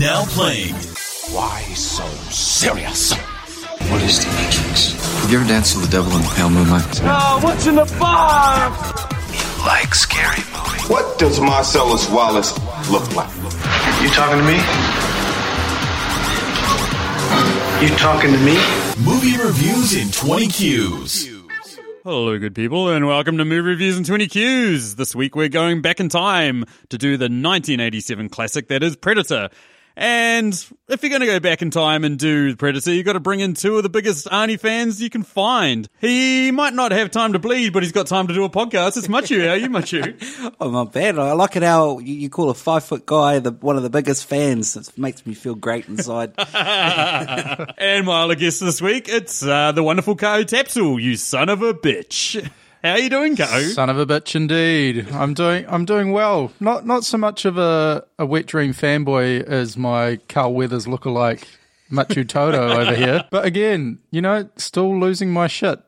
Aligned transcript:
Now 0.00 0.24
playing. 0.24 0.72
Why 1.28 1.60
so 1.74 2.06
serious? 2.30 3.12
What 3.12 4.00
is 4.00 4.24
the 4.24 4.32
Matrix? 4.32 4.94
Have 5.20 5.30
you 5.30 5.40
ever 5.40 5.46
danced 5.46 5.76
with 5.76 5.84
the 5.84 5.90
devil 5.90 6.10
in 6.16 6.22
the 6.22 6.32
pale 6.34 6.48
moonlight? 6.48 7.02
Oh, 7.02 7.38
what's 7.42 7.66
in 7.66 7.74
the 7.74 7.84
box? 8.00 9.02
You 9.28 9.66
like 9.66 9.94
scary 9.94 10.42
movies. 10.56 10.88
What 10.88 11.18
does 11.18 11.38
Marcellus 11.38 12.08
Wallace 12.08 12.58
look 12.90 13.14
like? 13.14 13.28
You 14.00 14.08
talking 14.08 14.38
to 14.38 14.46
me? 14.46 14.56
You 17.84 17.94
talking 17.98 18.32
to 18.32 18.38
me? 18.38 18.56
Movie 19.04 19.36
reviews 19.36 19.94
in 19.94 20.10
20 20.10 20.46
Qs. 20.46 21.40
Hello, 22.02 22.38
good 22.38 22.54
people, 22.54 22.88
and 22.88 23.06
welcome 23.06 23.36
to 23.36 23.44
Movie 23.44 23.60
Reviews 23.60 23.98
and 23.98 24.06
20 24.06 24.28
Qs. 24.28 24.96
This 24.96 25.14
week 25.14 25.36
we're 25.36 25.50
going 25.50 25.82
back 25.82 26.00
in 26.00 26.08
time 26.08 26.64
to 26.88 26.96
do 26.96 27.18
the 27.18 27.24
1987 27.24 28.30
classic 28.30 28.68
that 28.68 28.82
is 28.82 28.96
Predator. 28.96 29.50
And 29.96 30.54
if 30.88 31.02
you're 31.02 31.10
going 31.10 31.20
to 31.20 31.26
go 31.26 31.40
back 31.40 31.62
in 31.62 31.70
time 31.70 32.04
and 32.04 32.18
do 32.18 32.56
Predator, 32.56 32.92
you've 32.92 33.04
got 33.04 33.14
to 33.14 33.20
bring 33.20 33.40
in 33.40 33.54
two 33.54 33.76
of 33.76 33.82
the 33.82 33.88
biggest 33.88 34.26
Arnie 34.26 34.58
fans 34.58 35.02
you 35.02 35.10
can 35.10 35.22
find. 35.22 35.88
He 36.00 36.50
might 36.50 36.74
not 36.74 36.92
have 36.92 37.10
time 37.10 37.32
to 37.34 37.38
bleed, 37.38 37.72
but 37.72 37.82
he's 37.82 37.92
got 37.92 38.06
time 38.06 38.26
to 38.28 38.34
do 38.34 38.44
a 38.44 38.50
podcast. 38.50 38.96
It's 38.96 39.08
Machu. 39.08 39.44
How 39.44 39.52
are 39.52 39.56
you, 39.56 39.68
Machu? 39.68 40.50
Oh, 40.60 40.70
not 40.70 40.92
bad. 40.92 41.18
I 41.18 41.32
like 41.32 41.56
it 41.56 41.62
how 41.62 41.98
you, 42.00 42.28
call 42.28 42.50
a 42.50 42.54
five 42.54 42.84
foot 42.84 43.06
guy 43.06 43.38
the 43.38 43.50
one 43.50 43.76
of 43.76 43.82
the 43.82 43.90
biggest 43.90 44.26
fans. 44.26 44.76
It 44.76 44.96
makes 44.98 45.24
me 45.24 45.32
feel 45.34 45.54
great 45.54 45.88
inside. 45.88 46.34
and 46.54 48.06
my 48.06 48.22
other 48.22 48.34
guest 48.34 48.60
this 48.60 48.82
week, 48.82 49.08
it's 49.08 49.42
uh, 49.42 49.72
the 49.72 49.82
wonderful 49.82 50.16
Ko 50.16 50.44
Tapsul, 50.44 51.00
you 51.00 51.16
son 51.16 51.48
of 51.48 51.62
a 51.62 51.72
bitch. 51.72 52.46
How 52.82 52.92
are 52.92 52.98
you 52.98 53.10
doing, 53.10 53.36
Ko? 53.36 53.44
Son 53.44 53.90
of 53.90 53.98
a 53.98 54.06
bitch, 54.06 54.34
indeed. 54.34 55.10
I'm 55.12 55.34
doing. 55.34 55.66
I'm 55.68 55.84
doing 55.84 56.12
well. 56.12 56.50
Not 56.60 56.86
not 56.86 57.04
so 57.04 57.18
much 57.18 57.44
of 57.44 57.58
a, 57.58 58.04
a 58.18 58.24
wet 58.24 58.46
dream 58.46 58.72
fanboy 58.72 59.42
as 59.42 59.76
my 59.76 60.16
Carl 60.28 60.54
Weathers 60.54 60.86
lookalike 60.86 61.44
Machu 61.90 62.26
Toto 62.26 62.68
over 62.80 62.94
here. 62.94 63.24
But 63.30 63.44
again, 63.44 63.98
you 64.10 64.22
know, 64.22 64.48
still 64.56 64.98
losing 64.98 65.30
my 65.30 65.46
shit. 65.46 65.78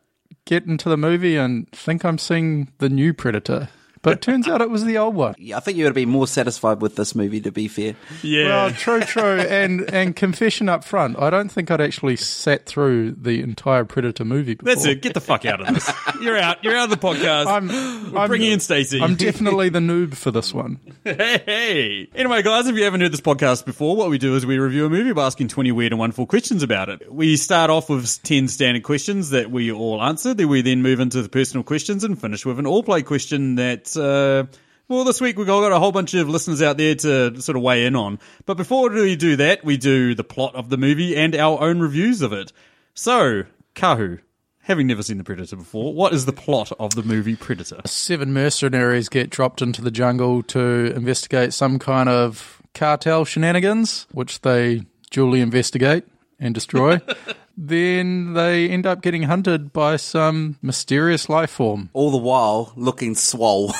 Get 0.44 0.66
into 0.66 0.88
the 0.88 0.96
movie 0.96 1.36
and 1.36 1.70
think 1.72 2.04
I'm 2.04 2.18
seeing 2.18 2.70
the 2.78 2.88
new 2.88 3.14
Predator. 3.14 3.68
But 4.02 4.20
turns 4.20 4.48
out 4.48 4.60
it 4.60 4.68
was 4.68 4.84
the 4.84 4.98
old 4.98 5.14
one. 5.14 5.36
Yeah, 5.38 5.56
I 5.56 5.60
think 5.60 5.78
you 5.78 5.84
would 5.84 5.94
be 5.94 6.06
more 6.06 6.26
satisfied 6.26 6.82
with 6.82 6.96
this 6.96 7.14
movie, 7.14 7.40
to 7.42 7.52
be 7.52 7.68
fair. 7.68 7.94
Yeah. 8.20 8.48
Well, 8.48 8.70
true, 8.72 9.00
true, 9.00 9.38
and 9.38 9.82
and 9.94 10.16
confession 10.16 10.68
up 10.68 10.82
front. 10.82 11.16
I 11.20 11.30
don't 11.30 11.48
think 11.48 11.70
I'd 11.70 11.80
actually 11.80 12.16
sat 12.16 12.66
through 12.66 13.12
the 13.12 13.40
entire 13.40 13.84
Predator 13.84 14.24
movie. 14.24 14.54
Before. 14.54 14.74
That's 14.74 14.84
it. 14.86 15.02
Get 15.02 15.14
the 15.14 15.20
fuck 15.20 15.44
out 15.44 15.60
of 15.60 15.72
this. 15.72 15.88
You're 16.22 16.38
out. 16.38 16.62
You're 16.62 16.76
out 16.76 16.90
of 16.92 17.00
the 17.00 17.06
podcast. 17.06 17.46
I'm, 17.46 18.12
We're 18.12 18.20
I'm 18.20 18.28
bringing 18.28 18.52
in 18.52 18.60
Stacey. 18.60 19.00
I'm 19.02 19.16
definitely 19.16 19.70
the 19.70 19.80
noob 19.80 20.14
for 20.14 20.30
this 20.30 20.54
one. 20.54 20.78
Hey, 21.04 21.42
hey. 21.44 22.08
Anyway, 22.14 22.42
guys, 22.42 22.68
if 22.68 22.76
you 22.76 22.84
haven't 22.84 23.00
heard 23.00 23.12
this 23.12 23.20
podcast 23.20 23.64
before, 23.64 23.96
what 23.96 24.08
we 24.08 24.18
do 24.18 24.36
is 24.36 24.46
we 24.46 24.58
review 24.58 24.86
a 24.86 24.88
movie 24.88 25.12
by 25.12 25.26
asking 25.26 25.48
20 25.48 25.72
weird 25.72 25.92
and 25.92 25.98
wonderful 25.98 26.26
questions 26.26 26.62
about 26.62 26.88
it. 26.88 27.12
We 27.12 27.36
start 27.36 27.70
off 27.70 27.90
with 27.90 28.22
10 28.22 28.46
standard 28.46 28.84
questions 28.84 29.30
that 29.30 29.50
we 29.50 29.72
all 29.72 30.00
answer. 30.00 30.32
Then 30.32 30.48
we 30.48 30.62
then 30.62 30.80
move 30.80 31.00
into 31.00 31.22
the 31.22 31.28
personal 31.28 31.64
questions 31.64 32.04
and 32.04 32.20
finish 32.20 32.46
with 32.46 32.60
an 32.60 32.66
all 32.66 32.84
play 32.84 33.02
question 33.02 33.56
that, 33.56 33.96
uh, 33.96 34.46
well, 34.86 35.02
this 35.02 35.20
week 35.20 35.36
we've 35.36 35.46
got 35.46 35.72
a 35.72 35.78
whole 35.80 35.92
bunch 35.92 36.14
of 36.14 36.28
listeners 36.28 36.62
out 36.62 36.76
there 36.76 36.94
to 36.94 37.40
sort 37.40 37.56
of 37.56 37.62
weigh 37.62 37.84
in 37.84 37.96
on. 37.96 38.20
But 38.46 38.56
before 38.56 38.88
we 38.90 39.16
do 39.16 39.36
that, 39.36 39.64
we 39.64 39.76
do 39.76 40.14
the 40.14 40.24
plot 40.24 40.54
of 40.54 40.68
the 40.68 40.76
movie 40.76 41.16
and 41.16 41.34
our 41.34 41.60
own 41.60 41.80
reviews 41.80 42.22
of 42.22 42.32
it. 42.32 42.52
So, 42.94 43.44
Kahu, 43.74 44.20
having 44.62 44.86
never 44.86 45.02
seen 45.02 45.18
The 45.18 45.24
Predator 45.24 45.56
before, 45.56 45.92
what 45.92 46.12
is 46.12 46.24
the 46.24 46.32
plot 46.32 46.72
of 46.78 46.94
the 46.94 47.02
movie 47.02 47.36
Predator? 47.36 47.80
Seven 47.84 48.32
mercenaries 48.32 49.08
get 49.08 49.30
dropped 49.30 49.62
into 49.62 49.82
the 49.82 49.90
jungle 49.90 50.42
to 50.44 50.92
investigate 50.94 51.52
some 51.52 51.78
kind 51.78 52.08
of 52.08 52.62
cartel 52.74 53.24
shenanigans, 53.24 54.06
which 54.12 54.40
they 54.40 54.82
duly 55.10 55.40
investigate 55.40 56.04
and 56.38 56.54
destroy. 56.54 57.00
then 57.68 58.32
they 58.34 58.68
end 58.68 58.86
up 58.86 59.02
getting 59.02 59.22
hunted 59.24 59.72
by 59.72 59.96
some 59.96 60.56
mysterious 60.62 61.28
life 61.28 61.50
form. 61.50 61.90
All 61.92 62.10
the 62.10 62.16
while 62.16 62.72
looking 62.76 63.14
swole. 63.14 63.72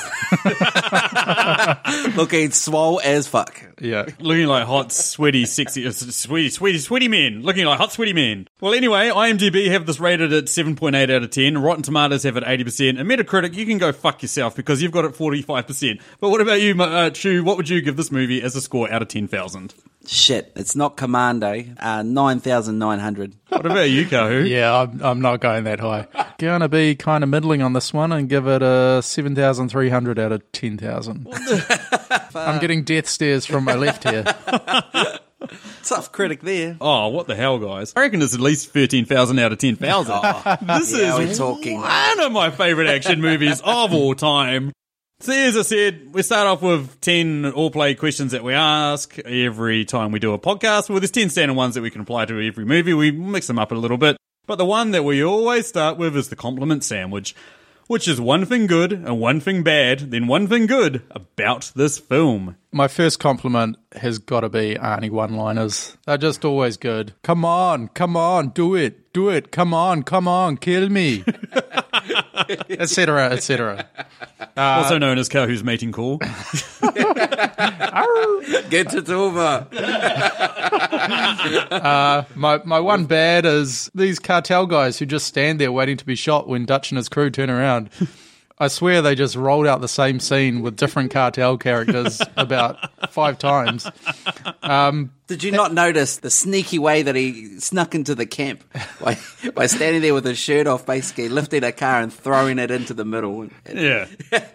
looking 2.15 2.51
swole 2.51 3.01
as 3.03 3.27
fuck. 3.27 3.61
Yeah. 3.81 4.05
Looking 4.19 4.47
like 4.47 4.65
hot, 4.65 4.91
sweaty, 4.93 5.45
sexy, 5.45 5.85
uh, 5.85 5.91
sweaty, 5.91 6.49
sweaty, 6.49 6.77
sweaty 6.77 7.07
men. 7.09 7.41
Looking 7.41 7.65
like 7.65 7.77
hot, 7.77 7.91
sweaty 7.91 8.13
men. 8.13 8.47
Well, 8.61 8.73
anyway, 8.73 9.09
IMDb 9.09 9.69
have 9.71 9.85
this 9.85 9.99
rated 9.99 10.31
at 10.31 10.45
7.8 10.45 11.03
out 11.13 11.23
of 11.23 11.29
10. 11.29 11.57
Rotten 11.57 11.83
Tomatoes 11.83 12.23
have 12.23 12.37
it 12.37 12.43
80%. 12.45 12.99
And 12.99 13.09
Metacritic, 13.09 13.53
you 13.53 13.65
can 13.65 13.77
go 13.77 13.91
fuck 13.91 14.21
yourself 14.21 14.55
because 14.55 14.81
you've 14.81 14.93
got 14.93 15.03
it 15.03 15.11
45%. 15.11 15.99
But 16.21 16.29
what 16.29 16.39
about 16.39 16.61
you, 16.61 16.81
uh, 16.81 17.09
Chu? 17.09 17.43
What 17.43 17.57
would 17.57 17.67
you 17.67 17.81
give 17.81 17.97
this 17.97 18.11
movie 18.11 18.41
as 18.41 18.55
a 18.55 18.61
score 18.61 18.89
out 18.89 19.01
of 19.01 19.09
10,000? 19.09 19.73
Shit, 20.05 20.51
it's 20.55 20.75
not 20.75 20.97
Commando. 20.97 21.63
Uh, 21.79 22.03
9,900. 22.03 23.35
What 23.49 23.65
about 23.73 23.89
you, 23.89 24.05
Kahu? 24.05 24.47
Yeah, 24.53 24.73
I'm, 24.81 25.01
I'm 25.01 25.21
not 25.21 25.39
going 25.41 25.65
that 25.65 25.79
high. 25.79 26.07
Gonna 26.37 26.69
be 26.69 26.95
kind 26.95 27.23
of 27.23 27.29
middling 27.29 27.61
on 27.61 27.73
this 27.73 27.93
one 27.93 28.11
and 28.11 28.27
give 28.29 28.47
it 28.47 28.61
a 28.61 29.01
7,300 29.03 30.19
out 30.19 30.31
of 30.31 30.51
10,000. 30.51 31.27
I'm 32.35 32.59
getting 32.59 32.83
death 32.83 33.07
stares 33.07 33.45
from 33.45 33.63
my 33.65 33.75
left 33.75 34.07
here. 34.09 34.23
Tough 35.83 36.11
critic 36.11 36.41
there. 36.41 36.77
Oh, 36.79 37.09
what 37.09 37.27
the 37.27 37.35
hell, 37.35 37.59
guys? 37.59 37.93
I 37.95 38.01
reckon 38.01 38.21
it's 38.21 38.33
at 38.33 38.39
least 38.39 38.69
13,000 38.71 39.37
out 39.39 39.51
of 39.51 39.57
10,000. 39.59 40.13
this 40.65 40.91
Yeah, 40.97 41.17
is 41.19 41.19
we're 41.19 41.33
talking. 41.35 41.81
one 41.81 42.19
of 42.21 42.31
my 42.31 42.49
favorite 42.49 42.87
action 42.87 43.19
movies 43.21 43.59
of 43.61 43.93
all 43.93 44.15
time. 44.15 44.71
So 45.23 45.31
as 45.31 45.55
I 45.55 45.61
said, 45.61 46.13
we 46.13 46.21
start 46.21 46.47
off 46.47 46.61
with 46.61 46.99
10 46.99 47.53
all 47.53 47.71
play 47.71 47.95
questions 47.95 48.33
that 48.33 48.43
we 48.43 48.53
ask 48.53 49.17
every 49.19 49.85
time 49.85 50.11
we 50.11 50.19
do 50.19 50.33
a 50.33 50.37
podcast. 50.37 50.89
Well, 50.89 50.99
there's 50.99 51.11
10 51.11 51.29
standard 51.29 51.53
ones 51.53 51.75
that 51.75 51.81
we 51.81 51.89
can 51.89 52.01
apply 52.01 52.25
to 52.25 52.45
every 52.45 52.65
movie. 52.65 52.93
We 52.93 53.11
mix 53.11 53.47
them 53.47 53.57
up 53.57 53.71
a 53.71 53.75
little 53.75 53.95
bit. 53.97 54.17
But 54.47 54.57
the 54.57 54.65
one 54.65 54.91
that 54.91 55.05
we 55.05 55.23
always 55.23 55.65
start 55.65 55.97
with 55.97 56.17
is 56.17 56.27
the 56.27 56.35
compliment 56.35 56.83
sandwich, 56.83 57.35
which 57.87 58.05
is 58.05 58.19
one 58.19 58.43
thing 58.43 58.67
good 58.67 58.91
and 58.91 59.21
one 59.21 59.39
thing 59.39 59.63
bad, 59.63 60.11
then 60.11 60.27
one 60.27 60.49
thing 60.49 60.65
good 60.65 61.03
about 61.11 61.71
this 61.73 61.99
film. 61.99 62.57
My 62.73 62.89
first 62.89 63.21
compliment 63.21 63.77
has 63.93 64.19
got 64.19 64.41
to 64.41 64.49
be 64.49 64.75
Arnie 64.75 65.09
one 65.09 65.37
liners. 65.37 65.95
They're 66.05 66.17
just 66.17 66.43
always 66.43 66.75
good. 66.75 67.13
Come 67.23 67.45
on, 67.45 67.87
come 67.87 68.17
on, 68.17 68.49
do 68.49 68.75
it, 68.75 69.13
do 69.13 69.29
it, 69.29 69.53
come 69.53 69.73
on, 69.73 70.03
come 70.03 70.27
on, 70.27 70.57
kill 70.57 70.89
me. 70.89 71.23
Etc. 72.69 73.29
Etc. 73.31 73.87
Uh, 74.39 74.61
also 74.61 74.97
known 74.97 75.17
as 75.17 75.29
Kahu's 75.29 75.63
mating 75.63 75.91
call. 75.91 76.17
Get 78.69 78.93
it 78.93 79.09
over. 79.09 79.67
Uh, 81.03 82.23
my 82.35 82.61
my 82.63 82.79
one 82.79 83.05
bad 83.05 83.45
is 83.45 83.91
these 83.93 84.17
cartel 84.19 84.65
guys 84.65 84.97
who 84.97 85.05
just 85.05 85.27
stand 85.27 85.59
there 85.59 85.71
waiting 85.71 85.97
to 85.97 86.05
be 86.05 86.15
shot 86.15 86.47
when 86.47 86.65
Dutch 86.65 86.91
and 86.91 86.97
his 86.97 87.09
crew 87.09 87.29
turn 87.29 87.49
around. 87.49 87.89
I 88.57 88.69
swear 88.69 89.01
they 89.01 89.13
just 89.15 89.35
rolled 89.35 89.67
out 89.67 89.81
the 89.81 89.87
same 89.89 90.19
scene 90.21 90.61
with 90.61 90.77
different 90.77 91.11
cartel 91.11 91.57
characters 91.57 92.21
about 92.37 93.11
five 93.11 93.37
times. 93.37 93.85
Um, 94.61 95.11
Did 95.33 95.43
you 95.43 95.51
not 95.51 95.73
notice 95.73 96.17
the 96.17 96.29
sneaky 96.29 96.77
way 96.77 97.01
that 97.01 97.15
he 97.15 97.59
snuck 97.59 97.95
into 97.95 98.13
the 98.13 98.27
camp 98.27 98.63
by, 99.01 99.17
by 99.55 99.65
standing 99.65 100.03
there 100.03 100.13
with 100.13 100.25
his 100.25 100.37
shirt 100.37 100.67
off, 100.67 100.85
basically 100.85 101.27
lifting 101.27 101.63
a 101.63 101.71
car 101.71 102.01
and 102.01 102.13
throwing 102.13 102.59
it 102.59 102.69
into 102.69 102.93
the 102.93 103.03
middle? 103.05 103.47
Yeah. 103.73 104.05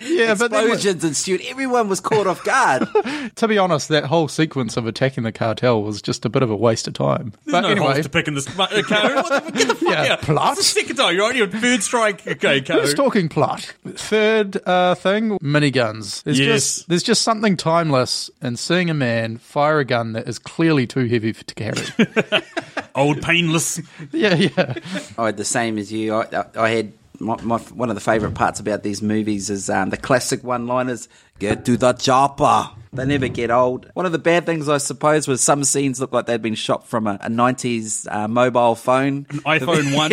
Yeah, 0.00 0.34
but 0.34 0.50
then, 0.52 0.64
Explosions 0.68 1.02
ensued. 1.04 1.40
Everyone 1.48 1.88
was 1.88 1.98
caught 1.98 2.26
off 2.28 2.44
guard. 2.44 2.86
to 3.34 3.48
be 3.48 3.58
honest, 3.58 3.88
that 3.88 4.04
whole 4.04 4.28
sequence 4.28 4.76
of 4.76 4.86
attacking 4.86 5.24
the 5.24 5.32
cartel 5.32 5.82
was 5.82 6.00
just 6.00 6.24
a 6.24 6.28
bit 6.28 6.42
of 6.44 6.50
a 6.50 6.56
waste 6.56 6.86
of 6.86 6.94
time. 6.94 7.32
But 7.46 7.62
no 7.62 7.68
anyway, 7.70 7.86
holes 7.94 8.02
to 8.04 8.08
pick 8.08 8.28
in 8.28 8.34
this. 8.34 8.46
Uh, 8.46 8.66
Kahu, 8.68 9.14
what 9.16 9.44
the, 9.46 9.52
get 9.52 9.68
the 9.68 9.74
fuck 9.74 9.88
Yeah, 9.90 10.12
out. 10.12 10.22
plot. 10.22 10.58
It's 10.58 10.72
the 10.72 10.80
second 10.80 10.96
time. 10.96 11.16
You're 11.16 11.24
on 11.26 11.36
your 11.36 11.48
third 11.48 11.82
strike. 11.82 12.24
Okay, 12.26 12.60
Who's 12.60 12.94
talking 12.94 13.28
plot? 13.28 13.74
Third 13.86 14.60
uh, 14.66 14.94
thing, 14.94 15.38
miniguns. 15.40 16.22
There's 16.22 16.38
Yes. 16.38 16.46
just 16.76 16.88
there's 16.88 17.02
just 17.02 17.22
something 17.22 17.56
timeless 17.56 18.30
in 18.40 18.56
seeing 18.56 18.88
a 18.90 18.94
man 18.94 19.38
fire 19.38 19.80
a 19.80 19.84
gun 19.84 20.12
that 20.12 20.28
is 20.28 20.38
clearly 20.68 20.86
too 20.86 21.06
heavy 21.06 21.32
to 21.32 21.54
carry. 21.54 22.42
Old 22.94 23.22
painless. 23.22 23.80
yeah, 24.12 24.34
yeah. 24.34 24.74
I 25.16 25.26
had 25.26 25.38
the 25.38 25.44
same 25.44 25.78
as 25.78 25.90
you. 25.90 26.12
I, 26.12 26.26
I, 26.30 26.44
I 26.56 26.68
had 26.70 26.92
my, 27.20 27.40
my, 27.42 27.58
one 27.58 27.88
of 27.88 27.94
the 27.94 28.02
favourite 28.02 28.34
parts 28.34 28.60
about 28.60 28.82
these 28.82 29.00
movies 29.00 29.48
is 29.48 29.70
um, 29.70 29.88
the 29.88 29.96
classic 29.96 30.44
one-liners. 30.44 31.08
Get 31.38 31.64
to 31.64 31.78
the 31.78 31.94
chopper. 31.94 32.68
They 32.92 33.06
never 33.06 33.28
get 33.28 33.50
old. 33.50 33.90
One 33.94 34.04
of 34.04 34.12
the 34.12 34.18
bad 34.18 34.44
things, 34.44 34.68
I 34.68 34.78
suppose, 34.78 35.26
was 35.26 35.40
some 35.40 35.64
scenes 35.64 36.00
look 36.00 36.12
like 36.12 36.26
they'd 36.26 36.42
been 36.42 36.54
shot 36.54 36.86
from 36.86 37.06
a, 37.06 37.14
a 37.22 37.30
90s 37.30 38.06
uh, 38.10 38.28
mobile 38.28 38.74
phone. 38.74 39.24
iPhone 39.24 39.94
1. 39.94 40.12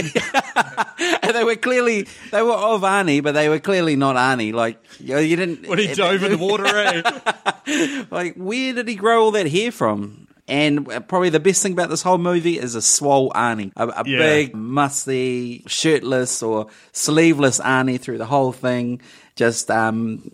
And 1.22 1.36
they 1.36 1.44
were 1.44 1.56
clearly, 1.56 2.08
they 2.32 2.42
were 2.42 2.54
of 2.54 2.82
Arnie, 2.82 3.22
but 3.22 3.34
they 3.34 3.50
were 3.50 3.60
clearly 3.60 3.96
not 3.96 4.16
Arnie. 4.16 4.54
Like, 4.54 4.82
you, 5.00 5.16
know, 5.16 5.20
you 5.20 5.36
didn't. 5.36 5.68
when 5.68 5.80
he 5.80 5.94
dove 5.94 6.24
in 6.24 6.32
the 6.32 6.38
water, 6.38 6.66
eh? 6.66 8.06
Like, 8.12 8.36
where 8.36 8.74
did 8.74 8.88
he 8.88 8.96
grow 8.96 9.24
all 9.24 9.32
that 9.32 9.48
hair 9.48 9.72
from? 9.72 10.25
And 10.48 10.86
probably 11.08 11.30
the 11.30 11.40
best 11.40 11.64
thing 11.64 11.72
about 11.74 11.90
this 11.90 12.04
whole 12.04 12.20
movie 12.20 12.60
is 12.60 12.76
a 12.76 12.82
swole 12.82 13.32
Arnie. 13.32 13.72
A, 13.76 13.88
a 13.88 14.04
Yeah. 14.06 14.18
big, 14.20 14.56
musty, 14.56 15.64
shirtless 15.68 16.44
or 16.44 16.68
sleeveless 16.92 17.60
Arnie 17.60 18.00
through 18.00 18.20
the 18.20 18.26
whole 18.28 18.52
thing. 18.52 19.02
Just, 19.36 19.70
um, 19.72 20.30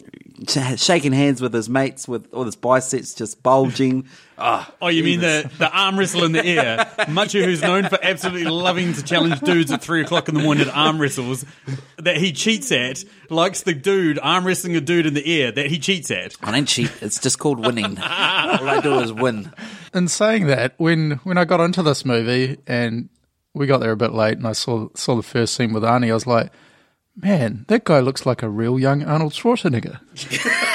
shaking 0.75 1.11
hands 1.13 1.41
with 1.41 1.53
his 1.53 1.69
mates 1.69 2.07
with 2.07 2.31
all 2.33 2.43
his 2.43 2.55
biceps 2.55 3.13
just 3.13 3.41
bulging. 3.43 4.05
Oh, 4.43 4.87
you 4.87 5.03
mean 5.03 5.19
the, 5.19 5.47
the 5.59 5.69
arm 5.71 5.99
wrestle 5.99 6.23
in 6.23 6.31
the 6.31 6.43
air? 6.43 6.89
Macho, 7.09 7.43
who's 7.43 7.61
known 7.61 7.87
for 7.87 7.99
absolutely 8.03 8.45
loving 8.49 8.91
to 8.93 9.03
challenge 9.03 9.39
dudes 9.41 9.71
at 9.71 9.83
three 9.83 10.01
o'clock 10.01 10.29
in 10.29 10.33
the 10.33 10.41
morning 10.41 10.67
at 10.67 10.75
arm 10.75 10.99
wrestles 10.99 11.45
that 11.97 12.17
he 12.17 12.31
cheats 12.31 12.71
at, 12.71 13.03
likes 13.29 13.61
the 13.61 13.75
dude 13.75 14.17
arm 14.17 14.43
wrestling 14.43 14.75
a 14.75 14.81
dude 14.81 15.05
in 15.05 15.13
the 15.13 15.43
air 15.43 15.51
that 15.51 15.67
he 15.67 15.77
cheats 15.77 16.09
at. 16.09 16.33
I 16.41 16.49
don't 16.53 16.65
cheat. 16.67 16.91
It's 17.01 17.19
just 17.19 17.37
called 17.37 17.59
winning. 17.63 17.99
all 17.99 18.03
I 18.67 18.79
do 18.81 18.97
is 19.01 19.13
win. 19.13 19.53
And 19.93 20.09
saying 20.09 20.47
that, 20.47 20.73
when 20.77 21.11
when 21.23 21.37
I 21.37 21.45
got 21.45 21.59
into 21.59 21.83
this 21.83 22.05
movie 22.05 22.57
and 22.65 23.09
we 23.53 23.67
got 23.67 23.79
there 23.79 23.91
a 23.91 23.97
bit 23.97 24.13
late, 24.13 24.37
and 24.37 24.47
I 24.47 24.53
saw 24.53 24.87
saw 24.95 25.15
the 25.15 25.23
first 25.23 25.53
scene 25.53 25.73
with 25.73 25.83
Arnie, 25.83 26.11
I 26.11 26.13
was 26.13 26.27
like, 26.27 26.51
man, 27.15 27.65
that 27.67 27.83
guy 27.83 27.99
looks 27.99 28.25
like 28.25 28.41
a 28.41 28.49
real 28.49 28.79
young 28.79 29.03
Arnold 29.03 29.33
Schwarzenegger. 29.33 29.99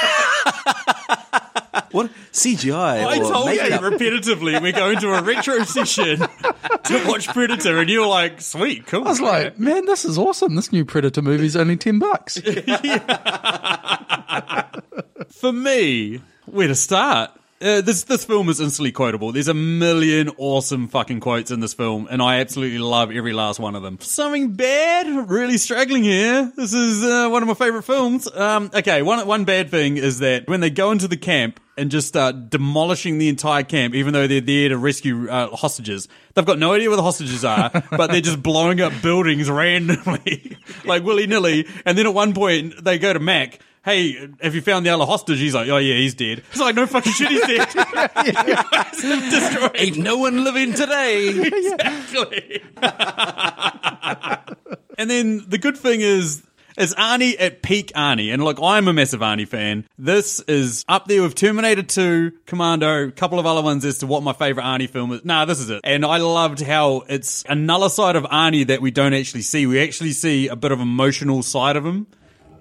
What 1.91 2.11
CGI? 2.31 3.05
I 3.05 3.17
or 3.17 3.31
told 3.31 3.49
you 3.49 3.61
makeup? 3.61 3.81
repetitively 3.81 4.61
we're 4.61 4.71
going 4.71 4.99
to 4.99 5.13
a 5.13 5.23
retro 5.23 5.63
session 5.63 6.19
to 6.19 7.03
watch 7.07 7.27
Predator, 7.29 7.79
and 7.79 7.89
you're 7.89 8.05
like, 8.05 8.41
sweet, 8.41 8.85
cool. 8.87 9.05
I 9.05 9.09
was 9.09 9.21
like, 9.21 9.57
man, 9.57 9.85
this 9.85 10.05
is 10.05 10.17
awesome. 10.17 10.55
This 10.55 10.71
new 10.71 10.85
Predator 10.85 11.21
movie's 11.21 11.55
only 11.55 11.77
ten 11.77 11.97
bucks. 11.97 12.37
For 15.31 15.51
me, 15.51 16.21
where 16.45 16.67
to 16.67 16.75
start? 16.75 17.31
Uh, 17.59 17.81
this 17.81 18.03
this 18.03 18.23
film 18.23 18.49
is 18.49 18.61
instantly 18.61 18.91
quotable. 18.91 19.31
There's 19.31 19.47
a 19.47 19.53
million 19.53 20.29
awesome 20.37 20.87
fucking 20.87 21.21
quotes 21.21 21.49
in 21.49 21.59
this 21.59 21.73
film, 21.73 22.07
and 22.11 22.21
I 22.21 22.39
absolutely 22.39 22.77
love 22.77 23.11
every 23.11 23.33
last 23.33 23.59
one 23.59 23.75
of 23.75 23.81
them. 23.81 23.97
Something 23.99 24.53
bad, 24.53 25.27
really 25.27 25.57
struggling 25.57 26.03
here. 26.03 26.51
This 26.55 26.75
is 26.75 27.03
uh, 27.03 27.29
one 27.29 27.41
of 27.41 27.47
my 27.47 27.55
favorite 27.55 27.81
films. 27.81 28.31
Um, 28.31 28.69
okay, 28.75 29.01
one 29.01 29.25
one 29.25 29.43
bad 29.43 29.71
thing 29.71 29.97
is 29.97 30.19
that 30.19 30.47
when 30.47 30.59
they 30.59 30.69
go 30.69 30.91
into 30.91 31.07
the 31.07 31.17
camp 31.17 31.59
and 31.75 31.89
just 31.89 32.07
start 32.07 32.51
demolishing 32.51 33.17
the 33.17 33.27
entire 33.27 33.63
camp, 33.63 33.95
even 33.95 34.13
though 34.13 34.27
they're 34.27 34.39
there 34.39 34.69
to 34.69 34.77
rescue 34.77 35.27
uh, 35.27 35.47
hostages, 35.55 36.07
they've 36.35 36.45
got 36.45 36.59
no 36.59 36.73
idea 36.73 36.89
where 36.89 36.97
the 36.97 37.01
hostages 37.03 37.43
are, 37.43 37.71
but 37.91 38.11
they're 38.11 38.21
just 38.21 38.43
blowing 38.43 38.81
up 38.81 38.93
buildings 39.01 39.49
randomly, 39.49 40.57
like 40.85 41.03
willy 41.03 41.25
nilly. 41.25 41.67
And 41.85 41.97
then 41.97 42.05
at 42.05 42.13
one 42.13 42.35
point, 42.35 42.83
they 42.83 42.99
go 42.99 43.13
to 43.13 43.19
Mac 43.19 43.59
hey, 43.87 44.27
have 44.41 44.53
you 44.53 44.61
found 44.61 44.85
the 44.85 44.89
other 44.89 45.05
hostage? 45.05 45.39
He's 45.39 45.55
like, 45.55 45.69
oh 45.69 45.77
yeah, 45.77 45.95
he's 45.95 46.13
dead. 46.13 46.43
It's 46.51 46.59
like, 46.59 46.75
no 46.75 46.85
fucking 46.85 47.13
shit, 47.13 47.29
he's 47.29 47.47
dead. 47.47 47.69
Destroyed. 49.31 49.71
Ain't 49.75 49.97
no 49.97 50.17
one 50.17 50.43
living 50.43 50.73
today. 50.73 51.17
Exactly. 51.57 52.61
and 54.97 55.09
then 55.09 55.45
the 55.47 55.57
good 55.57 55.77
thing 55.77 56.01
is, 56.01 56.43
is 56.77 56.93
Arnie 56.95 57.35
at 57.39 57.61
peak 57.61 57.91
Arnie, 57.95 58.33
and 58.33 58.43
look, 58.43 58.59
I'm 58.61 58.87
a 58.87 58.93
massive 58.93 59.21
Arnie 59.21 59.47
fan. 59.47 59.85
This 59.97 60.41
is 60.41 60.83
up 60.89 61.07
there 61.07 61.21
with 61.21 61.35
Terminator 61.35 61.83
2, 61.83 62.31
Commando, 62.45 63.07
a 63.07 63.11
couple 63.11 63.39
of 63.39 63.45
other 63.45 63.61
ones 63.61 63.85
as 63.85 63.99
to 63.99 64.07
what 64.07 64.23
my 64.23 64.33
favorite 64.33 64.63
Arnie 64.63 64.89
film 64.89 65.13
is. 65.13 65.23
Nah, 65.23 65.45
this 65.45 65.59
is 65.59 65.69
it. 65.69 65.81
And 65.83 66.05
I 66.05 66.17
loved 66.17 66.61
how 66.61 67.03
it's 67.07 67.43
another 67.47 67.89
side 67.89 68.15
of 68.15 68.23
Arnie 68.23 68.67
that 68.67 68.81
we 68.81 68.91
don't 68.91 69.13
actually 69.13 69.43
see. 69.43 69.65
We 69.65 69.81
actually 69.81 70.11
see 70.11 70.47
a 70.49 70.55
bit 70.55 70.71
of 70.71 70.79
emotional 70.79 71.43
side 71.43 71.77
of 71.77 71.85
him. 71.85 72.07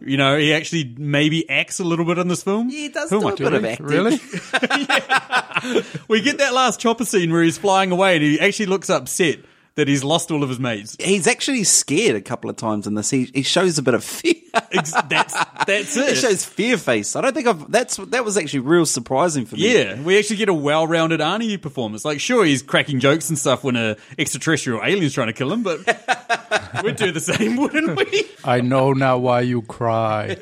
You 0.00 0.16
know, 0.16 0.36
he 0.38 0.52
actually 0.52 0.94
maybe 0.98 1.48
acts 1.48 1.80
a 1.80 1.84
little 1.84 2.04
bit 2.04 2.18
in 2.18 2.28
this 2.28 2.42
film. 2.42 2.68
He 2.68 2.88
does 2.88 3.10
Who 3.10 3.20
do 3.20 3.28
am 3.28 3.32
a 3.32 3.36
bit 3.36 3.52
of 3.52 3.64
acting. 3.64 3.86
really? 3.86 4.20
We 6.08 6.20
get 6.20 6.38
that 6.38 6.52
last 6.54 6.80
chopper 6.80 7.04
scene 7.04 7.32
where 7.32 7.42
he's 7.42 7.58
flying 7.58 7.90
away 7.90 8.16
and 8.16 8.22
he 8.24 8.38
actually 8.40 8.66
looks 8.66 8.90
upset 8.90 9.38
that 9.76 9.88
he's 9.88 10.02
lost 10.04 10.30
all 10.30 10.42
of 10.42 10.48
his 10.48 10.58
mates. 10.58 10.96
He's 10.98 11.26
actually 11.26 11.64
scared 11.64 12.16
a 12.16 12.20
couple 12.20 12.50
of 12.50 12.56
times 12.56 12.86
in 12.86 12.94
this. 12.94 13.10
He, 13.10 13.30
he 13.34 13.42
shows 13.42 13.78
a 13.78 13.82
bit 13.82 13.94
of 13.94 14.02
fear. 14.04 14.34
Ex- 14.72 14.92
That's 15.08 15.34
that's 15.66 15.94
He 15.94 16.00
it. 16.00 16.16
shows 16.16 16.44
fear 16.44 16.76
face. 16.78 17.14
I 17.14 17.20
don't 17.20 17.34
think 17.34 17.46
I've. 17.46 17.70
That's 17.70 17.96
that 17.98 18.24
was 18.24 18.36
actually 18.38 18.60
real 18.60 18.86
surprising 18.86 19.44
for 19.46 19.56
me. 19.56 19.72
Yeah, 19.74 20.00
we 20.00 20.18
actually 20.18 20.36
get 20.36 20.48
a 20.48 20.54
well-rounded 20.54 21.20
Arnie 21.20 21.60
performance. 21.60 22.04
Like, 22.04 22.20
sure, 22.20 22.44
he's 22.44 22.62
cracking 22.62 22.98
jokes 23.00 23.28
and 23.28 23.38
stuff 23.38 23.62
when 23.64 23.76
a 23.76 23.96
extraterrestrial 24.18 24.82
alien's 24.82 25.12
trying 25.14 25.26
to 25.28 25.32
kill 25.34 25.52
him, 25.52 25.62
but 25.62 25.80
we'd 26.82 26.96
do 26.96 27.12
the 27.12 27.20
same, 27.20 27.56
wouldn't 27.58 27.96
we? 27.96 28.24
I 28.44 28.60
know 28.62 28.92
now 28.94 29.18
why 29.18 29.42
you 29.42 29.60
cry. 29.62 30.36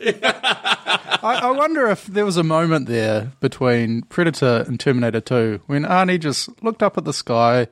I, 1.23 1.41
I 1.43 1.51
wonder 1.51 1.89
if 1.89 2.07
there 2.07 2.25
was 2.25 2.37
a 2.37 2.43
moment 2.45 2.87
there 2.87 3.33
between 3.41 4.03
Predator 4.03 4.65
and 4.67 4.79
Terminator 4.79 5.21
2 5.21 5.61
when 5.67 5.83
Arnie 5.85 6.21
just 6.21 6.51
looked 6.63 6.83
up 6.83 6.97
at 6.99 7.05
the 7.05 7.13
sky 7.13 7.67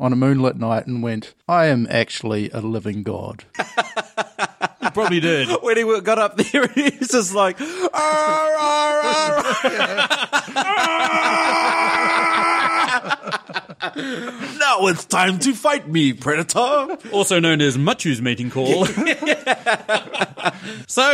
on 0.00 0.12
a 0.12 0.16
moonlit 0.16 0.56
night 0.56 0.86
and 0.86 1.02
went, 1.02 1.34
I 1.48 1.66
am 1.66 1.86
actually 1.90 2.50
a 2.50 2.60
living 2.60 3.02
god. 3.02 3.44
He 4.80 4.90
probably 4.90 5.20
did. 5.20 5.48
When 5.60 5.76
he 5.76 6.00
got 6.00 6.18
up 6.18 6.36
there, 6.36 6.66
he's 6.74 7.08
just 7.08 7.34
like, 7.34 7.60
"Arr, 7.60 7.90
arr, 7.92 9.02
arr." 9.04 10.18
now 14.58 14.86
it's 14.86 15.04
time 15.04 15.38
to 15.40 15.52
fight 15.52 15.88
me, 15.88 16.12
Predator. 16.12 16.96
Also 17.12 17.40
known 17.40 17.60
as 17.60 17.76
Machu's 17.76 18.22
meeting 18.22 18.50
call. 18.50 18.86
so 18.86 18.94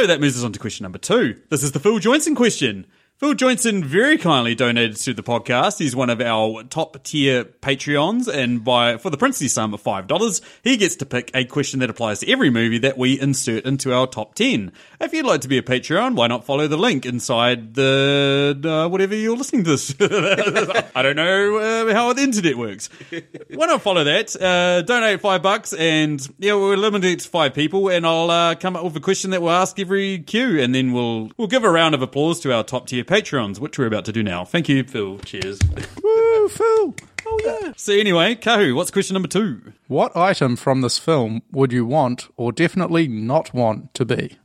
that 0.06 0.18
moves 0.20 0.36
us 0.38 0.44
on 0.44 0.52
to 0.52 0.58
question 0.58 0.84
number 0.84 0.98
two. 0.98 1.40
This 1.48 1.62
is 1.62 1.72
the 1.72 1.80
Phil 1.80 1.98
Joynson 1.98 2.36
question. 2.36 2.86
Phil 3.16 3.32
Joynson 3.32 3.84
very 3.84 4.18
kindly 4.18 4.56
donated 4.56 4.96
to 4.96 5.14
the 5.14 5.22
podcast. 5.22 5.78
He's 5.78 5.94
one 5.94 6.10
of 6.10 6.20
our 6.20 6.64
top 6.64 7.00
tier 7.04 7.44
Patreons, 7.44 8.26
and 8.26 8.64
by 8.64 8.96
for 8.96 9.08
the 9.08 9.16
princely 9.16 9.46
sum 9.46 9.72
of 9.72 9.80
five 9.80 10.08
dollars, 10.08 10.42
he 10.64 10.76
gets 10.76 10.96
to 10.96 11.06
pick 11.06 11.30
a 11.32 11.44
question 11.44 11.78
that 11.78 11.90
applies 11.90 12.18
to 12.20 12.28
every 12.30 12.50
movie 12.50 12.78
that 12.78 12.98
we 12.98 13.18
insert 13.20 13.66
into 13.66 13.94
our 13.94 14.08
top 14.08 14.34
ten. 14.34 14.72
If 15.00 15.12
you'd 15.12 15.26
like 15.26 15.42
to 15.42 15.48
be 15.48 15.58
a 15.58 15.62
Patreon, 15.62 16.16
why 16.16 16.26
not 16.26 16.44
follow 16.44 16.66
the 16.66 16.76
link 16.76 17.06
inside 17.06 17.74
the 17.74 18.60
uh, 18.64 18.88
whatever 18.88 19.14
you're 19.14 19.36
listening 19.36 19.62
to 19.62 19.70
this? 19.70 19.94
I 20.96 21.02
don't 21.02 21.14
know 21.14 21.58
uh, 21.58 21.94
how 21.94 22.12
the 22.14 22.22
internet 22.22 22.58
works. 22.58 22.90
Why 23.54 23.66
not 23.66 23.82
follow 23.82 24.02
that? 24.02 24.34
Uh, 24.34 24.82
donate 24.82 25.20
five 25.20 25.40
bucks, 25.40 25.72
and 25.72 26.26
yeah, 26.40 26.54
we're 26.54 26.76
limited 26.76 27.20
to 27.20 27.28
five 27.28 27.54
people, 27.54 27.88
and 27.90 28.04
I'll 28.04 28.30
uh, 28.30 28.54
come 28.56 28.74
up 28.74 28.82
with 28.82 28.96
a 28.96 29.00
question 29.00 29.30
that 29.30 29.40
we'll 29.40 29.52
ask 29.52 29.78
every 29.78 30.18
queue, 30.18 30.60
and 30.60 30.74
then 30.74 30.92
we'll 30.92 31.30
we'll 31.36 31.46
give 31.46 31.62
a 31.62 31.70
round 31.70 31.94
of 31.94 32.02
applause 32.02 32.40
to 32.40 32.52
our 32.52 32.64
top 32.64 32.88
tier 32.88 33.04
patrons, 33.14 33.60
which 33.60 33.78
we're 33.78 33.86
about 33.86 34.04
to 34.04 34.12
do 34.12 34.24
now. 34.24 34.44
Thank 34.44 34.68
you, 34.68 34.82
Phil. 34.82 35.18
Cheers. 35.20 35.60
Woo, 36.02 36.48
Phil! 36.48 36.94
Oh 37.26 37.40
yeah. 37.44 37.72
So 37.76 37.92
anyway, 37.92 38.34
Kahu, 38.34 38.74
what's 38.74 38.90
question 38.90 39.14
number 39.14 39.28
two? 39.28 39.72
What 39.86 40.16
item 40.16 40.56
from 40.56 40.80
this 40.80 40.98
film 40.98 41.42
would 41.52 41.72
you 41.72 41.86
want 41.86 42.28
or 42.36 42.50
definitely 42.50 43.06
not 43.06 43.54
want 43.54 43.94
to 43.94 44.04
be? 44.04 44.36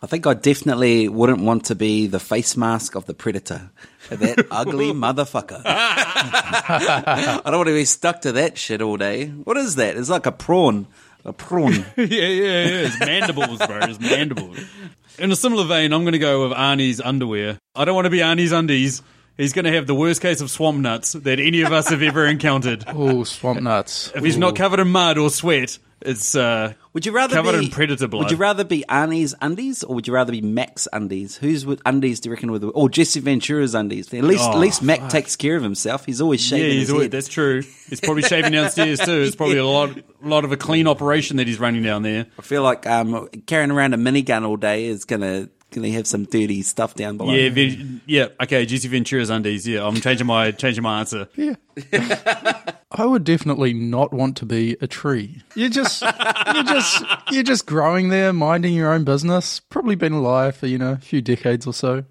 I 0.00 0.06
think 0.06 0.26
I 0.26 0.32
definitely 0.32 1.08
wouldn't 1.08 1.40
want 1.40 1.66
to 1.66 1.74
be 1.74 2.06
the 2.06 2.18
face 2.18 2.56
mask 2.56 2.94
of 2.94 3.04
the 3.04 3.12
Predator. 3.14 3.70
That 4.08 4.46
ugly 4.50 4.92
motherfucker. 4.92 5.60
I 5.66 7.42
don't 7.44 7.56
want 7.56 7.68
to 7.68 7.74
be 7.74 7.84
stuck 7.84 8.22
to 8.22 8.32
that 8.32 8.56
shit 8.56 8.80
all 8.80 8.96
day. 8.96 9.26
What 9.26 9.58
is 9.58 9.74
that? 9.74 9.96
It's 9.98 10.08
like 10.08 10.24
a 10.24 10.32
prawn. 10.32 10.86
A 11.24 11.32
prawn. 11.34 11.84
yeah, 11.96 12.04
yeah, 12.04 12.06
yeah. 12.06 12.86
It's 12.86 13.00
mandibles, 13.00 13.58
bro. 13.58 13.80
It's 13.82 14.00
mandibles. 14.00 14.60
In 15.18 15.32
a 15.32 15.36
similar 15.36 15.64
vein, 15.64 15.92
I'm 15.92 16.02
going 16.02 16.12
to 16.12 16.18
go 16.18 16.48
with 16.48 16.56
Arnie's 16.56 17.00
underwear. 17.00 17.58
I 17.74 17.84
don't 17.84 17.96
want 17.96 18.04
to 18.04 18.10
be 18.10 18.18
Arnie's 18.18 18.52
undies. 18.52 19.02
He's 19.36 19.52
going 19.52 19.64
to 19.64 19.72
have 19.72 19.86
the 19.86 19.94
worst 19.94 20.20
case 20.20 20.40
of 20.40 20.50
swamp 20.50 20.78
nuts 20.78 21.12
that 21.12 21.40
any 21.40 21.62
of 21.62 21.72
us 21.72 21.88
have 21.88 22.02
ever 22.02 22.24
encountered. 22.26 22.84
Oh, 22.86 23.24
swamp 23.24 23.60
nuts. 23.60 24.12
If 24.14 24.22
he's 24.24 24.36
not 24.36 24.54
covered 24.54 24.78
in 24.80 24.88
mud 24.88 25.18
or 25.18 25.30
sweat, 25.30 25.78
it's 26.00 26.34
uh, 26.34 26.74
Would 26.92 27.06
you 27.06 27.12
rather 27.12 27.34
covered 27.34 27.58
be 27.58 27.66
in 27.66 27.70
predator 27.70 28.06
blood. 28.06 28.24
Would 28.24 28.30
you 28.30 28.36
rather 28.36 28.64
be 28.64 28.84
Arnie's 28.88 29.34
undies 29.40 29.82
or 29.82 29.94
would 29.96 30.06
you 30.06 30.12
rather 30.14 30.32
be 30.32 30.40
Mac's 30.40 30.86
undies? 30.92 31.36
Who's 31.36 31.66
would 31.66 31.80
undies 31.84 32.20
do 32.20 32.28
you 32.28 32.34
reckon 32.34 32.52
with 32.52 32.64
or 32.64 32.88
Jesse 32.88 33.20
Ventura's 33.20 33.74
undies? 33.74 34.12
At 34.14 34.24
least 34.24 34.44
at 34.48 34.54
Oh, 34.54 34.58
least 34.58 34.82
Mac 34.82 35.08
takes 35.08 35.34
care 35.36 35.56
of 35.56 35.62
himself. 35.62 36.04
He's 36.06 36.20
always 36.20 36.40
shaving 36.40 36.66
yeah, 36.66 36.72
his 36.74 36.80
he's 36.82 36.90
always, 36.90 37.04
head. 37.04 37.10
that's 37.12 37.28
true. 37.28 37.62
He's 37.88 38.00
probably 38.00 38.22
shaving 38.28 38.52
downstairs 38.52 39.00
too. 39.00 39.22
It's 39.22 39.36
probably 39.36 39.58
a 39.58 39.66
lot, 39.66 39.90
lot 40.22 40.44
of 40.44 40.52
a 40.52 40.56
clean 40.56 40.86
operation 40.86 41.38
that 41.38 41.46
he's 41.46 41.58
running 41.58 41.82
down 41.82 42.02
there. 42.02 42.26
I 42.38 42.42
feel 42.42 42.62
like 42.62 42.86
um, 42.86 43.28
carrying 43.46 43.70
around 43.70 43.94
a 43.94 43.96
minigun 43.98 44.46
all 44.46 44.56
day 44.56 44.86
is 44.86 45.04
gonna 45.04 45.48
gonna 45.70 45.90
have 45.90 46.06
some 46.06 46.24
dirty 46.24 46.62
stuff 46.62 46.94
down 46.94 47.16
below. 47.16 47.32
Yeah, 47.32 47.50
Ven- 47.50 48.00
yeah. 48.06 48.28
Okay, 48.42 48.64
Jesse 48.66 48.88
Ventura's 48.88 49.30
undies. 49.30 49.66
Yeah, 49.66 49.86
I'm 49.86 49.96
changing 49.96 50.26
my 50.26 50.50
changing 50.52 50.82
my 50.82 51.00
answer. 51.00 51.28
Yeah. 51.36 51.54
I 52.90 53.04
would 53.04 53.24
definitely 53.24 53.74
not 53.74 54.12
want 54.12 54.36
to 54.38 54.46
be 54.46 54.76
a 54.80 54.86
tree. 54.86 55.42
You're 55.54 55.68
just 55.68 56.02
you're 56.02 56.64
just 56.64 57.04
you're 57.30 57.42
just 57.42 57.66
growing 57.66 58.08
there, 58.08 58.32
minding 58.32 58.74
your 58.74 58.92
own 58.92 59.04
business. 59.04 59.60
Probably 59.60 59.94
been 59.94 60.12
alive 60.14 60.56
for, 60.56 60.66
you 60.66 60.78
know, 60.78 60.92
a 60.92 60.96
few 60.96 61.20
decades 61.20 61.66
or 61.66 61.74
so. 61.74 62.04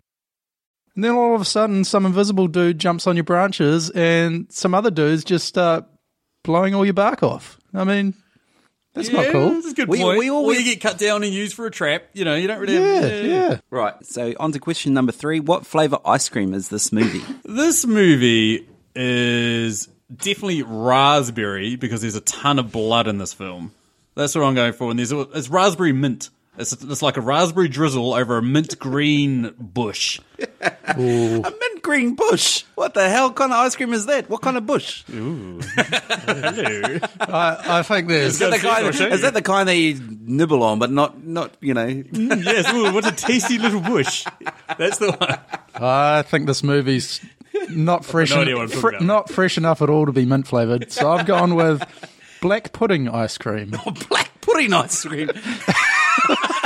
And 0.95 1.03
then 1.03 1.11
all 1.11 1.35
of 1.35 1.41
a 1.41 1.45
sudden 1.45 1.83
some 1.83 2.05
invisible 2.05 2.47
dude 2.47 2.79
jumps 2.79 3.05
on 3.07 3.15
your 3.15 3.23
branches 3.23 3.89
and 3.91 4.47
some 4.51 4.73
other 4.73 4.91
dudes 4.91 5.23
just 5.23 5.47
start 5.47 5.85
blowing 6.43 6.73
all 6.73 6.85
your 6.85 6.93
bark 6.93 7.21
off. 7.23 7.59
I 7.73 7.83
mean, 7.83 8.13
that's 8.97 9.09
not 9.11 9.25
cool. 9.31 9.49
That's 9.51 9.71
a 9.71 9.73
good 9.73 9.87
We- 9.87 9.99
point. 9.99 10.19
we 10.19 10.29
always- 10.29 10.57
or 10.57 10.59
you 10.61 10.65
get 10.65 10.81
cut 10.81 10.97
down 10.97 11.23
and 11.23 11.31
used 11.33 11.53
for 11.55 11.65
a 11.65 11.71
trap. 11.71 12.03
You 12.13 12.25
know, 12.25 12.35
you 12.35 12.47
don't 12.47 12.59
really. 12.59 12.75
Yeah, 12.75 12.99
have, 13.01 13.25
yeah. 13.25 13.59
Right. 13.69 13.93
So 14.05 14.33
on 14.39 14.51
to 14.51 14.59
question 14.59 14.93
number 14.93 15.11
three. 15.11 15.39
What 15.39 15.65
flavour 15.65 15.99
ice 16.05 16.27
cream 16.29 16.53
is 16.53 16.69
this 16.69 16.91
movie? 16.91 17.21
This 17.45 17.85
movie 17.85 18.67
is 18.95 19.87
definitely 20.15 20.63
raspberry 20.63 21.75
because 21.75 22.01
there's 22.01 22.15
a 22.15 22.21
ton 22.21 22.59
of 22.59 22.71
blood 22.71 23.07
in 23.07 23.17
this 23.17 23.33
film. 23.33 23.71
That's 24.15 24.33
what 24.35 24.43
I'm 24.43 24.55
going 24.55 24.73
for, 24.73 24.89
and 24.89 24.97
there's 24.99 25.11
a- 25.11 25.27
it's 25.35 25.49
raspberry 25.49 25.93
mint. 25.93 26.29
It's, 26.57 26.73
it's 26.73 27.01
like 27.03 27.17
a 27.17 27.21
raspberry 27.21 27.67
drizzle 27.67 28.13
over 28.13 28.37
a 28.37 28.41
mint 28.41 28.79
green 28.79 29.53
bush. 29.59 30.19
A 30.87 30.95
mint 30.97 31.81
green 31.83 32.15
bush. 32.15 32.63
What 32.75 32.93
the 32.95 33.07
hell 33.09 33.31
kind 33.31 33.51
of 33.51 33.59
ice 33.59 33.75
cream 33.75 33.93
is 33.93 34.07
that? 34.07 34.29
What 34.29 34.41
kind 34.41 34.57
of 34.57 34.65
bush? 34.65 35.03
Hello. 35.07 35.59
I, 37.19 37.79
I 37.79 37.83
think 37.83 38.07
there's. 38.07 38.33
Is 38.33 38.39
that, 38.39 38.51
the 38.51 38.57
kind, 38.59 38.95
show 38.95 39.07
is 39.07 39.21
that 39.21 39.33
the 39.33 39.41
kind 39.41 39.69
that 39.69 39.75
you 39.75 39.99
nibble 40.21 40.63
on, 40.63 40.79
but 40.79 40.91
not, 40.91 41.23
not 41.23 41.55
you 41.61 41.73
know? 41.73 41.87
Mm, 41.87 42.43
yes, 42.43 42.73
ooh, 42.73 42.91
what 42.93 43.05
a 43.05 43.11
tasty 43.15 43.57
little 43.59 43.81
bush. 43.81 44.25
That's 44.77 44.97
the 44.97 45.11
one. 45.11 45.39
I 45.75 46.23
think 46.23 46.47
this 46.47 46.63
movie's 46.63 47.21
not 47.69 48.03
fresh, 48.03 48.31
no 48.31 48.37
en- 48.37 48.41
idea 48.43 48.55
what 48.55 48.63
I'm 48.63 48.67
talking 48.69 48.81
fre- 48.81 48.89
about. 48.89 49.01
not 49.03 49.29
fresh 49.29 49.57
enough 49.57 49.81
at 49.81 49.89
all 49.89 50.05
to 50.07 50.11
be 50.11 50.25
mint 50.25 50.47
flavored. 50.47 50.91
So 50.91 51.11
I've 51.11 51.25
gone 51.27 51.55
with 51.55 51.83
black 52.41 52.73
pudding 52.73 53.07
ice 53.09 53.37
cream. 53.37 53.71
Black 54.09 54.31
pudding 54.41 54.73
ice 54.73 55.03
cream. 55.03 55.29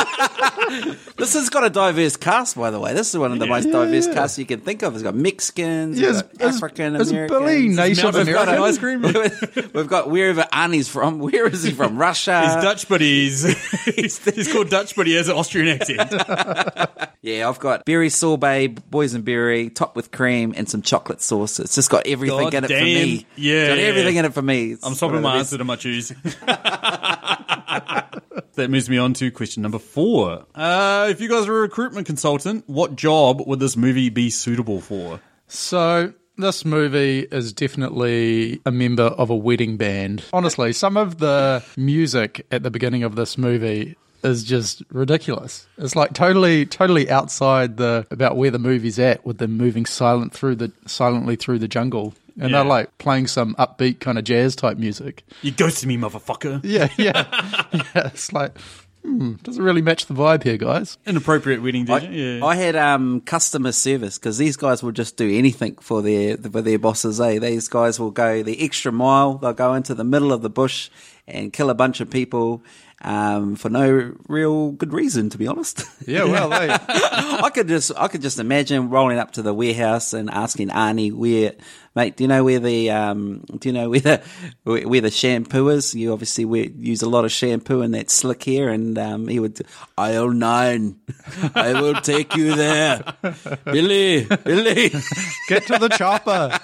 this 1.17 1.34
has 1.34 1.50
got 1.50 1.63
a 1.63 1.70
diverse 1.70 2.15
cast, 2.17 2.55
by 2.55 2.72
the 2.72 2.79
way. 2.79 2.93
This 2.93 3.10
is 3.13 3.17
one 3.17 3.31
of 3.31 3.39
the 3.39 3.48
most 3.48 3.65
diverse 3.72 4.08
casts 4.08 4.38
you 4.39 4.46
can 4.46 4.60
think 4.62 4.81
of. 4.84 4.93
It's 4.93 5.03
got 5.03 5.15
Mexicans, 5.15 6.00
Yeah, 6.00 6.08
we've 6.08 6.15
is- 6.17 6.22
got 6.24 6.41
is- 6.50 6.55
African 6.58 6.96
is 6.96 7.12
Americans. 7.12 7.39
Billy 7.39 7.67
Native 7.70 8.03
Mountain 8.03 8.25
We've 8.27 8.36
got 8.36 8.48
American 8.48 8.63
ice 8.63 8.77
cream? 8.77 9.01
We've 9.74 9.88
got 9.88 10.10
wherever 10.10 10.43
Arnie's 10.53 10.88
from. 10.88 11.20
Where 11.20 11.48
is 11.48 11.63
he 11.63 11.72
from? 11.72 11.98
Russia. 12.01 12.41
He's 12.41 12.63
Dutch, 12.63 12.88
but 12.89 13.01
he's, 13.01 13.43
he's, 13.86 14.17
he's 14.36 14.51
called 14.51 14.70
Dutch, 14.70 14.96
but 14.96 15.08
he 15.08 15.13
has 15.15 15.27
an 15.27 15.36
Austrian 15.36 15.67
accent. 15.79 16.12
Yeah, 17.22 17.48
I've 17.50 17.60
got 17.60 17.86
berry 17.86 18.10
sorbet, 18.10 18.70
boysenberry, 18.89 19.74
topped 19.74 19.96
with 19.96 20.12
cream, 20.12 20.53
and 20.58 20.67
some 20.67 20.81
chocolate 20.81 21.22
sauce. 21.22 21.60
It's 21.60 21.75
just 21.75 21.89
got 21.91 22.08
everything 22.08 22.50
God 22.50 22.53
in 22.55 22.63
it 22.63 22.67
for 22.70 22.74
me. 22.84 23.25
Yeah, 23.36 23.53
It's 23.55 23.70
got 23.70 23.77
yeah. 23.77 23.84
everything 23.86 24.15
in 24.15 24.25
it 24.25 24.34
for 24.34 24.41
me. 24.41 24.72
It's 24.72 24.84
I'm 24.84 24.89
one 24.91 24.96
swapping 24.96 25.17
of 25.17 25.22
the 25.22 25.27
my 25.27 25.38
best. 25.38 25.53
answer 25.53 25.58
to 25.60 25.63
my 25.63 25.75
choose. 25.75 26.12
that 28.56 28.70
moves 28.70 28.90
me 28.90 28.98
on 28.98 29.14
to 29.16 29.32
question 29.32 29.64
number 29.64 29.80
four. 29.80 30.46
Uh, 30.56 31.08
if 31.10 31.22
you 31.22 31.30
guys 31.30 31.48
were 31.48 31.60
a 31.60 31.62
recruitment 31.62 32.08
consultant, 32.08 32.64
what 32.68 32.96
job 32.96 33.42
would 33.46 33.60
this 33.60 33.76
movie 33.76 34.10
be 34.10 34.30
suitable 34.30 34.82
for? 34.82 35.20
So 35.48 36.14
this 36.38 36.66
movie 36.66 37.20
is 37.20 37.54
definitely 37.54 38.62
a 38.66 38.72
member 38.72 39.04
of 39.04 39.30
a 39.30 39.36
wedding 39.36 39.78
band. 39.78 40.24
Honestly, 40.34 40.74
some 40.74 40.98
of 40.98 41.20
the 41.20 41.64
music 41.78 42.46
at 42.52 42.64
the 42.64 42.72
beginning 42.72 43.04
of 43.04 43.16
this 43.16 43.38
movie 43.38 43.96
is 44.24 44.44
just 44.44 44.84
ridiculous. 44.92 45.68
It's 45.78 45.96
like 45.96 46.14
totally, 46.14 46.66
totally 46.66 47.10
outside 47.10 47.78
the 47.78 48.06
about 48.12 48.38
where 48.38 48.52
the 48.52 48.60
movie's 48.60 49.00
at, 49.00 49.26
with 49.26 49.40
them 49.40 49.58
moving 49.58 49.86
silent 49.86 50.34
through 50.34 50.56
the 50.56 50.72
silently 50.86 51.36
through 51.36 51.60
the 51.60 51.68
jungle, 51.68 52.14
and 52.40 52.50
Yeah. 52.52 52.58
they're 52.58 52.66
like 52.66 52.98
playing 52.98 53.28
some 53.28 53.56
upbeat 53.56 54.00
kind 54.00 54.18
of 54.18 54.24
jazz 54.24 54.56
type 54.56 54.78
music. 54.78 55.24
You 55.42 55.52
ghosted 55.52 55.88
me, 55.88 55.98
motherfucker. 55.98 56.62
Yeah, 56.64 56.90
yeah, 56.98 57.26
yeah. 57.74 58.08
It's 58.08 58.32
like, 58.34 58.58
hmm, 59.04 59.34
doesn't 59.44 59.64
really 59.64 59.82
match 59.82 60.06
the 60.06 60.14
vibe 60.14 60.44
here, 60.44 60.58
guys. 60.58 60.98
Inappropriate 61.06 61.62
wedding 61.62 61.90
I, 61.90 62.00
Yeah. 62.10 62.46
I 62.46 62.56
had 62.56 62.76
um, 62.76 63.22
customer 63.22 63.72
service 63.72 64.18
because 64.20 64.38
these 64.38 64.56
guys 64.58 64.82
will 64.84 64.92
just 64.92 65.18
do 65.18 65.30
anything 65.30 65.76
for 65.82 66.02
their 66.02 66.38
for 66.38 66.62
their 66.62 66.80
bosses. 66.80 67.20
Eh? 67.20 67.40
These 67.40 67.68
guys 67.68 68.00
will 68.00 68.12
go 68.12 68.44
the 68.44 68.64
extra 68.64 68.92
mile. 68.92 69.36
They'll 69.40 69.54
go 69.54 69.74
into 69.74 69.94
the 69.96 70.04
middle 70.04 70.32
of 70.32 70.42
the 70.42 70.50
bush 70.50 70.90
and 71.28 71.52
kill 71.54 71.70
a 71.70 71.76
bunch 71.76 72.00
of 72.02 72.10
people 72.10 72.62
um, 73.03 73.55
for 73.55 73.70
no 73.70 74.13
real 74.27 74.72
good 74.72 74.93
reason, 74.93 75.29
to 75.29 75.38
be 75.38 75.48
honest. 75.48 75.84
Yeah, 76.08 76.25
well, 76.25 76.50
they, 76.50 76.70
I 76.89 77.50
could 77.53 77.67
just 77.67 77.91
I 77.98 78.08
could 78.08 78.22
just 78.22 78.39
imagine 78.39 78.89
rolling 78.89 79.17
up 79.17 79.31
to 79.31 79.41
the 79.41 79.53
warehouse 79.53 80.13
and 80.13 80.29
asking 80.29 80.70
Arnie 80.70 81.12
where, 81.12 81.53
mate, 81.96 82.15
do 82.15 82.24
you 82.24 82.27
know 82.27 82.43
where 82.43 82.60
the 82.60 82.91
um, 82.91 83.43
do 83.58 83.70
you 83.70 83.74
know 83.74 83.89
where 83.89 84.00
the 84.00 84.22
where, 84.63 84.88
where 84.88 85.01
the 85.01 85.10
shampoo 85.10 85.70
is? 85.70 85.96
You 85.96 86.13
obviously 86.13 86.46
wear, 86.46 86.65
use 86.65 87.01
a 87.01 87.10
lot 87.10 87.25
of 87.25 87.31
shampoo 87.31 87.81
in 87.81 87.91
that 87.91 88.12
slick 88.12 88.43
hair, 88.43 88.70
and 88.70 88.98
um, 88.98 89.27
he 89.27 89.39
would 89.39 89.62
aisle 89.98 90.31
nine. 90.31 91.00
I 91.55 91.74
will 91.74 91.96
take 91.96 92.36
you 92.36 92.55
there, 92.55 93.03
Billy. 93.65 94.25
Billy, 94.25 94.89
get 95.48 95.65
to 95.67 95.77
the 95.79 95.89
chopper. 95.89 96.60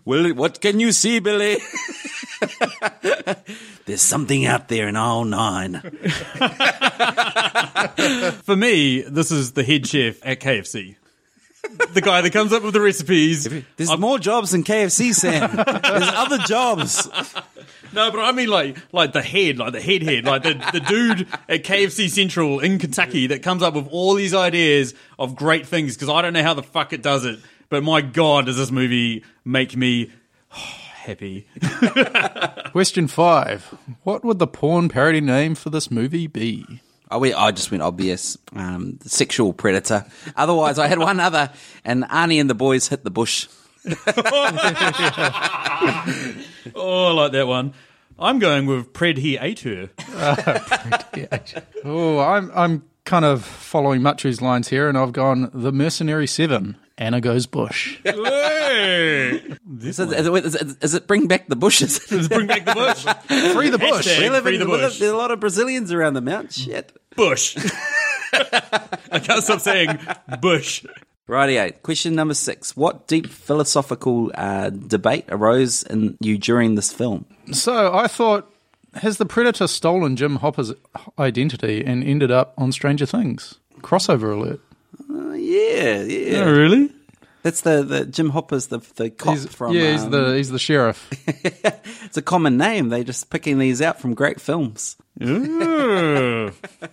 well, 0.04 0.34
what 0.34 0.60
can 0.60 0.80
you 0.80 0.92
see, 0.92 1.18
Billy? 1.18 1.58
There's 3.86 4.02
something 4.02 4.44
out 4.44 4.68
there 4.68 4.86
in 4.86 4.96
aisle 4.98 5.24
nine. 5.24 5.80
For 8.44 8.56
me, 8.56 9.02
this 9.02 9.30
is 9.30 9.52
the 9.52 9.64
head 9.64 9.86
chef 9.86 10.24
at 10.26 10.40
KFC. 10.40 10.96
the 11.92 12.00
guy 12.00 12.20
that 12.20 12.32
comes 12.32 12.52
up 12.52 12.62
with 12.62 12.74
the 12.74 12.80
recipes. 12.80 13.48
There's 13.76 13.96
more 13.98 14.18
jobs 14.18 14.50
than 14.50 14.64
KFC, 14.64 15.14
Sam. 15.14 15.54
There's 15.56 16.10
other 16.14 16.38
jobs. 16.38 17.08
No, 17.92 18.10
but 18.10 18.20
I 18.20 18.32
mean 18.32 18.48
like 18.48 18.76
like 18.92 19.12
the 19.12 19.22
head, 19.22 19.58
like 19.58 19.72
the 19.72 19.80
head 19.80 20.02
head, 20.02 20.24
like 20.24 20.42
the, 20.42 20.54
the 20.72 20.80
dude 20.80 21.20
at 21.48 21.64
KFC 21.64 22.10
Central 22.10 22.60
in 22.60 22.78
Kentucky 22.78 23.28
that 23.28 23.42
comes 23.42 23.62
up 23.62 23.74
with 23.74 23.88
all 23.90 24.14
these 24.14 24.34
ideas 24.34 24.94
of 25.18 25.36
great 25.36 25.66
things 25.66 25.94
because 25.94 26.10
I 26.10 26.22
don't 26.22 26.34
know 26.34 26.42
how 26.42 26.54
the 26.54 26.62
fuck 26.62 26.92
it 26.92 27.02
does 27.02 27.24
it. 27.24 27.38
But 27.70 27.82
my 27.82 28.00
god, 28.00 28.46
does 28.46 28.56
this 28.56 28.70
movie 28.70 29.24
make 29.44 29.76
me 29.76 30.10
happy? 31.08 31.46
Question 32.72 33.08
five: 33.08 33.74
What 34.04 34.24
would 34.24 34.38
the 34.38 34.46
porn 34.46 34.88
parody 34.88 35.20
name 35.20 35.54
for 35.54 35.70
this 35.70 35.90
movie 35.90 36.26
be? 36.26 36.80
I 37.10 37.16
went, 37.16 37.34
I 37.36 37.50
just 37.52 37.70
went 37.70 37.82
obvious. 37.82 38.36
Um, 38.54 38.98
sexual 39.02 39.52
predator. 39.54 40.04
Otherwise, 40.36 40.78
I 40.78 40.86
had 40.88 40.98
one 40.98 41.18
other, 41.18 41.50
and 41.84 42.04
Arnie 42.04 42.38
and 42.40 42.50
the 42.50 42.54
boys 42.54 42.88
hit 42.88 43.02
the 43.04 43.10
bush. 43.10 43.48
Oh, 46.74 47.06
I 47.06 47.12
like 47.12 47.32
that 47.32 47.46
one. 47.46 47.72
I'm 48.18 48.38
going 48.38 48.66
with 48.66 48.92
Pred 48.92 49.16
he 49.18 49.38
ate 49.38 49.60
her. 49.60 49.88
Oh, 51.84 52.18
I'm 52.18 52.50
I'm 52.54 52.82
kind 53.04 53.24
of 53.24 53.44
following 53.44 54.02
Machu's 54.02 54.42
lines 54.42 54.68
here, 54.68 54.88
and 54.88 54.98
I've 54.98 55.12
gone 55.12 55.50
the 55.54 55.72
Mercenary 55.72 56.26
Seven. 56.26 56.76
Anna 56.98 57.20
goes 57.20 57.46
bush. 57.46 57.98
Hey! 58.78 59.30
Is 59.80 59.98
it, 59.98 60.12
is, 60.12 60.26
it, 60.26 60.44
is, 60.44 60.54
it, 60.54 60.76
is 60.84 60.94
it 60.94 61.06
bring 61.06 61.26
back 61.26 61.48
the 61.48 61.56
bushes? 61.56 62.10
Let's 62.12 62.28
bring 62.28 62.46
back 62.46 62.64
the 62.64 62.74
bush. 62.74 63.52
Free 63.54 63.70
the 63.70 63.78
bush. 63.78 64.06
Hashtag 64.06 64.18
We 64.20 64.30
live 64.30 64.42
free 64.42 64.54
in- 64.54 64.60
the 64.60 64.66
bush. 64.66 64.98
There's 64.98 65.12
a 65.12 65.16
lot 65.16 65.30
of 65.30 65.40
Brazilians 65.40 65.92
around 65.92 66.14
the 66.14 66.20
mount. 66.20 66.52
Shit. 66.52 66.96
Bush. 67.16 67.56
I 68.32 69.18
can't 69.22 69.42
stop 69.42 69.60
saying 69.60 69.98
bush. 70.40 70.84
Rightio. 71.28 71.82
Question 71.82 72.14
number 72.14 72.34
six. 72.34 72.76
What 72.76 73.06
deep 73.06 73.26
philosophical 73.28 74.30
uh, 74.34 74.70
debate 74.70 75.24
arose 75.28 75.82
in 75.82 76.16
you 76.20 76.38
during 76.38 76.74
this 76.74 76.92
film? 76.92 77.26
So 77.52 77.92
I 77.94 78.06
thought, 78.06 78.50
has 78.94 79.18
the 79.18 79.26
Predator 79.26 79.66
stolen 79.66 80.16
Jim 80.16 80.36
Hopper's 80.36 80.72
identity 81.18 81.84
and 81.84 82.02
ended 82.04 82.30
up 82.30 82.54
on 82.56 82.72
Stranger 82.72 83.06
Things? 83.06 83.56
Crossover 83.80 84.32
alert. 84.32 84.60
Uh, 85.10 85.32
yeah, 85.32 86.02
yeah. 86.02 86.44
really? 86.44 86.90
That's 87.42 87.60
the, 87.62 87.82
the 87.82 88.04
Jim 88.04 88.30
Hopper's 88.30 88.66
the 88.66 88.78
the 88.96 89.10
cop 89.10 89.34
He's- 89.36 89.46
from. 89.46 89.72
yeah, 89.72 89.92
he's 89.92 90.02
um, 90.04 90.10
the 90.10 90.34
he's 90.36 90.50
the 90.50 90.58
sheriff. 90.58 91.08
It's 92.04 92.16
a 92.16 92.22
common 92.22 92.56
name. 92.56 92.88
They're 92.88 93.04
just 93.04 93.28
picking 93.28 93.58
these 93.58 93.82
out 93.82 94.00
from 94.00 94.14
great 94.14 94.40
films. 94.40 94.96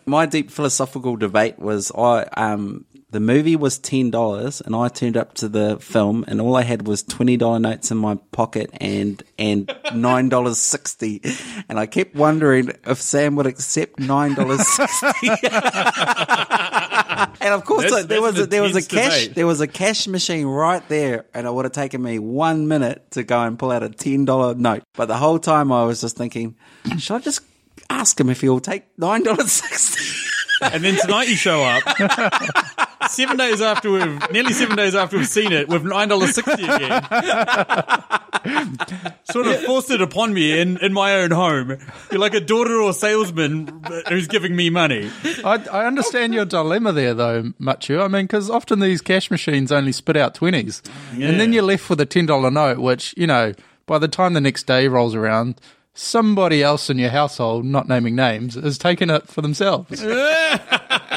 My 0.06 0.26
deep 0.26 0.52
philosophical 0.52 1.16
debate 1.16 1.58
was 1.60 1.92
I 1.92 2.24
um 2.36 2.86
the 3.12 3.20
movie 3.20 3.56
was 3.56 3.78
ten 3.78 4.12
dollars 4.12 4.62
and 4.62 4.76
I 4.76 4.88
turned 4.90 5.16
up 5.16 5.34
to 5.36 5.48
the 5.48 5.78
film 5.80 6.26
and 6.28 6.42
all 6.42 6.56
I 6.56 6.64
had 6.64 6.86
was 6.88 7.02
twenty 7.04 7.38
dollar 7.38 7.60
notes 7.60 7.92
in 7.92 7.98
my 7.98 8.16
pocket 8.32 8.70
and 8.82 9.22
and 9.38 9.74
nine 9.94 10.28
dollars 10.30 10.58
sixty 10.58 11.22
and 11.70 11.80
I 11.80 11.86
kept 11.86 12.16
wondering 12.16 12.72
if 12.86 13.02
Sam 13.02 13.36
would 13.38 13.46
accept 13.48 14.00
nine 14.00 14.34
dollars 14.34 14.68
sixty. 14.68 15.30
And 17.42 17.54
of 17.54 17.64
course, 17.64 17.84
That's- 17.84 18.06
there 18.08 18.22
that's 18.22 18.36
was 18.38 18.46
a, 18.46 18.48
there 18.48 18.62
was 18.64 18.76
a 18.76 18.82
cash 18.82 19.20
debate. 19.22 19.36
there 19.36 19.46
was 19.48 19.62
a 19.62 19.68
cash 19.68 20.08
machine 20.08 20.48
right 20.48 20.86
there, 20.90 21.26
and 21.34 21.46
it 21.46 21.54
would 21.54 21.66
have 21.66 21.72
taken 21.74 22.02
me 22.02 22.18
one 22.18 22.68
minute 22.68 23.12
to 23.12 23.24
go 23.24 23.40
and 23.44 23.58
pull 23.60 23.72
out 23.72 23.84
a 23.84 23.90
ten 23.90 24.26
dollar 24.26 24.56
note. 24.56 24.84
But 24.96 25.06
the 25.08 25.18
whole 25.18 25.38
time 25.40 25.72
I 25.72 25.84
was 25.86 26.02
just 26.02 26.18
thinking, 26.18 26.56
should 26.98 27.16
I 27.16 27.20
just 27.20 27.42
ask 27.90 28.20
him 28.20 28.30
if 28.30 28.42
he'll 28.42 28.60
take 28.60 28.86
nine 28.98 29.24
dollars 29.24 29.52
sixty? 29.52 30.04
And 30.62 30.84
then 30.84 30.96
tonight 31.00 31.28
you 31.28 31.36
show 31.36 31.64
up. 31.64 31.84
seven 33.16 33.38
days 33.38 33.62
after 33.62 33.92
we've 33.92 34.32
nearly 34.32 34.54
seven 34.54 34.76
days 34.76 34.94
after 34.96 35.18
we've 35.18 35.28
seen 35.28 35.52
it 35.52 35.68
with 35.68 35.84
nine 35.84 36.10
dollars 36.10 36.36
sixty 36.36 36.64
again. 36.64 37.02
sort 39.32 39.48
of 39.48 39.64
forced 39.64 39.90
it 39.92 40.02
upon 40.02 40.34
me 40.34 40.60
in, 40.60 40.78
in 40.78 40.94
my 40.94 41.16
own 41.16 41.32
home. 41.32 41.78
You're 42.12 42.20
like 42.20 42.34
a 42.34 42.40
daughter 42.40 42.80
or 42.82 42.94
salesman 42.94 43.84
who's 44.10 44.28
giving 44.28 44.56
me 44.56 44.70
money. 44.70 45.10
I, 45.44 45.64
I 45.72 45.86
understand 45.86 46.34
your 46.34 46.46
dilemma 46.46 46.92
there, 46.92 47.14
though, 47.14 47.44
Machu. 47.60 48.04
I 48.04 48.08
mean, 48.08 48.26
because 48.26 48.50
often 48.50 48.80
these 48.80 49.02
cash 49.02 49.32
machines 49.32 49.72
only 49.72 49.92
spit 49.92 50.18
out 50.18 50.36
twenties, 50.36 50.82
and 51.14 51.40
then 51.40 51.54
you're 51.54 51.64
left 51.64 51.90
with 51.90 52.00
a 52.02 52.06
ten 52.06 52.26
dollar 52.26 52.52
note, 52.52 52.80
which 52.80 53.14
you 53.18 53.28
know, 53.28 53.54
by 53.86 53.98
the 53.98 54.08
time 54.08 54.34
the 54.34 54.42
next 54.42 54.64
day 54.68 54.88
rolls 54.88 55.16
around, 55.16 55.60
somebody 55.94 56.62
else 56.62 56.90
in 56.90 57.00
your 57.00 57.10
household, 57.10 57.66
not 57.66 57.88
naming 57.88 58.16
names, 58.16 58.56
is 58.58 58.78
taking 58.78 59.10
it 59.10 59.28
for 59.28 59.42
themselves. 59.42 60.04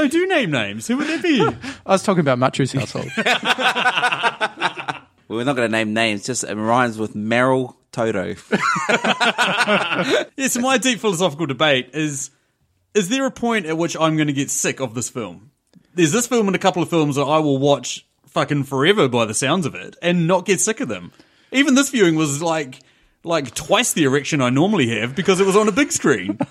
No, 0.00 0.08
do 0.08 0.26
name 0.26 0.50
names. 0.50 0.86
Who 0.86 0.96
would 0.96 1.08
they 1.08 1.20
be? 1.20 1.42
I 1.86 1.92
was 1.92 2.02
talking 2.02 2.22
about 2.26 2.38
Machu's 2.38 2.72
household. 2.72 3.10
Well, 5.28 5.36
we're 5.38 5.44
not 5.44 5.54
going 5.54 5.70
to 5.70 5.72
name 5.72 5.94
names. 5.94 6.26
Just 6.26 6.42
it 6.42 6.56
rhymes 6.56 6.98
with 6.98 7.14
Meryl 7.14 7.76
Toto. 7.92 8.34
Yes, 10.36 10.58
my 10.58 10.76
deep 10.76 10.98
philosophical 10.98 11.46
debate 11.46 11.90
is 11.92 12.32
is 12.94 13.10
there 13.10 13.24
a 13.26 13.30
point 13.30 13.66
at 13.66 13.78
which 13.78 13.96
I'm 13.96 14.16
going 14.16 14.26
to 14.26 14.32
get 14.32 14.50
sick 14.50 14.80
of 14.80 14.94
this 14.94 15.08
film? 15.08 15.52
There's 15.94 16.10
this 16.10 16.26
film 16.26 16.48
and 16.48 16.56
a 16.56 16.58
couple 16.58 16.82
of 16.82 16.90
films 16.90 17.14
that 17.14 17.26
I 17.26 17.38
will 17.38 17.58
watch 17.58 18.04
fucking 18.26 18.64
forever 18.64 19.06
by 19.06 19.24
the 19.24 19.32
sounds 19.34 19.66
of 19.66 19.76
it 19.76 19.94
and 20.02 20.26
not 20.26 20.46
get 20.46 20.60
sick 20.60 20.80
of 20.80 20.88
them. 20.88 21.12
Even 21.52 21.76
this 21.76 21.90
viewing 21.90 22.16
was 22.16 22.42
like 22.42 22.80
like 23.22 23.54
twice 23.54 23.92
the 23.92 24.04
erection 24.04 24.40
I 24.40 24.48
normally 24.50 24.88
have 24.98 25.14
because 25.14 25.40
it 25.40 25.46
was 25.46 25.56
on 25.56 25.68
a 25.68 25.72
big 25.72 25.92
screen. 25.92 26.38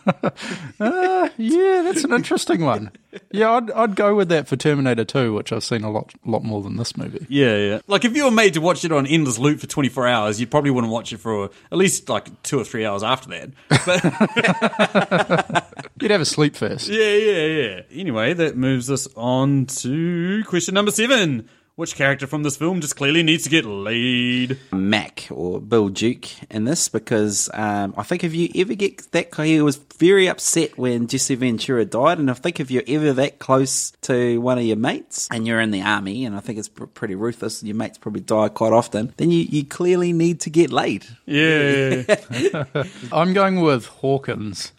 Uh, 0.79 1.27
yeah, 1.37 1.81
that's 1.83 2.05
an 2.05 2.13
interesting 2.13 2.63
one. 2.63 2.91
Yeah, 3.31 3.51
I'd, 3.51 3.69
I'd 3.71 3.95
go 3.97 4.15
with 4.15 4.29
that 4.29 4.47
for 4.47 4.55
Terminator 4.55 5.03
2, 5.03 5.33
which 5.33 5.51
I've 5.51 5.63
seen 5.63 5.83
a 5.83 5.91
lot 5.91 6.13
lot 6.25 6.43
more 6.43 6.61
than 6.61 6.77
this 6.77 6.95
movie. 6.95 7.25
yeah, 7.27 7.57
yeah. 7.57 7.79
Like 7.87 8.05
if 8.05 8.15
you 8.15 8.23
were 8.23 8.31
made 8.31 8.53
to 8.53 8.61
watch 8.61 8.85
it 8.85 8.91
on 8.93 9.05
endless 9.05 9.37
loop 9.37 9.59
for 9.59 9.67
24 9.67 10.07
hours, 10.07 10.39
you 10.39 10.47
probably 10.47 10.71
wouldn't 10.71 10.93
watch 10.93 11.11
it 11.11 11.17
for 11.17 11.49
at 11.71 11.77
least 11.77 12.07
like 12.07 12.41
two 12.43 12.57
or 12.59 12.63
three 12.63 12.85
hours 12.85 13.03
after 13.03 13.29
that. 13.29 13.49
But 13.85 15.65
You'd 16.01 16.11
have 16.11 16.21
a 16.21 16.25
sleep 16.25 16.55
first. 16.55 16.87
Yeah, 16.87 17.13
yeah, 17.13 17.45
yeah. 17.45 17.81
Anyway, 17.91 18.33
that 18.33 18.55
moves 18.55 18.89
us 18.89 19.05
on 19.17 19.65
to 19.65 20.43
question 20.45 20.75
number 20.75 20.91
seven. 20.91 21.49
Which 21.79 21.95
character 21.95 22.27
from 22.27 22.43
this 22.43 22.57
film 22.57 22.81
just 22.81 22.97
clearly 22.97 23.23
needs 23.23 23.45
to 23.45 23.49
get 23.49 23.63
laid? 23.63 24.59
Mac 24.73 25.29
or 25.31 25.61
Bill 25.61 25.87
Duke 25.87 26.27
in 26.51 26.65
this 26.65 26.89
because 26.89 27.49
um, 27.53 27.93
I 27.95 28.03
think 28.03 28.25
if 28.25 28.35
you 28.35 28.49
ever 28.55 28.73
get 28.73 29.09
that, 29.13 29.33
he 29.33 29.61
was 29.61 29.77
very 29.97 30.27
upset 30.27 30.77
when 30.77 31.07
Jesse 31.07 31.35
Ventura 31.35 31.85
died, 31.85 32.19
and 32.19 32.29
I 32.29 32.33
think 32.33 32.59
if 32.59 32.69
you're 32.69 32.83
ever 32.85 33.13
that 33.13 33.39
close 33.39 33.91
to 34.01 34.41
one 34.41 34.57
of 34.57 34.65
your 34.65 34.75
mates 34.75 35.29
and 35.31 35.47
you're 35.47 35.61
in 35.61 35.71
the 35.71 35.81
army, 35.81 36.25
and 36.25 36.35
I 36.35 36.41
think 36.41 36.59
it's 36.59 36.67
pr- 36.67 36.83
pretty 36.83 37.15
ruthless, 37.15 37.63
your 37.63 37.77
mates 37.77 37.97
probably 37.97 38.23
die 38.23 38.49
quite 38.49 38.73
often, 38.73 39.13
then 39.15 39.31
you, 39.31 39.43
you 39.43 39.63
clearly 39.63 40.11
need 40.11 40.41
to 40.41 40.49
get 40.49 40.71
laid. 40.71 41.05
Yeah. 41.25 42.03
I'm 43.13 43.31
going 43.31 43.61
with 43.61 43.85
Hawkins. 43.85 44.73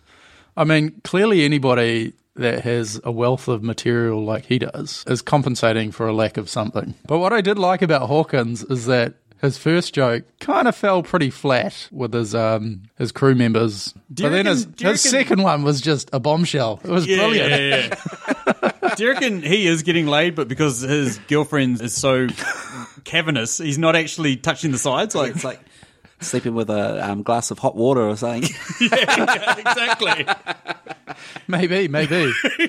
I 0.55 0.65
mean, 0.65 1.01
clearly 1.03 1.47
anybody 1.47 2.13
that 2.41 2.63
has 2.65 3.01
a 3.05 3.13
wealth 3.13 3.49
of 3.49 3.63
material 3.63 4.25
like 4.25 4.47
he 4.47 4.59
does 4.59 5.05
is 5.07 5.23
compensating 5.23 5.93
for 5.93 6.09
a 6.09 6.13
lack 6.13 6.37
of 6.37 6.49
something. 6.49 6.95
But 7.07 7.19
what 7.19 7.33
I 7.33 7.41
did 7.41 7.59
like 7.59 7.83
about 7.83 8.09
Hawkins 8.09 8.63
is 8.65 8.87
that 8.87 9.15
his 9.41 9.57
first 9.57 9.95
joke 9.95 10.25
kind 10.39 10.69
of 10.69 10.77
fell 10.77 11.03
pretty 11.03 11.31
flat 11.31 11.89
with 11.91 12.13
his 12.13 12.35
um 12.35 12.83
his 12.99 13.11
crew 13.13 13.35
members. 13.35 13.95
Do 14.13 14.25
but 14.25 14.29
then 14.31 14.47
his, 14.47 14.67
reckon- 14.67 14.87
his 14.89 15.05
reckon- 15.05 15.19
second 15.21 15.43
one 15.43 15.63
was 15.63 15.81
just 15.81 16.11
a 16.13 16.21
bombshell. 16.21 16.81
It 16.85 16.91
was 16.91 17.07
yeah, 17.07 17.17
brilliant. 17.17 17.51
yeah, 17.51 17.97
yeah. 18.63 18.73
Do 18.97 19.05
you 19.05 19.11
reckon 19.13 19.41
he 19.41 19.67
is 19.67 19.83
getting 19.83 20.07
laid, 20.09 20.35
but 20.35 20.49
because 20.49 20.81
his 20.81 21.19
girlfriend 21.29 21.81
is 21.81 21.95
so 21.95 22.27
cavernous, 23.05 23.57
he's 23.59 23.79
not 23.79 23.95
actually 23.97 24.37
touching 24.37 24.73
the 24.73 24.79
sides? 24.79 25.15
Like, 25.15 25.35
It's 25.37 25.45
like 25.45 25.61
sleeping 26.21 26.55
with 26.55 26.69
a 26.71 27.09
um, 27.11 27.23
glass 27.23 27.51
of 27.51 27.59
hot 27.59 27.77
water 27.77 28.03
or 28.03 28.17
something. 28.17 28.51
yeah, 28.81 29.57
exactly. 29.59 30.27
Maybe, 31.49 31.89
maybe. 31.89 32.33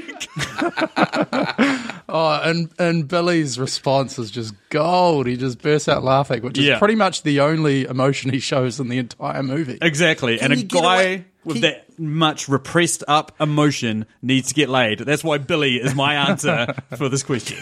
oh, 2.09 2.39
and 2.43 2.69
and 2.79 3.07
Billy's 3.07 3.59
response 3.59 4.17
is 4.19 4.31
just 4.31 4.53
gold. 4.69 5.27
He 5.27 5.37
just 5.37 5.61
bursts 5.61 5.87
out 5.87 6.03
laughing, 6.03 6.41
which 6.43 6.57
is 6.57 6.65
Yeah. 6.65 6.79
pretty 6.79 6.95
much 6.95 7.23
the 7.23 7.39
only 7.41 7.85
emotion 7.85 8.31
he 8.31 8.39
shows 8.39 8.79
in 8.79 8.89
the 8.89 8.97
entire 8.97 9.43
movie. 9.43 9.77
Exactly. 9.81 10.39
and 10.39 10.53
a 10.53 10.57
you 10.57 10.63
get 10.63 10.81
guy 10.81 11.01
away- 11.01 11.25
with 11.43 11.55
Can- 11.55 11.61
that 11.63 11.99
much 11.99 12.47
repressed 12.47 13.03
up 13.07 13.31
emotion 13.39 14.05
needs 14.21 14.49
to 14.49 14.53
get 14.53 14.69
laid. 14.69 14.99
That's 14.99 15.23
why 15.23 15.39
Billy 15.39 15.75
is 15.77 15.95
my 15.95 16.13
answer 16.29 16.75
for 16.97 17.09
this 17.09 17.23
question. 17.23 17.57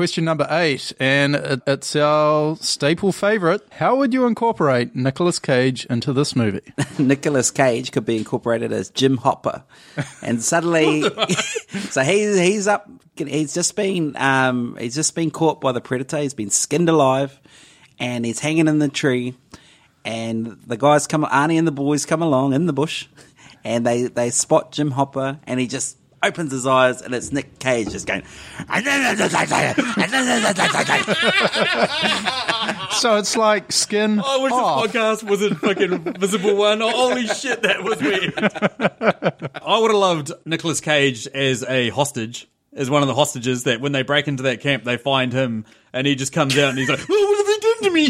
Question 0.00 0.24
number 0.24 0.46
eight, 0.48 0.94
and 0.98 1.60
it's 1.66 1.94
our 1.94 2.56
staple 2.56 3.12
favorite. 3.12 3.60
How 3.70 3.96
would 3.96 4.14
you 4.14 4.24
incorporate 4.24 4.96
Nicolas 4.96 5.38
Cage 5.38 5.84
into 5.90 6.14
this 6.14 6.34
movie? 6.34 6.62
Nicolas 6.98 7.50
Cage 7.50 7.92
could 7.92 8.06
be 8.06 8.16
incorporated 8.16 8.72
as 8.72 8.88
Jim 8.88 9.18
Hopper, 9.18 9.62
and 10.22 10.42
suddenly, 10.42 11.02
so 11.90 12.00
he's 12.00 12.38
he's 12.38 12.66
up. 12.66 12.88
He's 13.14 13.52
just 13.52 13.76
been 13.76 14.16
um, 14.16 14.74
he's 14.80 14.94
just 14.94 15.14
been 15.14 15.30
caught 15.30 15.60
by 15.60 15.72
the 15.72 15.82
predator. 15.82 16.16
He's 16.16 16.32
been 16.32 16.48
skinned 16.48 16.88
alive, 16.88 17.38
and 17.98 18.24
he's 18.24 18.40
hanging 18.40 18.68
in 18.68 18.78
the 18.78 18.88
tree. 18.88 19.34
And 20.02 20.58
the 20.66 20.78
guys 20.78 21.06
come, 21.06 21.26
Arnie 21.26 21.58
and 21.58 21.66
the 21.68 21.72
boys 21.72 22.06
come 22.06 22.22
along 22.22 22.54
in 22.54 22.64
the 22.64 22.72
bush, 22.72 23.06
and 23.64 23.84
they 23.84 24.04
they 24.04 24.30
spot 24.30 24.72
Jim 24.72 24.92
Hopper, 24.92 25.40
and 25.46 25.60
he 25.60 25.66
just 25.66 25.98
opens 26.22 26.52
his 26.52 26.66
eyes, 26.66 27.02
and 27.02 27.14
it's 27.14 27.32
Nick 27.32 27.58
Cage 27.58 27.90
just 27.90 28.06
going. 28.06 28.22
so 32.92 33.16
it's 33.16 33.36
like 33.36 33.72
skin. 33.72 34.20
Oh, 34.22 34.40
I 34.40 34.42
wish 34.42 34.52
off. 34.52 34.92
this 34.92 34.92
podcast 34.92 35.22
was 35.28 35.42
a 35.42 35.54
fucking 35.54 36.14
visible 36.14 36.56
one. 36.56 36.82
Oh, 36.82 36.90
holy 36.90 37.26
shit, 37.26 37.62
that 37.62 37.82
was 37.82 38.00
weird. 38.00 38.34
I 39.64 39.78
would 39.78 39.90
have 39.90 40.00
loved 40.00 40.32
Nicolas 40.44 40.80
Cage 40.80 41.26
as 41.28 41.64
a 41.64 41.88
hostage, 41.90 42.48
as 42.74 42.90
one 42.90 43.02
of 43.02 43.08
the 43.08 43.14
hostages 43.14 43.64
that 43.64 43.80
when 43.80 43.92
they 43.92 44.02
break 44.02 44.28
into 44.28 44.42
that 44.44 44.60
camp, 44.60 44.84
they 44.84 44.96
find 44.96 45.32
him 45.32 45.64
and 45.92 46.06
he 46.06 46.14
just 46.14 46.32
comes 46.32 46.56
out 46.56 46.68
and 46.70 46.78
he's 46.78 46.88
like, 46.88 47.00
oh, 47.08 47.26
what 47.26 47.36
have 47.38 47.46
they 47.46 47.58
done 47.68 47.82
to 47.82 47.90
me? 47.90 48.06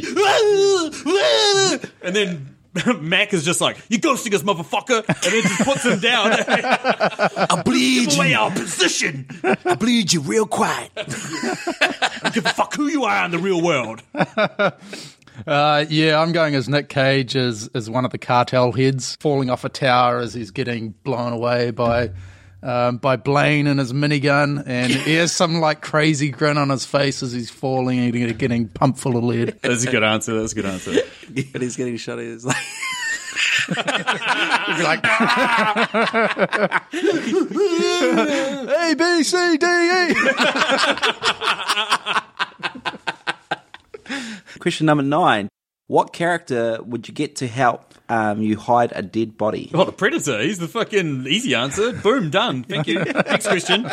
and 2.03 2.15
then 2.17 2.57
Mac 3.01 3.33
is 3.33 3.45
just 3.45 3.61
like, 3.61 3.77
you 3.89 3.99
ghosting 3.99 4.33
us, 4.35 4.43
motherfucker. 4.43 5.05
And 5.07 5.17
then 5.33 5.43
just 5.43 5.61
puts 5.63 5.85
him 5.85 5.99
down. 5.99 6.33
I 6.49 7.63
bleed 7.65 8.15
Away 8.15 8.31
you. 8.31 8.37
our 8.37 8.51
position. 8.51 9.27
I 9.65 9.75
bleed 9.75 10.13
you 10.13 10.21
real 10.21 10.47
quiet. 10.47 10.91
I 10.97 12.31
Give 12.33 12.47
a 12.47 12.51
fuck 12.51 12.75
who 12.75 12.87
you 12.89 13.05
are 13.05 13.25
in 13.25 13.31
the 13.33 13.39
real 13.39 13.61
world. 13.63 14.03
Uh, 15.47 15.85
yeah, 15.89 16.21
I'm 16.21 16.33
going 16.33 16.55
as 16.55 16.69
Nick 16.69 16.89
Cage 16.89 17.35
as, 17.35 17.69
as 17.75 17.89
one 17.89 18.05
of 18.05 18.11
the 18.11 18.19
cartel 18.19 18.73
heads 18.73 19.17
falling 19.21 19.49
off 19.51 19.65
a 19.65 19.69
tower 19.69 20.19
as 20.19 20.35
he's 20.35 20.51
getting 20.51 20.91
blown 21.03 21.33
away 21.33 21.71
by 21.71 22.11
um, 22.63 22.99
by 22.99 23.17
Blaine 23.17 23.67
and 23.67 23.81
his 23.81 23.93
minigun, 23.93 24.63
and 24.67 24.93
he 24.93 25.15
has 25.15 25.33
some 25.33 25.61
like 25.61 25.81
crazy 25.81 26.31
grin 26.31 26.59
on 26.59 26.69
his 26.69 26.85
face 26.85 27.23
as 27.23 27.33
he's 27.33 27.51
falling 27.51 27.99
and 27.99 28.39
getting 28.39 28.69
pumped 28.69 28.99
full 28.99 29.17
of 29.17 29.25
lead. 29.25 29.59
That's 29.63 29.85
a 29.85 29.91
good 29.91 30.05
answer. 30.05 30.39
That's 30.39 30.53
a 30.53 30.55
good 30.55 30.67
answer. 30.67 30.93
But 31.53 31.63
he's 31.63 31.77
getting 31.77 31.97
shot. 31.97 32.19
He's 32.19 32.45
like. 32.45 32.57
He's 33.71 33.77
like, 34.83 35.05
A 38.83 38.95
B 38.99 39.23
C 39.23 39.57
D 39.59 39.67
E. 39.67 40.15
Question 44.59 44.87
number 44.87 45.05
nine. 45.05 45.49
What 45.87 46.13
character 46.13 46.79
would 46.83 47.07
you 47.09 47.15
get 47.15 47.37
to 47.37 47.47
help 47.47 47.90
um, 48.11 48.43
you 48.43 48.57
hide 48.57 48.93
a 48.95 49.03
dead 49.03 49.39
body? 49.39 49.71
Well, 49.73 49.85
the 49.87 49.93
Predator. 49.93 50.43
He's 50.43 50.59
the 50.59 50.69
fucking 50.69 51.27
easy 51.27 51.55
answer. 51.55 51.93
Boom, 51.93 52.29
done. 52.29 52.65
Thank 52.65 52.89
you. 52.89 52.99
Next 53.05 53.47
question. 53.47 53.89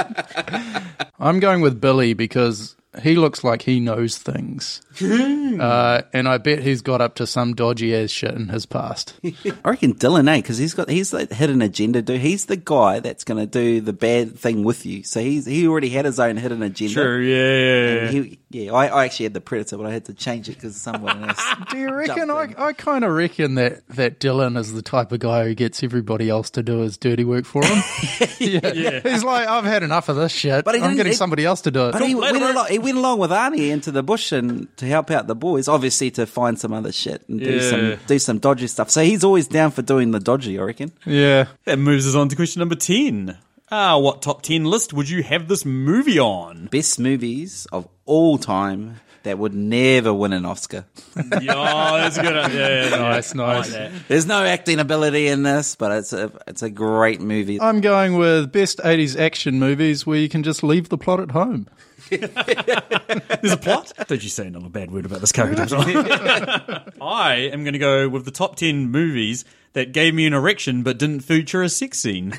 I'm 1.19 1.39
going 1.39 1.61
with 1.61 1.79
Billy 1.79 2.13
because 2.13 2.75
he 3.01 3.15
looks 3.15 3.43
like 3.43 3.61
he 3.63 3.79
knows 3.79 4.17
things, 4.17 4.81
uh, 5.01 6.01
and 6.13 6.27
I 6.27 6.37
bet 6.37 6.59
he's 6.59 6.81
got 6.81 7.01
up 7.01 7.15
to 7.15 7.27
some 7.27 7.53
dodgy 7.53 7.95
ass 7.95 8.09
shit 8.09 8.33
in 8.33 8.49
his 8.49 8.65
past. 8.65 9.13
I 9.23 9.69
reckon 9.69 9.93
Dillon, 9.93 10.27
eh? 10.27 10.37
Because 10.37 10.57
he's 10.57 10.73
got 10.73 10.89
he's 10.89 11.11
the 11.11 11.25
hidden 11.25 11.61
agenda 11.61 12.01
dude. 12.01 12.21
He's 12.21 12.45
the 12.45 12.57
guy 12.57 12.99
that's 12.99 13.23
going 13.23 13.39
to 13.39 13.45
do 13.45 13.81
the 13.81 13.93
bad 13.93 14.37
thing 14.37 14.63
with 14.63 14.85
you. 14.85 15.03
So 15.03 15.19
he's 15.19 15.45
he 15.45 15.67
already 15.67 15.89
had 15.89 16.05
his 16.05 16.19
own 16.19 16.37
hidden 16.37 16.61
agenda. 16.63 16.93
Sure, 16.93 17.21
yeah, 17.21 17.57
yeah, 17.57 18.01
yeah. 18.03 18.09
He, 18.11 18.39
yeah, 18.49 18.71
I, 18.73 18.87
I 18.87 19.05
actually 19.05 19.25
had 19.25 19.33
the 19.33 19.41
Predator, 19.41 19.77
but 19.77 19.85
I 19.87 19.91
had 19.91 20.05
to 20.05 20.13
change 20.13 20.47
it 20.49 20.53
because 20.55 20.75
someone 20.75 21.23
else. 21.29 21.41
Do 21.69 21.77
you 21.77 21.93
reckon? 21.93 22.31
I, 22.31 22.53
I 22.57 22.73
kind 22.73 23.03
of 23.03 23.11
reckon 23.11 23.55
that, 23.55 23.85
that 23.89 24.19
Dillon 24.19 24.55
is 24.57 24.73
the 24.73 24.81
type 24.81 25.11
of 25.11 25.19
guy 25.19 25.43
who 25.45 25.53
gets 25.53 25.83
everybody 25.83 26.29
else 26.29 26.49
to 26.51 26.63
do 26.63 26.79
his 26.79 26.97
dirty 26.97 27.23
work 27.25 27.45
for 27.45 27.63
him. 27.65 27.83
yeah. 28.39 28.99
He's 29.01 29.23
like, 29.23 29.47
I've 29.47 29.65
had 29.65 29.83
enough 29.83 30.07
of 30.09 30.15
this 30.15 30.31
shit. 30.31 30.63
But 30.63 30.75
he 30.75 30.81
I'm 30.81 30.95
getting 30.95 31.11
he- 31.11 31.17
somebody 31.17 31.45
else 31.45 31.61
to 31.61 31.71
do 31.71 31.87
it. 31.89 31.91
But 31.91 32.03
he 32.03 32.15
Let 32.15 32.33
went, 32.33 32.43
him- 32.43 32.51
along, 32.55 32.67
he 32.69 32.79
went 32.87 32.97
along 32.97 33.19
with 33.19 33.31
Arnie 33.31 33.69
into 33.69 33.91
the 33.91 34.03
bush 34.03 34.31
and 34.31 34.67
to 34.77 34.85
help 34.85 35.11
out 35.11 35.27
the 35.27 35.35
boys, 35.35 35.67
obviously 35.67 36.09
to 36.11 36.25
find 36.25 36.59
some 36.59 36.73
other 36.73 36.91
shit 36.91 37.23
and 37.29 37.39
do 37.39 37.55
Yeah. 37.57 37.69
some 37.69 37.97
do 38.07 38.19
some 38.19 38.39
dodgy 38.39 38.67
stuff. 38.67 38.89
So 38.89 39.03
he's 39.03 39.23
always 39.23 39.47
down 39.47 39.71
for 39.71 39.81
doing 39.81 40.11
the 40.11 40.19
dodgy, 40.19 40.57
I 40.59 40.63
reckon. 40.63 40.91
yeah. 41.05 41.45
That 41.65 41.77
moves 41.79 42.07
us 42.07 42.15
on 42.15 42.29
to 42.29 42.35
question 42.35 42.59
number 42.59 42.75
10. 42.75 43.37
Ah, 43.69 43.97
what 43.97 44.21
top 44.21 44.41
10 44.43 44.63
list 44.63 44.93
would 44.93 45.09
you 45.09 45.23
have 45.23 45.47
this 45.49 45.65
movie 45.65 46.19
on? 46.19 46.67
Best 46.71 46.99
movies 46.99 47.67
of 47.71 47.87
all 48.05 48.37
time 48.37 49.01
that 49.27 49.37
would 49.37 49.53
never 49.53 50.13
win 50.13 50.33
an 50.33 50.45
Oscar. 50.45 50.85
Yeah, 51.41 51.53
oh, 51.55 51.97
that's 51.97 52.17
a 52.17 52.21
good. 52.21 52.35
Yeah, 52.35 52.47
yeah, 52.47 52.89
yeah. 52.89 52.97
Nice, 52.97 53.35
I 53.35 53.37
like 53.37 53.69
nice. 53.69 53.91
There's 54.07 54.25
no 54.25 54.43
acting 54.43 54.79
ability 54.79 55.27
in 55.27 55.43
this, 55.43 55.75
but 55.75 55.91
it's 55.91 56.13
a 56.13 56.31
it's 56.47 56.61
a 56.61 56.69
great 56.69 57.21
movie. 57.21 57.59
I'm 57.59 57.81
going 57.81 58.17
with 58.17 58.51
best 58.51 58.79
80s 58.79 59.19
action 59.19 59.59
movies 59.59 60.05
where 60.05 60.17
you 60.17 60.29
can 60.29 60.43
just 60.43 60.63
leave 60.63 60.89
the 60.89 60.97
plot 60.97 61.19
at 61.19 61.31
home. 61.31 61.67
There's 62.09 63.51
a 63.51 63.57
plot. 63.57 63.91
Don't 64.07 64.23
you 64.23 64.29
say 64.29 64.47
another 64.47 64.69
bad 64.69 64.91
word 64.91 65.05
about 65.05 65.19
this 65.19 65.31
character. 65.31 65.67
I 67.01 67.49
am 67.51 67.63
going 67.63 67.73
to 67.73 67.79
go 67.79 68.07
with 68.07 68.25
the 68.25 68.31
top 68.31 68.55
10 68.55 68.89
movies 68.89 69.43
that 69.73 69.91
gave 69.91 70.13
me 70.13 70.25
an 70.25 70.33
erection 70.33 70.83
but 70.83 70.97
didn't 70.97 71.21
feature 71.21 71.61
a 71.61 71.69
sex 71.69 71.99
scene. 71.99 72.33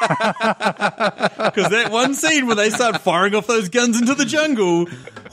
Because 1.50 1.70
that 1.70 1.88
one 1.90 2.14
scene 2.14 2.46
where 2.46 2.54
they 2.56 2.70
start 2.70 3.00
firing 3.00 3.34
off 3.34 3.46
those 3.46 3.68
guns 3.68 4.00
into 4.00 4.14
the 4.14 4.24
jungle. 4.24 4.86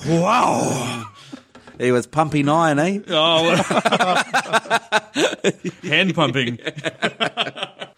Wow. 0.08 1.06
He 1.77 1.91
was 1.91 2.08
pumping 2.08 2.49
iron, 2.49 2.80
eh? 2.80 2.99
Oh, 3.10 3.56
hand 5.84 6.15
pumping. 6.15 6.60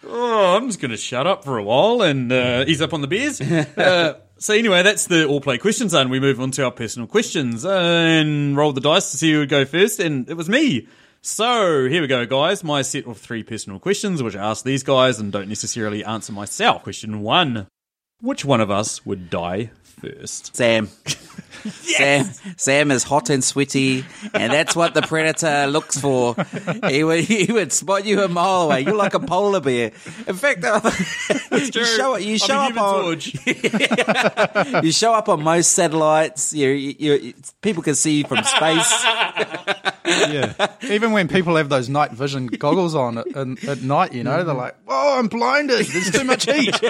Oh, 0.05 0.57
I'm 0.57 0.67
just 0.67 0.81
going 0.81 0.91
to 0.91 0.97
shut 0.97 1.25
up 1.27 1.43
for 1.45 1.57
a 1.57 1.63
while 1.63 2.01
and 2.01 2.31
uh, 2.31 2.65
ease 2.67 2.81
up 2.81 2.93
on 2.93 3.01
the 3.01 3.07
beers. 3.07 3.41
Uh, 3.77 4.15
so 4.37 4.53
anyway, 4.53 4.83
that's 4.83 5.07
the 5.07 5.25
all 5.25 5.41
play 5.41 5.57
questions 5.57 5.93
and 5.93 6.09
we 6.09 6.19
move 6.19 6.39
on 6.39 6.51
to 6.51 6.63
our 6.63 6.71
personal 6.71 7.07
questions 7.07 7.65
and 7.65 8.55
roll 8.55 8.71
the 8.71 8.81
dice 8.81 9.11
to 9.11 9.17
see 9.17 9.31
who 9.33 9.39
would 9.39 9.49
go 9.49 9.65
first 9.65 9.99
and 9.99 10.29
it 10.29 10.35
was 10.35 10.47
me. 10.49 10.87
So 11.21 11.87
here 11.89 12.01
we 12.01 12.07
go, 12.07 12.25
guys. 12.25 12.63
My 12.63 12.81
set 12.81 13.05
of 13.05 13.17
three 13.17 13.43
personal 13.43 13.77
questions, 13.79 14.23
which 14.23 14.37
I 14.37 14.51
ask 14.51 14.63
these 14.63 14.83
guys 14.83 15.19
and 15.19 15.31
don't 15.31 15.49
necessarily 15.49 16.03
answer 16.03 16.31
myself. 16.31 16.83
Question 16.83 17.21
one: 17.21 17.67
Which 18.21 18.45
one 18.45 18.61
of 18.61 18.71
us 18.71 19.05
would 19.05 19.29
die 19.29 19.71
first? 19.83 20.55
Sam. 20.55 20.89
Sam, 21.65 22.25
Sam 22.55 22.89
is 22.89 23.03
hot 23.03 23.29
and 23.29 23.43
sweaty, 23.43 24.05
and 24.33 24.53
that's 24.53 24.77
what 24.77 24.93
the 24.93 25.01
predator 25.01 25.67
looks 25.67 25.99
for. 25.99 26.35
He 26.87 27.03
would, 27.03 27.25
he 27.25 27.51
would 27.51 27.73
spot 27.73 28.05
you 28.05 28.21
a 28.21 28.29
mile 28.29 28.61
away. 28.63 28.81
You're 28.81 28.95
like 28.95 29.13
a 29.13 29.19
polar 29.19 29.59
bear. 29.59 29.91
In 30.25 30.35
fact, 30.35 30.63
uh, 30.63 30.79
you 31.51 31.83
show, 31.83 32.15
you 32.15 32.37
show 32.37 32.55
up 32.55 32.77
on 32.77 33.19
you 34.83 34.91
show 34.93 35.13
up 35.13 35.27
on 35.27 35.43
most 35.43 35.71
satellites. 35.71 36.53
You, 36.53 36.69
you, 36.69 37.13
you, 37.13 37.33
people 37.61 37.83
can 37.83 37.95
see 37.95 38.19
you 38.19 38.23
from 38.23 38.41
space. 38.43 39.05
Yeah. 40.09 40.67
Even 40.89 41.11
when 41.11 41.27
people 41.27 41.55
have 41.55 41.69
those 41.69 41.87
night 41.89 42.11
vision 42.11 42.47
goggles 42.47 42.95
on 42.95 43.17
at, 43.19 43.27
at, 43.35 43.63
at 43.63 43.81
night, 43.81 44.13
you 44.13 44.23
know, 44.23 44.43
they're 44.43 44.55
like, 44.55 44.75
"Oh, 44.87 45.19
I'm 45.19 45.27
blinded. 45.27 45.85
There's 45.85 46.11
too 46.11 46.23
much 46.23 46.45
heat." 46.45 46.79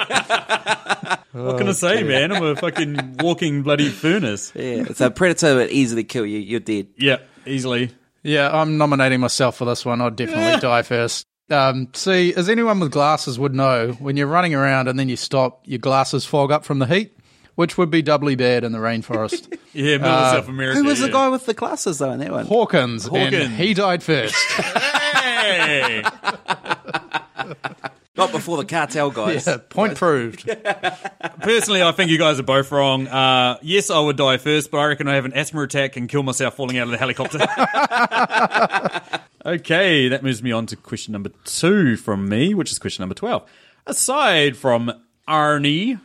What 1.31 1.59
can 1.59 1.69
I 1.69 1.73
say, 1.73 2.01
man? 2.03 2.31
I'm 2.31 2.43
a 2.43 2.55
fucking 2.55 3.17
walking 3.19 3.61
bloody 3.61 3.89
furnace. 3.89 4.51
Yeah, 4.55 4.85
so 4.93 5.07
a 5.07 5.11
predator 5.11 5.55
would 5.55 5.69
easily 5.69 6.03
kill 6.03 6.25
you. 6.25 6.39
You're 6.39 6.59
dead. 6.59 6.87
Yeah, 6.97 7.17
easily. 7.45 7.91
yeah, 8.23 8.49
I'm 8.51 8.77
nominating 8.79 9.19
myself 9.19 9.55
for 9.57 9.65
this 9.65 9.85
one. 9.85 10.01
I'd 10.01 10.15
definitely 10.15 10.59
die 10.59 10.81
first. 10.81 11.27
Um, 11.51 11.89
see, 11.93 12.33
as 12.33 12.49
anyone 12.49 12.79
with 12.79 12.91
glasses 12.91 13.37
would 13.37 13.53
know, 13.53 13.91
when 13.99 14.17
you're 14.17 14.27
running 14.27 14.55
around 14.55 14.87
and 14.87 14.97
then 14.99 15.07
you 15.07 15.15
stop, 15.15 15.61
your 15.65 15.79
glasses 15.79 16.25
fog 16.25 16.51
up 16.51 16.63
from 16.65 16.79
the 16.79 16.87
heat, 16.87 17.15
which 17.59 17.77
would 17.77 17.89
be 17.89 18.01
doubly 18.01 18.35
bad 18.35 18.63
in 18.63 18.71
the 18.71 18.77
rainforest. 18.77 19.53
Yeah, 19.71 19.97
middle 19.97 20.09
of 20.09 20.31
South 20.33 20.47
America. 20.47 20.79
Who 20.79 20.85
was 20.85 20.99
the 20.99 21.05
yeah. 21.05 21.11
guy 21.11 21.29
with 21.29 21.45
the 21.45 21.53
glasses 21.53 21.99
though 21.99 22.09
in 22.11 22.19
that 22.21 22.31
one? 22.31 22.47
Hawkins, 22.47 23.05
Hawkins. 23.05 23.35
and 23.35 23.53
he 23.53 23.75
died 23.75 24.01
first. 24.01 24.35
Hey! 24.59 26.01
Not 28.17 28.31
before 28.31 28.57
the 28.57 28.65
cartel 28.65 29.11
guys. 29.11 29.45
yeah, 29.45 29.57
point 29.57 29.95
proved. 29.95 30.49
Personally, 31.41 31.83
I 31.83 31.91
think 31.91 32.09
you 32.09 32.17
guys 32.17 32.39
are 32.39 32.43
both 32.43 32.71
wrong. 32.71 33.07
Uh, 33.07 33.57
yes, 33.61 33.91
I 33.91 33.99
would 33.99 34.17
die 34.17 34.37
first, 34.37 34.71
but 34.71 34.79
I 34.79 34.87
reckon 34.87 35.07
I 35.07 35.15
have 35.15 35.25
an 35.25 35.33
asthma 35.33 35.61
attack 35.61 35.95
and 35.97 36.09
kill 36.09 36.23
myself 36.23 36.55
falling 36.55 36.77
out 36.77 36.87
of 36.87 36.91
the 36.91 36.97
helicopter. 36.97 37.39
okay, 39.45 40.07
that 40.07 40.23
moves 40.23 40.41
me 40.41 40.51
on 40.51 40.65
to 40.65 40.75
question 40.75 41.11
number 41.11 41.29
two 41.45 41.95
from 41.95 42.27
me, 42.27 42.53
which 42.53 42.71
is 42.71 42.79
question 42.79 43.03
number 43.03 43.15
12. 43.15 43.47
Aside 43.85 44.57
from 44.57 44.91
Arnie, 45.27 45.99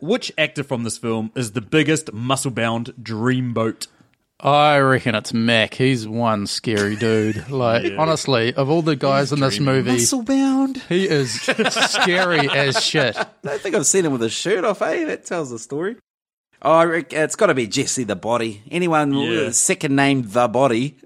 which 0.00 0.32
actor 0.38 0.62
from 0.64 0.82
this 0.84 0.98
film 0.98 1.30
is 1.34 1.52
the 1.52 1.60
biggest 1.60 2.12
muscle 2.12 2.50
bound 2.50 2.92
dreamboat? 3.00 3.86
I 4.42 4.78
reckon 4.78 5.14
it's 5.14 5.34
Mac. 5.34 5.74
He's 5.74 6.08
one 6.08 6.46
scary 6.46 6.96
dude. 6.96 7.44
Like, 7.50 7.92
honestly, 7.98 8.54
of 8.54 8.70
all 8.70 8.80
the 8.80 8.96
guys 8.96 9.32
in 9.32 9.40
this 9.40 9.60
movie, 9.60 9.92
Muscle 9.92 10.22
bound. 10.22 10.78
he 10.88 11.06
is 11.06 11.42
scary 11.42 12.48
as 12.48 12.82
shit. 12.82 13.16
I 13.18 13.26
don't 13.42 13.60
think 13.60 13.74
I've 13.74 13.84
seen 13.86 14.06
him 14.06 14.12
with 14.12 14.22
a 14.22 14.30
shirt 14.30 14.64
off, 14.64 14.80
eh? 14.82 15.04
That 15.04 15.26
tells 15.26 15.50
the 15.50 15.58
story. 15.58 15.96
Oh, 16.62 16.72
I 16.72 16.84
reckon 16.84 17.20
it's 17.20 17.36
got 17.36 17.46
to 17.48 17.54
be 17.54 17.66
Jesse 17.66 18.04
the 18.04 18.16
Body. 18.16 18.62
Anyone 18.70 19.14
with 19.14 19.28
Yeah. 19.30 19.38
a 19.48 19.52
second 19.52 19.94
name 19.96 20.22
The 20.28 20.48
Body 20.48 20.96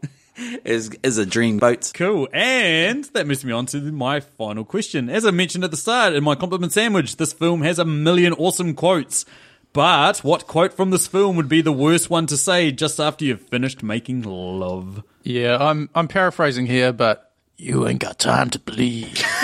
is 0.64 0.90
is 1.02 1.18
a 1.18 1.26
dream 1.26 1.58
boat. 1.58 1.90
Cool. 1.94 2.28
And 2.32 3.04
that 3.12 3.26
moves 3.26 3.44
me 3.44 3.52
on 3.52 3.66
to 3.66 3.80
my 3.92 4.20
final 4.20 4.64
question. 4.64 5.08
As 5.08 5.26
I 5.26 5.30
mentioned 5.30 5.64
at 5.64 5.70
the 5.70 5.76
start 5.76 6.14
in 6.14 6.24
my 6.24 6.34
compliment 6.34 6.72
sandwich, 6.72 7.16
this 7.16 7.32
film 7.32 7.62
has 7.62 7.78
a 7.78 7.84
million 7.84 8.32
awesome 8.32 8.74
quotes. 8.74 9.24
But 9.72 10.18
what 10.18 10.46
quote 10.46 10.72
from 10.72 10.90
this 10.90 11.06
film 11.08 11.36
would 11.36 11.48
be 11.48 11.60
the 11.60 11.72
worst 11.72 12.08
one 12.08 12.26
to 12.26 12.36
say 12.36 12.70
just 12.70 13.00
after 13.00 13.24
you've 13.24 13.40
finished 13.40 13.82
making 13.82 14.22
love? 14.22 15.02
Yeah, 15.22 15.56
I'm 15.58 15.90
I'm 15.94 16.08
paraphrasing 16.08 16.66
here, 16.66 16.92
but 16.92 17.32
you 17.56 17.86
ain't 17.86 18.00
got 18.00 18.18
time 18.18 18.50
to 18.50 18.58
bleed. 18.58 19.22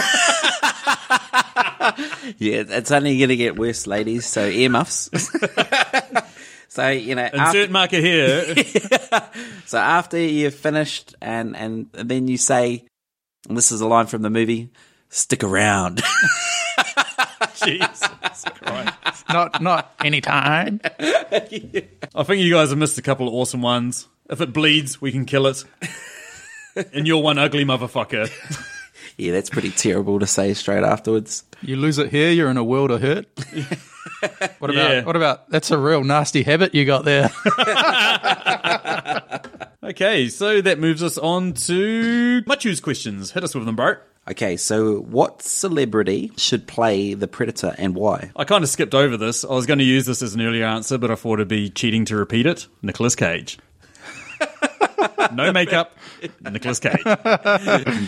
Yeah, 2.38 2.64
it's 2.68 2.90
only 2.90 3.18
going 3.18 3.28
to 3.30 3.36
get 3.36 3.58
worse, 3.58 3.86
ladies. 3.86 4.26
So 4.26 4.46
earmuffs. 4.46 5.10
so 6.70 6.88
you 6.88 7.16
know, 7.16 7.24
Insert 7.24 7.38
after, 7.40 7.68
marker 7.68 8.00
here. 8.00 8.54
so 9.66 9.76
after 9.76 10.16
you've 10.18 10.54
finished, 10.54 11.16
and 11.20 11.56
and 11.56 11.90
then 11.92 12.28
you 12.28 12.36
say, 12.38 12.86
and 13.48 13.56
this 13.56 13.72
is 13.72 13.80
a 13.80 13.88
line 13.88 14.06
from 14.06 14.22
the 14.22 14.30
movie, 14.30 14.70
"Stick 15.08 15.42
around." 15.42 16.00
Jesus 17.64 18.08
Christ. 18.54 19.24
not 19.28 19.60
not 19.60 19.94
anytime. 20.04 20.80
I 21.00 21.40
think 22.22 22.40
you 22.40 22.52
guys 22.52 22.70
have 22.70 22.78
missed 22.78 22.98
a 22.98 23.02
couple 23.02 23.26
of 23.26 23.34
awesome 23.34 23.62
ones. 23.62 24.06
If 24.30 24.40
it 24.40 24.52
bleeds, 24.52 25.00
we 25.00 25.10
can 25.10 25.24
kill 25.24 25.48
it. 25.48 25.64
And 26.94 27.04
you're 27.04 27.20
one 27.20 27.36
ugly 27.36 27.64
motherfucker. 27.64 28.30
Yeah, 29.20 29.32
that's 29.32 29.50
pretty 29.50 29.70
terrible 29.70 30.18
to 30.20 30.26
say 30.26 30.54
straight 30.54 30.84
afterwards. 30.84 31.44
You 31.62 31.76
lose 31.76 31.98
it 31.98 32.10
here, 32.10 32.30
you're 32.30 32.50
in 32.50 32.56
a 32.56 32.64
world 32.64 32.90
of 32.90 33.02
hurt. 33.02 33.26
What 34.58 34.70
about 34.70 34.90
Yeah. 34.90 35.04
what 35.04 35.16
about 35.16 35.50
that's 35.50 35.70
a 35.70 35.78
real 35.78 36.04
nasty 36.04 36.42
habit 36.42 36.74
you 36.74 36.84
got 36.84 37.04
there. 37.04 37.30
Okay, 39.82 40.28
so 40.28 40.60
that 40.60 40.78
moves 40.78 41.02
us 41.02 41.18
on 41.18 41.52
to 41.54 42.42
Machu's 42.46 42.80
questions. 42.80 43.32
Hit 43.32 43.42
us 43.42 43.54
with 43.54 43.64
them, 43.64 43.76
bro. 43.76 43.94
Okay, 44.30 44.56
so 44.56 44.98
what 45.00 45.42
celebrity 45.42 46.30
should 46.36 46.66
play 46.68 47.14
the 47.14 47.26
Predator 47.26 47.74
and 47.78 47.94
why? 47.94 48.30
I 48.36 48.44
kind 48.44 48.62
of 48.62 48.70
skipped 48.70 48.94
over 48.94 49.16
this. 49.16 49.44
I 49.44 49.48
was 49.48 49.66
going 49.66 49.78
to 49.78 49.84
use 49.84 50.06
this 50.06 50.22
as 50.22 50.34
an 50.34 50.42
earlier 50.42 50.66
answer, 50.66 50.98
but 50.98 51.10
I 51.10 51.14
thought 51.16 51.34
it'd 51.34 51.48
be 51.48 51.70
cheating 51.70 52.04
to 52.06 52.16
repeat 52.16 52.46
it. 52.46 52.66
Nicolas 52.82 53.16
Cage. 53.16 53.58
no 55.32 55.52
makeup. 55.52 55.96
Nicolas 56.42 56.78
Cage. 56.80 57.02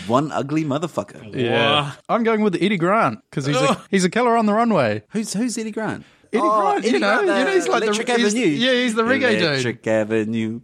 One 0.07 0.31
ugly 0.31 0.63
motherfucker. 0.63 1.33
Yeah. 1.35 1.91
I'm 2.09 2.23
going 2.23 2.41
with 2.41 2.55
Eddie 2.55 2.77
Grant 2.77 3.19
because 3.29 3.45
he's 3.45 3.55
a, 3.57 3.81
he's 3.89 4.03
a 4.05 4.09
killer 4.09 4.35
on 4.37 4.45
the 4.45 4.53
runway. 4.53 5.03
Who's 5.09 5.33
who's 5.33 5.57
Eddie 5.57 5.71
Grant? 5.71 6.05
Eddie 6.31 6.41
Oh, 6.43 6.61
Grant, 6.71 6.85
you 6.85 6.93
know, 6.99 7.23
Grant, 7.23 7.39
you 7.39 7.45
know, 7.45 7.51
he's 7.53 7.67
like 7.67 7.79
the- 7.81 7.85
Electric 7.87 8.07
he's- 8.09 8.33
Avenue. 8.33 8.45
yeah, 8.47 8.73
he's 8.73 8.95
the 8.95 9.03
reggae 9.03 9.31
dude. 9.33 9.41
Electric 9.43 9.87
Avenue. 9.87 10.61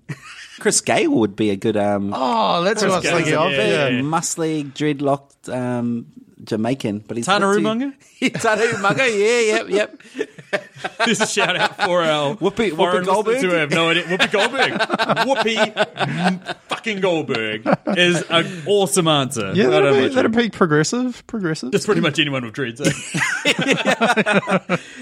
Chris 0.59 0.81
Gayle 0.81 1.11
would 1.11 1.35
be 1.35 1.51
a 1.51 1.55
good 1.55 1.77
um, 1.77 2.11
Oh, 2.15 2.63
that's 2.63 2.81
what 2.81 2.91
I 2.91 2.95
was 2.95 3.03
Gayle, 3.05 3.15
thinking 3.17 3.35
of. 3.35 3.51
yeah, 3.51 3.57
Yeah. 3.67 3.87
yeah. 3.89 4.01
muscly, 4.01 4.63
dreadlocked 4.73 5.47
um, 5.55 6.07
Jamaican, 6.49 7.05
but 7.07 7.15
he's 7.15 7.27
Tanaru 7.27 7.61
not 7.61 7.79
too- 7.79 7.93
Munga? 8.19 8.41
Tana 8.41 8.61
Umaga, 8.63 9.07
yeah, 9.07 9.39
yep, 9.39 9.69
yep. 9.69 10.01
This 11.05 11.19
is 11.19 11.21
a 11.21 11.27
shout 11.27 11.55
out 11.57 11.75
for 11.75 12.01
our 12.01 12.35
Whoopi- 12.37 12.71
Whoopi 12.71 13.05
Goldberg? 13.05 13.35
listeners 13.35 13.41
who 13.51 13.57
have 13.57 13.69
no 13.71 13.89
idea. 13.89 14.03
Whoopi 14.03 14.31
Goldberg. 14.31 14.71
Whoopi 15.27 16.55
fucking 16.69 17.01
Goldberg 17.01 17.67
is 17.97 18.23
an 18.29 18.63
awesome 18.65 19.07
answer. 19.07 19.51
Yeah, 19.53 19.67
that'd 19.69 19.93
be, 20.09 20.15
that'd 20.15 20.31
be 20.31 20.49
progressive. 20.49 21.21
Progressive. 21.27 21.71
That's 21.71 21.85
pretty 21.85 22.01
much 22.01 22.17
anyone 22.17 22.43
with 22.45 22.53
dreads. 22.53 22.79
eh? 22.81 22.89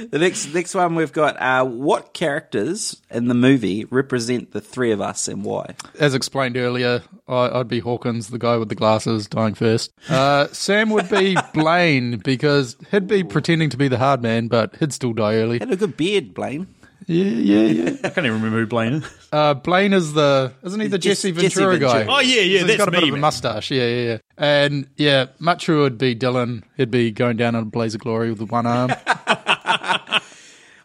The 0.10 0.18
next 0.20 0.54
next 0.54 0.76
one 0.76 0.96
we've 0.96 1.14
got 1.14 1.40
uh, 1.42 1.64
what 1.66 2.14
characters 2.14 3.02
in 3.12 3.28
the 3.28 3.34
movie 3.34 3.86
represent 3.86 4.52
the 4.52 4.62
three 4.62 4.92
of 4.92 5.00
us 5.02 5.28
and 5.28 5.44
why? 5.44 5.76
As 6.00 6.14
explained 6.16 6.58
earlier, 6.58 7.04
I, 7.28 7.60
I'd 7.60 7.68
be 7.68 7.80
Hawkins, 7.80 8.28
the 8.30 8.40
guy 8.40 8.58
with 8.58 8.70
the 8.70 8.76
glasses, 8.76 9.28
dying 9.28 9.54
first. 9.54 9.92
Uh, 10.10 10.48
Sam 10.52 10.90
would 10.90 11.10
be 11.10 11.37
Blaine 11.54 12.18
because 12.24 12.76
he'd 12.92 13.08
be 13.08 13.24
pretending 13.24 13.70
to 13.70 13.78
be 13.78 13.88
the 13.88 13.98
hard 13.98 14.22
man, 14.22 14.48
but 14.48 14.76
he'd 14.78 14.94
still 14.94 15.14
die 15.14 15.36
early. 15.36 15.60
Had 15.60 15.72
a 15.72 15.76
good 15.76 15.98
beard, 15.98 16.34
Blaine. 16.34 16.68
Yeah, 17.06 17.24
yeah, 17.26 17.84
yeah. 17.84 17.90
I 18.04 18.10
can't 18.10 18.26
even 18.26 18.34
remember 18.34 18.60
who 18.60 18.66
Blaine 18.68 18.94
is. 18.96 19.28
Uh, 19.32 19.54
Blaine 19.54 19.94
is 19.94 20.14
the 20.14 20.52
isn't 20.64 20.80
he 20.80 20.88
the 20.88 20.98
Jesse 20.98 21.32
Jesse 21.32 21.48
Ventura 21.62 21.80
guy? 21.80 22.06
Oh, 22.06 22.20
yeah, 22.20 22.42
yeah, 22.42 22.60
'Cause 22.60 22.68
that's 22.68 22.72
he's 22.72 22.78
got 22.78 22.88
a 22.90 22.92
bit 22.92 23.04
me, 23.04 23.10
of 23.10 23.16
a 23.16 23.18
mustache. 23.20 23.72
Yeah, 23.72 23.88
yeah, 23.88 24.04
yeah. 24.12 24.18
And 24.38 24.88
yeah, 24.98 25.26
Machu 25.40 25.82
would 25.84 25.98
be 25.98 26.16
Dillon. 26.16 26.64
He'd 26.76 26.92
be 26.92 27.12
going 27.12 27.38
down 27.38 27.56
in 27.56 27.62
a 27.62 27.66
blaze 27.66 27.96
of 27.96 28.02
glory 28.02 28.32
with 28.32 28.52
one 28.52 28.66
arm. 28.66 28.92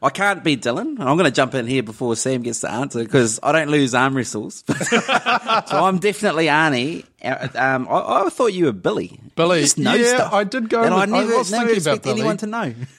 I 0.02 0.10
can't 0.10 0.42
be 0.42 0.56
Dillon. 0.56 0.96
I'm 1.00 1.16
going 1.16 1.24
to 1.24 1.30
jump 1.30 1.54
in 1.54 1.66
here 1.66 1.82
before 1.84 2.16
Sam 2.16 2.42
gets 2.42 2.60
to 2.60 2.70
answer 2.70 3.04
because 3.04 3.38
I 3.42 3.52
don't 3.52 3.68
lose 3.68 3.94
arm 3.94 4.16
wrestles. 4.16 4.64
so 4.88 4.98
I'm 5.06 5.98
definitely 5.98 6.46
Arnie. 6.46 7.04
Uh, 7.24 7.46
Um, 7.54 7.86
I, 7.88 8.24
I 8.24 8.28
thought 8.30 8.46
you 8.52 8.64
were 8.64 8.72
Billy. 8.72 9.20
Billy, 9.36 9.58
You 9.58 9.64
just 9.64 9.78
know 9.78 9.94
yeah, 9.94 10.16
stuff. 10.16 10.32
I 10.32 10.42
did 10.42 10.68
go 10.68 10.82
And 10.82 10.92
I 10.92 11.00
with- 11.06 11.14
I 11.14 11.18
never, 11.20 11.38
was 11.38 11.52
never 11.52 11.66
thinking 11.74 11.82
about 11.84 11.96
expect 11.98 12.18
anyone 12.18 12.36
to 12.38 12.46
know. 12.46 12.74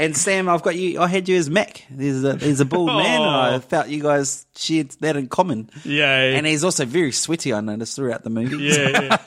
and 0.00 0.16
Sam, 0.16 0.48
I've 0.48 0.62
got 0.62 0.74
you. 0.76 1.00
I 1.00 1.06
had 1.06 1.28
you 1.28 1.36
as 1.36 1.48
Mac. 1.50 1.84
He's 1.96 2.24
a, 2.24 2.36
he's 2.36 2.58
a 2.60 2.64
bald 2.64 2.88
man, 2.88 3.20
and 3.20 3.30
I 3.30 3.54
Oh. 3.54 3.60
felt 3.60 3.88
you 3.88 4.02
guys 4.02 4.46
shared 4.56 4.90
that 5.00 5.16
in 5.16 5.28
common. 5.28 5.70
Yeah. 5.84 6.10
And 6.22 6.46
he's 6.46 6.64
also 6.64 6.84
very 6.84 7.12
sweaty. 7.12 7.52
I 7.52 7.60
noticed 7.60 7.96
throughout 7.96 8.24
the 8.24 8.30
movie. 8.30 8.56
Yeah, 8.56 8.88
yeah. 9.02 9.18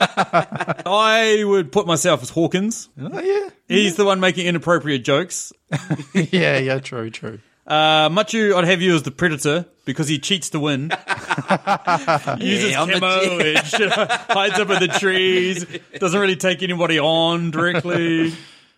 I 0.86 1.42
would 1.44 1.72
put 1.72 1.86
myself 1.86 2.22
as 2.22 2.30
Hawkins. 2.30 2.88
oh 3.00 3.20
yeah, 3.20 3.48
He's 3.68 3.96
the 3.96 4.04
one 4.04 4.20
making 4.20 4.46
inappropriate 4.46 5.04
jokes. 5.04 5.52
yeah, 6.14 6.58
yeah. 6.58 6.78
True, 6.80 7.10
true. 7.10 7.38
Uh, 7.66 8.10
Machu, 8.10 8.54
I'd 8.54 8.64
have 8.64 8.82
you 8.82 8.94
as 8.94 9.04
the 9.04 9.10
predator 9.10 9.64
because 9.86 10.06
he 10.06 10.18
cheats 10.18 10.50
to 10.50 10.60
win. 10.60 10.90
Uses 12.38 12.70
Yeah, 12.72 12.82
I'm 12.82 12.88
the 12.88 12.98
camo 13.00 13.38
che- 13.38 13.54
and 13.54 13.66
shit, 13.66 13.90
hides 13.90 14.58
up 14.58 14.68
in 14.70 14.80
the 14.80 14.88
trees. 14.98 15.64
Doesn't 15.98 16.20
really 16.20 16.36
take 16.36 16.62
anybody 16.62 16.98
on 16.98 17.50
directly. 17.50 18.34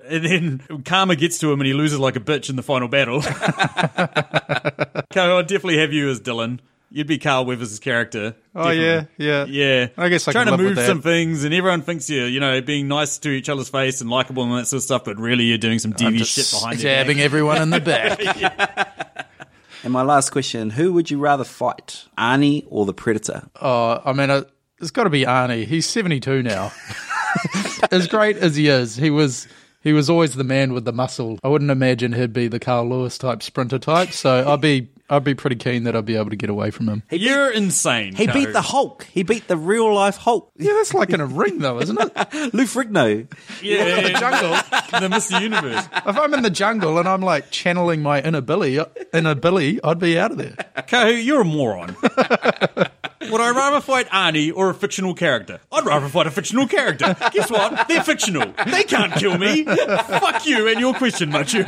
And 0.08 0.24
then 0.24 0.82
Karma 0.84 1.16
gets 1.16 1.38
to 1.38 1.52
him 1.52 1.60
and 1.60 1.66
he 1.66 1.72
loses 1.74 1.98
like 1.98 2.16
a 2.16 2.20
bitch 2.20 2.50
in 2.50 2.56
the 2.56 2.62
final 2.62 2.88
battle. 2.88 3.20
Carl, 5.12 5.38
I'd 5.38 5.46
definitely 5.46 5.78
have 5.78 5.92
you 5.92 6.08
as 6.08 6.20
Dillon. 6.20 6.60
You'd 6.90 7.08
be 7.08 7.18
Carl 7.18 7.44
Weathers' 7.44 7.80
character. 7.80 8.36
Oh 8.54 8.70
yeah, 8.70 9.06
yeah, 9.18 9.44
Yeah, 9.46 9.88
I 9.98 10.08
guess 10.08 10.28
I 10.28 10.32
trying 10.32 10.46
can 10.46 10.56
to 10.56 10.62
move 10.62 10.78
some 10.78 11.02
things, 11.02 11.42
and 11.42 11.52
everyone 11.52 11.82
thinks 11.82 12.08
you're, 12.08 12.28
you 12.28 12.38
know, 12.38 12.60
being 12.62 12.86
nice 12.86 13.18
to 13.18 13.30
each 13.30 13.48
other's 13.48 13.68
face 13.68 14.00
and 14.00 14.08
likable 14.08 14.44
and 14.44 14.52
that 14.56 14.66
sort 14.66 14.78
of 14.78 14.84
stuff. 14.84 15.04
But 15.04 15.18
really, 15.18 15.44
you're 15.44 15.58
doing 15.58 15.80
some 15.80 15.90
devious 15.90 16.28
shit 16.28 16.48
behind 16.50 16.78
their 16.78 16.94
Stabbing 17.02 17.16
back. 17.16 17.24
everyone 17.24 17.62
in 17.62 17.70
the 17.70 17.80
back. 17.80 18.92
And 19.84 19.92
my 19.92 20.02
last 20.02 20.30
question: 20.30 20.70
Who 20.70 20.92
would 20.94 21.12
you 21.12 21.18
rather 21.20 21.44
fight, 21.44 22.06
Arnie 22.18 22.66
or 22.70 22.86
the 22.86 22.94
Predator? 22.94 23.48
Oh, 23.60 24.00
I 24.04 24.12
mean, 24.14 24.30
uh, 24.30 24.42
it's 24.80 24.90
got 24.90 25.04
to 25.04 25.10
be 25.10 25.24
Arnie. 25.24 25.64
He's 25.64 25.86
72 25.88 26.42
now. 26.42 26.72
as 27.92 28.08
great 28.08 28.36
as 28.36 28.56
he 28.56 28.66
is, 28.68 28.96
he 28.96 29.10
was 29.10 29.46
he 29.86 29.92
was 29.92 30.10
always 30.10 30.34
the 30.34 30.42
man 30.42 30.72
with 30.72 30.84
the 30.84 30.92
muscle. 30.92 31.38
I 31.44 31.48
wouldn't 31.48 31.70
imagine 31.70 32.12
he'd 32.12 32.32
be 32.32 32.48
the 32.48 32.58
Carl 32.58 32.88
Lewis 32.88 33.16
type 33.18 33.40
sprinter 33.40 33.78
type. 33.78 34.10
So 34.10 34.50
I'd 34.52 34.60
be 34.60 34.88
I'd 35.08 35.22
be 35.22 35.36
pretty 35.36 35.54
keen 35.54 35.84
that 35.84 35.94
I'd 35.94 36.04
be 36.04 36.16
able 36.16 36.30
to 36.30 36.36
get 36.36 36.50
away 36.50 36.72
from 36.72 36.88
him. 36.88 37.04
You're 37.12 37.52
insane. 37.52 38.16
He 38.16 38.26
Carl. 38.26 38.38
beat 38.44 38.52
the 38.52 38.62
Hulk. 38.62 39.04
He 39.04 39.22
beat 39.22 39.46
the 39.46 39.56
real 39.56 39.94
life 39.94 40.16
Hulk. 40.16 40.50
Yeah, 40.56 40.72
that's 40.72 40.92
like 40.92 41.10
in 41.10 41.20
a 41.20 41.26
ring 41.26 41.60
though, 41.60 41.78
isn't 41.80 42.00
it? 42.00 42.12
Lou 42.52 42.64
Ferrigno. 42.64 43.32
yeah, 43.62 44.00
the 44.00 44.10
jungle. 44.18 44.50
the 45.00 45.08
Mr. 45.08 45.40
Universe. 45.40 45.86
If 46.04 46.18
I'm 46.18 46.34
in 46.34 46.42
the 46.42 46.50
jungle 46.50 46.98
and 46.98 47.08
I'm 47.08 47.20
like 47.22 47.52
channeling 47.52 48.02
my 48.02 48.20
inner 48.20 48.40
Billy, 48.40 48.80
inner 49.14 49.36
Billy, 49.36 49.78
I'd 49.84 50.00
be 50.00 50.18
out 50.18 50.32
of 50.32 50.38
there. 50.38 50.56
Kahu, 50.78 51.24
you're 51.24 51.42
a 51.42 51.44
moron. 51.44 51.96
Would 53.30 53.40
I 53.40 53.50
rather 53.50 53.80
fight 53.80 54.08
Arnie 54.08 54.52
or 54.54 54.70
a 54.70 54.74
fictional 54.74 55.14
character? 55.14 55.60
I'd 55.72 55.84
rather 55.84 56.08
fight 56.08 56.26
a 56.26 56.30
fictional 56.30 56.66
character. 56.66 57.16
Guess 57.32 57.50
what? 57.50 57.88
They're 57.88 58.02
fictional. 58.02 58.52
They 58.66 58.82
can't 58.84 59.12
kill 59.14 59.38
me. 59.38 59.64
Fuck 59.64 60.46
you 60.46 60.68
and 60.68 60.80
your 60.80 60.94
question, 60.94 61.30
Machu. 61.30 61.66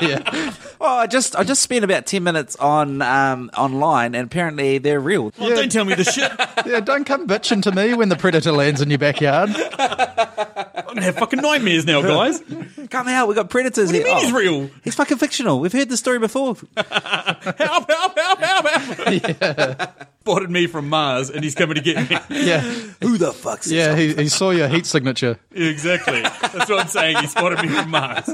Yeah. 0.00 0.52
Well, 0.78 0.96
I 0.98 1.06
just 1.06 1.34
I 1.36 1.44
just 1.44 1.62
spent 1.62 1.84
about 1.84 2.06
ten 2.06 2.22
minutes 2.22 2.56
on 2.56 3.02
um, 3.02 3.50
online, 3.56 4.14
and 4.14 4.26
apparently 4.26 4.78
they're 4.78 5.00
real. 5.00 5.32
Oh, 5.38 5.48
Don't 5.54 5.70
tell 5.72 5.84
me 5.84 5.94
the 5.94 6.04
shit. 6.04 6.30
Yeah, 6.66 6.80
don't 6.80 7.04
come 7.04 7.26
bitching 7.26 7.62
to 7.62 7.72
me 7.72 7.94
when 7.94 8.08
the 8.08 8.16
predator 8.16 8.52
lands 8.52 8.80
in 8.80 8.88
your 8.90 8.98
backyard. 8.98 9.50
I'm 9.50 10.84
gonna 10.94 11.02
have 11.02 11.16
fucking 11.16 11.40
nightmares 11.40 11.84
now, 11.84 12.00
guys. 12.02 12.42
Come 12.90 13.08
out, 13.08 13.28
we 13.28 13.34
got 13.34 13.50
predators 13.50 13.88
What 13.88 13.92
do 13.92 13.98
you 13.98 14.04
here. 14.04 14.14
mean 14.14 14.24
he's 14.24 14.32
Oh, 14.32 14.36
real? 14.36 14.70
He's 14.84 14.94
fucking 14.94 15.18
fictional. 15.18 15.60
We've 15.60 15.72
heard 15.72 15.88
the 15.88 15.96
story 15.96 16.18
before. 16.18 16.56
Help, 16.76 17.90
help, 17.90 18.18
help, 18.18 18.38
help, 18.40 18.66
help. 19.40 19.90
Spotted 20.28 20.50
me 20.50 20.66
from 20.66 20.90
Mars 20.90 21.30
and 21.30 21.42
he's 21.42 21.54
coming 21.54 21.76
to 21.76 21.80
get 21.80 22.10
me. 22.10 22.18
Yeah, 22.46 22.60
Who 23.00 23.16
the 23.16 23.32
fuck's 23.32 23.64
this? 23.64 23.72
yeah. 23.74 23.96
He, 23.96 24.12
he 24.14 24.28
saw 24.28 24.50
your 24.50 24.68
heat 24.68 24.84
signature. 24.84 25.38
Exactly. 25.52 26.20
That's 26.20 26.68
what 26.68 26.80
I'm 26.80 26.88
saying. 26.88 27.16
He 27.18 27.26
spotted 27.28 27.62
me 27.62 27.68
from 27.68 27.90
Mars. 27.90 28.28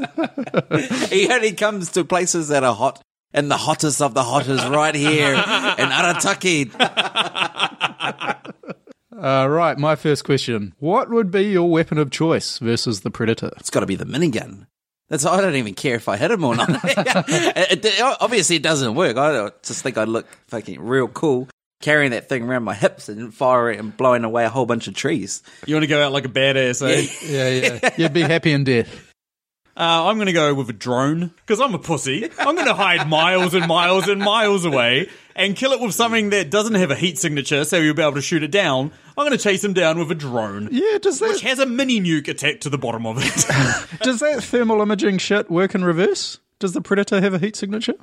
He 1.10 1.28
only 1.32 1.52
comes 1.52 1.92
to 1.92 2.04
places 2.04 2.48
that 2.48 2.64
are 2.64 2.74
hot, 2.74 3.00
and 3.32 3.48
the 3.48 3.56
hottest 3.56 4.02
of 4.02 4.12
the 4.14 4.24
hot 4.24 4.48
is 4.48 4.64
right 4.66 4.94
here 4.94 5.34
in 5.34 5.38
Arataki. 5.38 6.74
Uh, 9.16 9.46
right, 9.48 9.78
my 9.78 9.94
first 9.94 10.24
question: 10.24 10.74
What 10.80 11.10
would 11.10 11.30
be 11.30 11.42
your 11.44 11.70
weapon 11.70 11.98
of 11.98 12.10
choice 12.10 12.58
versus 12.58 13.02
the 13.02 13.10
predator? 13.10 13.50
It's 13.58 13.70
got 13.70 13.80
to 13.80 13.86
be 13.86 13.94
the 13.96 14.04
minigun. 14.06 14.66
That's 15.08 15.24
I 15.24 15.40
don't 15.40 15.54
even 15.54 15.74
care 15.74 15.94
if 15.94 16.08
I 16.08 16.16
hit 16.16 16.30
him 16.32 16.42
or 16.44 16.56
not. 16.56 16.68
It- 16.84 17.84
it- 17.84 18.00
obviously, 18.20 18.56
it 18.56 18.62
doesn't 18.64 18.94
work. 18.96 19.16
I 19.16 19.50
just 19.62 19.82
think 19.82 19.96
I'd 19.96 20.08
look 20.08 20.26
fucking 20.48 20.80
real 20.80 21.06
cool 21.08 21.48
carrying 21.84 22.12
that 22.12 22.28
thing 22.30 22.44
around 22.44 22.64
my 22.64 22.74
hips 22.74 23.10
and 23.10 23.32
firing 23.32 23.76
it 23.76 23.80
and 23.80 23.94
blowing 23.96 24.24
away 24.24 24.44
a 24.46 24.48
whole 24.48 24.64
bunch 24.64 24.88
of 24.88 24.94
trees. 24.94 25.42
You 25.66 25.74
want 25.74 25.84
to 25.84 25.88
go 25.88 26.02
out 26.02 26.12
like 26.12 26.24
a 26.24 26.28
badass, 26.28 26.82
eh? 26.82 27.06
Yeah, 27.30 27.78
yeah. 27.82 27.90
You'd 27.98 28.14
be 28.14 28.22
happy 28.22 28.52
in 28.52 28.64
death. 28.64 29.12
Uh, 29.76 30.06
I'm 30.06 30.16
going 30.16 30.26
to 30.26 30.32
go 30.32 30.54
with 30.54 30.70
a 30.70 30.72
drone 30.72 31.32
because 31.36 31.60
I'm 31.60 31.74
a 31.74 31.80
pussy. 31.80 32.30
I'm 32.38 32.54
going 32.54 32.68
to 32.68 32.74
hide 32.74 33.08
miles 33.08 33.54
and 33.54 33.66
miles 33.66 34.08
and 34.08 34.20
miles 34.20 34.64
away 34.64 35.10
and 35.34 35.56
kill 35.56 35.72
it 35.72 35.80
with 35.80 35.92
something 35.92 36.30
that 36.30 36.48
doesn't 36.48 36.74
have 36.74 36.92
a 36.92 36.94
heat 36.94 37.18
signature, 37.18 37.64
so 37.64 37.78
you'll 37.78 37.94
be 37.94 38.02
able 38.02 38.14
to 38.14 38.22
shoot 38.22 38.44
it 38.44 38.52
down. 38.52 38.92
I'm 39.18 39.26
going 39.26 39.36
to 39.36 39.42
chase 39.42 39.64
him 39.64 39.72
down 39.72 39.98
with 39.98 40.10
a 40.12 40.14
drone, 40.14 40.68
Yeah, 40.70 40.98
does 40.98 41.20
which 41.20 41.40
that 41.42 41.48
has 41.48 41.58
a 41.58 41.66
mini 41.66 42.00
nuke 42.00 42.28
attached 42.28 42.62
to 42.62 42.70
the 42.70 42.78
bottom 42.78 43.04
of 43.04 43.16
it. 43.18 43.98
does 44.02 44.20
that 44.20 44.44
thermal 44.44 44.80
imaging 44.80 45.18
shit 45.18 45.50
work 45.50 45.74
in 45.74 45.84
reverse? 45.84 46.38
Does 46.60 46.72
the 46.72 46.80
predator 46.80 47.20
have 47.20 47.34
a 47.34 47.38
heat 47.40 47.56
signature? 47.56 47.94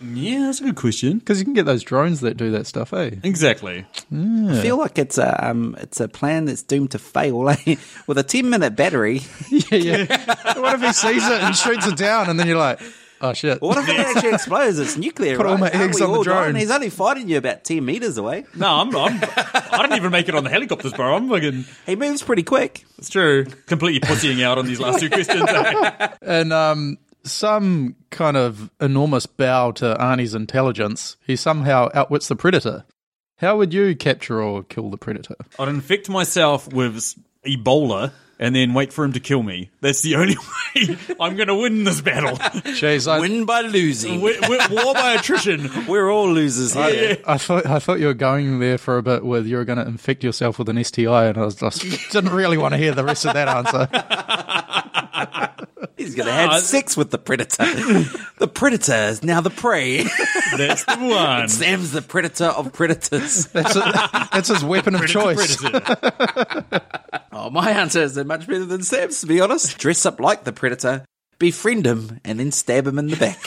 Yeah, 0.00 0.40
that's 0.46 0.60
a 0.60 0.64
good 0.64 0.76
question. 0.76 1.18
Because 1.18 1.38
you 1.38 1.44
can 1.44 1.54
get 1.54 1.66
those 1.66 1.82
drones 1.82 2.20
that 2.20 2.36
do 2.36 2.50
that 2.50 2.66
stuff, 2.66 2.92
eh? 2.92 3.12
Exactly. 3.22 3.86
I 4.12 4.60
feel 4.60 4.76
like 4.78 4.98
it's 4.98 5.18
a 5.18 5.48
um, 5.50 5.76
it's 5.80 6.00
a 6.00 6.08
plan 6.08 6.44
that's 6.46 6.62
doomed 6.62 6.90
to 6.92 6.98
fail. 6.98 7.48
eh? 7.48 7.76
With 8.06 8.18
a 8.18 8.22
ten 8.22 8.50
minute 8.50 8.76
battery, 8.76 9.22
Yeah, 9.50 9.76
yeah. 9.78 10.58
what 10.60 10.74
if 10.74 10.80
he 10.82 10.92
sees 10.92 11.26
it 11.26 11.42
and 11.42 11.56
shoots 11.56 11.86
it 11.86 11.96
down, 11.96 12.28
and 12.28 12.38
then 12.38 12.46
you're 12.48 12.58
like, 12.58 12.80
oh 13.20 13.32
shit? 13.32 13.62
what 13.62 13.78
if 13.78 13.88
it 13.88 13.98
actually 13.98 14.34
explodes? 14.34 14.78
It's 14.78 14.96
nuclear. 14.96 15.36
Put 15.36 15.46
all 15.46 15.56
my 15.58 15.70
eggs 15.70 15.98
we 15.98 16.04
on 16.06 16.10
the 16.12 16.16
all 16.18 16.22
drone. 16.24 16.54
He's 16.56 16.70
only 16.70 16.90
fighting 16.90 17.28
you 17.28 17.38
about 17.38 17.64
ten 17.64 17.84
meters 17.84 18.18
away. 18.18 18.44
No, 18.54 18.66
I'm, 18.80 18.94
I'm. 18.96 19.20
I 19.22 19.78
didn't 19.82 19.96
even 19.96 20.10
make 20.12 20.28
it 20.28 20.34
on 20.34 20.44
the 20.44 20.50
helicopters, 20.50 20.92
bro. 20.92 21.14
I'm 21.16 21.28
fucking. 21.28 21.64
He 21.86 21.96
moves 21.96 22.22
pretty 22.22 22.42
quick. 22.42 22.84
It's 22.98 23.08
true. 23.08 23.44
Completely 23.66 24.00
pussying 24.06 24.42
out 24.42 24.58
on 24.58 24.66
these 24.66 24.80
last 24.80 25.00
two 25.00 25.08
questions. 25.16 25.44
eh? 25.48 26.08
And 26.22 26.52
um, 26.52 26.98
some 27.24 27.96
kind 28.10 28.36
of 28.36 28.70
enormous 28.80 29.26
bow 29.26 29.72
to 29.72 29.96
Arnie's 29.98 30.34
intelligence, 30.34 31.16
he 31.26 31.36
somehow 31.36 31.88
outwits 31.94 32.28
the 32.28 32.36
predator. 32.36 32.84
How 33.38 33.56
would 33.58 33.74
you 33.74 33.96
capture 33.96 34.40
or 34.42 34.62
kill 34.62 34.90
the 34.90 34.96
predator? 34.96 35.34
I'd 35.58 35.68
infect 35.68 36.08
myself 36.08 36.72
with 36.72 37.14
Ebola 37.46 38.12
and 38.38 38.54
then 38.54 38.74
wait 38.74 38.92
for 38.92 39.04
him 39.04 39.12
to 39.12 39.20
kill 39.20 39.42
me. 39.42 39.70
That's 39.80 40.02
the 40.02 40.14
only 40.16 40.36
way 40.36 40.96
I'm 41.20 41.36
going 41.36 41.48
to 41.48 41.54
win 41.54 41.84
this 41.84 42.00
battle. 42.00 42.36
Jeez, 42.38 43.08
I, 43.10 43.20
Win 43.20 43.44
by 43.44 43.62
losing. 43.62 44.20
Wi- 44.20 44.40
wi- 44.40 44.66
War 44.70 44.94
by 44.94 45.14
attrition. 45.14 45.70
We're 45.88 46.10
all 46.10 46.28
losers 46.30 46.74
here. 46.74 47.18
I 47.26 47.38
thought 47.38 47.66
I 47.66 47.78
thought 47.78 48.00
you 48.00 48.06
were 48.06 48.14
going 48.14 48.58
there 48.60 48.78
for 48.78 48.98
a 48.98 49.02
bit 49.02 49.24
with 49.24 49.46
you 49.46 49.56
were 49.56 49.64
going 49.64 49.78
to 49.78 49.86
infect 49.86 50.22
yourself 50.24 50.58
with 50.58 50.68
an 50.68 50.82
STI, 50.82 51.26
and 51.26 51.38
I 51.38 51.44
was 51.44 51.54
just 51.56 51.80
didn't 52.10 52.32
really 52.32 52.56
want 52.58 52.72
to 52.72 52.78
hear 52.78 52.92
the 52.92 53.04
rest 53.04 53.24
of 53.24 53.34
that 53.34 53.48
answer. 53.48 53.88
He's 55.96 56.14
going 56.14 56.26
to 56.26 56.32
have 56.32 56.50
Nah, 56.50 56.58
sex 56.58 56.96
with 56.96 57.10
the 57.10 57.18
predator. 57.18 57.64
the 58.38 58.48
predator 58.48 58.94
is 59.08 59.22
now 59.22 59.40
the 59.40 59.50
prey. 59.50 60.02
That's 60.56 60.84
the 60.84 60.96
one. 60.96 61.48
Sam's 61.48 61.92
the 61.92 62.02
predator 62.02 62.46
of 62.46 62.72
predators. 62.72 63.46
That's, 63.46 63.76
a, 63.76 64.28
that's 64.32 64.48
his 64.48 64.64
weapon 64.64 64.94
of 64.94 65.06
choice. 65.06 65.62
Oh, 67.36 67.50
my 67.50 67.70
answer 67.72 68.00
is 68.00 68.16
much 68.16 68.46
better 68.46 68.64
than 68.64 68.82
Sam's, 68.84 69.20
to 69.20 69.26
be 69.26 69.40
honest. 69.40 69.76
Dress 69.76 70.06
up 70.06 70.20
like 70.20 70.44
the 70.44 70.52
predator, 70.52 71.04
befriend 71.38 71.84
him, 71.84 72.20
and 72.24 72.38
then 72.38 72.52
stab 72.52 72.86
him 72.86 72.96
in 72.98 73.08
the 73.08 73.16
back. 73.16 73.38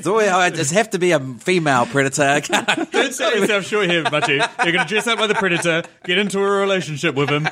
It's 0.00 0.06
always, 0.06 0.28
I 0.30 0.48
just 0.50 0.72
have 0.72 0.88
to 0.90 0.98
be 0.98 1.12
a 1.12 1.20
female 1.20 1.84
predator. 1.86 2.22
I 2.22 2.40
can't- 2.40 2.90
Don't 2.90 3.12
sell 3.14 3.36
yourself 3.36 3.64
short 3.66 3.90
here, 3.90 4.02
Machi. 4.10 4.34
You're 4.34 4.72
going 4.72 4.78
to 4.78 4.84
dress 4.86 5.06
up 5.06 5.18
like 5.18 5.28
the 5.28 5.34
predator, 5.34 5.82
get 6.04 6.16
into 6.18 6.38
a 6.40 6.42
relationship 6.50 7.14
with 7.14 7.28
him, 7.28 7.46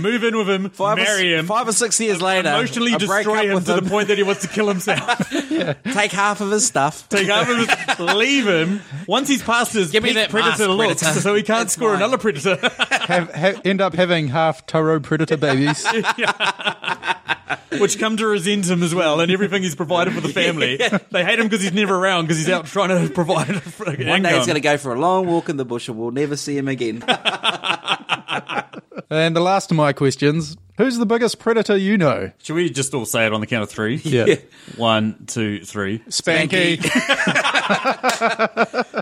move 0.00 0.22
in 0.22 0.36
with 0.36 0.50
him, 0.50 0.68
Five 0.70 0.98
or, 0.98 1.02
marry 1.02 1.34
him, 1.34 1.46
five 1.46 1.66
or 1.66 1.72
six 1.72 1.98
years 1.98 2.20
later, 2.20 2.48
emotionally 2.50 2.92
I 2.92 2.98
break 2.98 3.08
destroy 3.24 3.38
up 3.38 3.44
him 3.46 3.54
with 3.54 3.66
to 3.66 3.78
him, 3.78 3.84
the 3.84 3.90
point 3.90 4.08
that 4.08 4.18
he 4.18 4.22
wants 4.22 4.42
to 4.42 4.48
kill 4.48 4.68
himself. 4.68 5.30
take 5.30 6.12
half 6.12 6.40
of 6.42 6.50
his 6.50 6.66
stuff. 6.66 7.08
Take 7.08 7.28
half 7.28 7.48
of 7.48 7.56
his, 7.56 7.98
leave 8.14 8.46
him. 8.46 8.80
Once 9.06 9.28
he's 9.28 9.42
past 9.42 9.72
his 9.72 9.90
Give 9.90 10.02
me 10.02 10.10
peak 10.10 10.16
that 10.16 10.30
predator 10.30 10.68
mask, 10.68 10.78
looks, 10.78 11.02
predator. 11.02 11.20
so 11.22 11.34
he 11.34 11.42
can't 11.42 11.60
That's 11.60 11.72
score 11.72 11.88
mine. 11.92 11.96
another 12.02 12.18
predator. 12.18 12.56
Have, 13.06 13.32
have, 13.34 13.66
end 13.66 13.80
up 13.80 13.94
having 13.94 14.28
half 14.28 14.66
Toro 14.66 15.00
predator 15.00 15.36
babies. 15.38 15.86
which 17.78 17.98
come 17.98 18.16
to 18.16 18.26
resent 18.26 18.68
him 18.68 18.82
as 18.82 18.94
well, 18.94 19.20
and 19.20 19.30
everything 19.30 19.62
he's 19.62 19.74
provided 19.74 20.14
for 20.14 20.20
the 20.20 20.28
family. 20.28 20.78
They 21.10 21.24
hate 21.24 21.38
him 21.38 21.46
because 21.48 21.62
he's 21.62 21.72
never 21.72 21.94
around 21.96 22.24
because 22.24 22.38
he's 22.38 22.48
out 22.48 22.66
trying 22.66 22.88
to 22.88 23.12
provide 23.12 23.48
a 23.50 23.54
freaking 23.54 24.08
One 24.08 24.22
day 24.22 24.28
income. 24.30 24.34
he's 24.34 24.46
going 24.46 24.54
to 24.54 24.60
go 24.60 24.76
for 24.76 24.92
a 24.94 24.98
long 24.98 25.26
walk 25.26 25.48
in 25.48 25.56
the 25.56 25.64
bush 25.64 25.88
and 25.88 25.98
we'll 25.98 26.10
never 26.10 26.36
see 26.36 26.56
him 26.56 26.68
again. 26.68 27.02
And 29.10 29.34
the 29.34 29.40
last 29.40 29.70
of 29.70 29.76
my 29.78 29.94
questions: 29.94 30.54
Who's 30.76 30.98
the 30.98 31.06
biggest 31.06 31.38
predator 31.38 31.74
you 31.78 31.96
know? 31.96 32.30
Should 32.42 32.56
we 32.56 32.68
just 32.68 32.92
all 32.92 33.06
say 33.06 33.24
it 33.24 33.32
on 33.32 33.40
the 33.40 33.46
count 33.46 33.62
of 33.62 33.70
three? 33.70 33.96
Yeah, 34.04 34.34
One, 34.76 35.24
two, 35.26 35.64
three. 35.64 36.00
Spanky. 36.10 36.78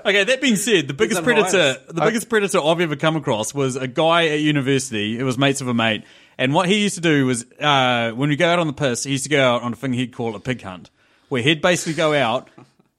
Okay, 0.07 0.25
that 0.25 0.41
being 0.41 0.55
said, 0.55 0.87
the 0.87 0.95
biggest 0.95 1.25
predator, 1.25 1.59
hiatus. 1.59 1.87
the 1.89 2.03
biggest 2.03 2.29
predator 2.29 2.61
I've 2.62 2.81
ever 2.81 2.95
come 2.95 3.17
across 3.17 3.53
was 3.53 3.75
a 3.75 3.89
guy 3.89 4.29
at 4.29 4.39
university. 4.41 5.19
It 5.19 5.25
was 5.25 5.37
mates 5.39 5.61
of 5.61 5.67
a 5.67 5.75
mate, 5.75 6.05
and 6.38 6.53
what 6.53 6.68
he 6.68 6.83
used 6.83 6.96
to 6.96 7.01
do 7.01 7.27
was 7.27 7.46
uh, 7.61 8.12
when 8.12 8.29
we 8.29 8.37
go 8.37 8.49
out 8.49 8.59
on 8.59 8.66
the 8.66 8.72
piss, 8.72 9.05
he 9.05 9.12
used 9.12 9.25
to 9.25 9.31
go 9.31 9.42
out 9.42 9.62
on 9.62 9.72
a 9.72 9.77
thing 9.77 9.92
he'd 9.92 10.12
call 10.12 10.35
a 10.35 10.40
pig 10.40 10.62
hunt, 10.62 10.90
where 11.29 11.42
he'd 11.42 11.62
basically 11.62 11.94
go 11.94 12.14
out 12.14 12.49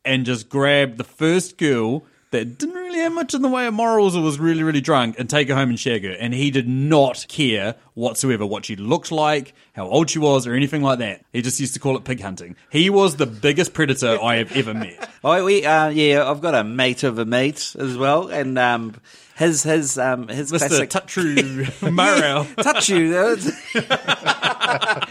and 0.04 0.26
just 0.26 0.50
grab 0.50 0.97
the 0.97 1.04
first 1.04 1.58
girl 1.58 2.04
that 2.32 2.58
didn't 2.58 2.77
really 2.88 3.00
have 3.00 3.13
much 3.13 3.34
in 3.34 3.41
the 3.41 3.50
way 3.50 3.67
of 3.67 3.73
morals 3.73 4.15
or 4.15 4.21
was 4.21 4.39
really, 4.39 4.63
really 4.63 4.82
drunk 4.82 5.19
and 5.19 5.30
take 5.30 5.50
her 5.50 5.56
home 5.56 5.69
and 5.69 5.80
shag 5.80 6.04
her. 6.06 6.12
And 6.12 6.34
he 6.34 6.52
did 6.52 6.67
not 6.67 7.26
care 7.28 7.76
whatsoever 7.95 8.45
what 8.45 8.65
she 8.65 8.76
looked 8.76 9.12
like, 9.12 9.54
how 9.73 9.88
old 9.88 10.10
she 10.10 10.19
was, 10.19 10.47
or 10.47 10.54
anything 10.54 10.82
like 10.82 11.00
that. 11.00 11.26
He 11.34 11.41
just 11.41 11.60
used 11.60 11.73
to 11.73 11.80
call 11.80 11.97
it 11.97 12.06
pig 12.06 12.21
hunting. 12.21 12.56
He 12.69 12.89
was 12.89 13.17
the 13.17 13.26
biggest 13.26 13.73
predator 13.73 14.17
I 14.21 14.38
have 14.38 14.56
ever 14.56 14.73
met. 14.73 15.10
Oh, 15.23 15.43
we, 15.43 15.65
uh, 15.65 15.89
yeah, 15.89 16.30
I've 16.30 16.39
got 16.41 16.56
a 16.56 16.63
mate 16.63 17.04
of 17.04 17.17
a 17.19 17.26
mate 17.26 17.76
as 17.78 17.97
well, 17.97 18.28
and 18.30 18.58
um, 18.58 18.93
his 19.36 19.63
his 19.63 19.97
um, 19.97 20.30
his 20.30 20.52
Mr. 20.54 20.58
classic 20.60 20.89
Tutru 20.89 21.91
Morrow. 21.91 22.45
touch 22.62 22.88
you. 22.88 23.10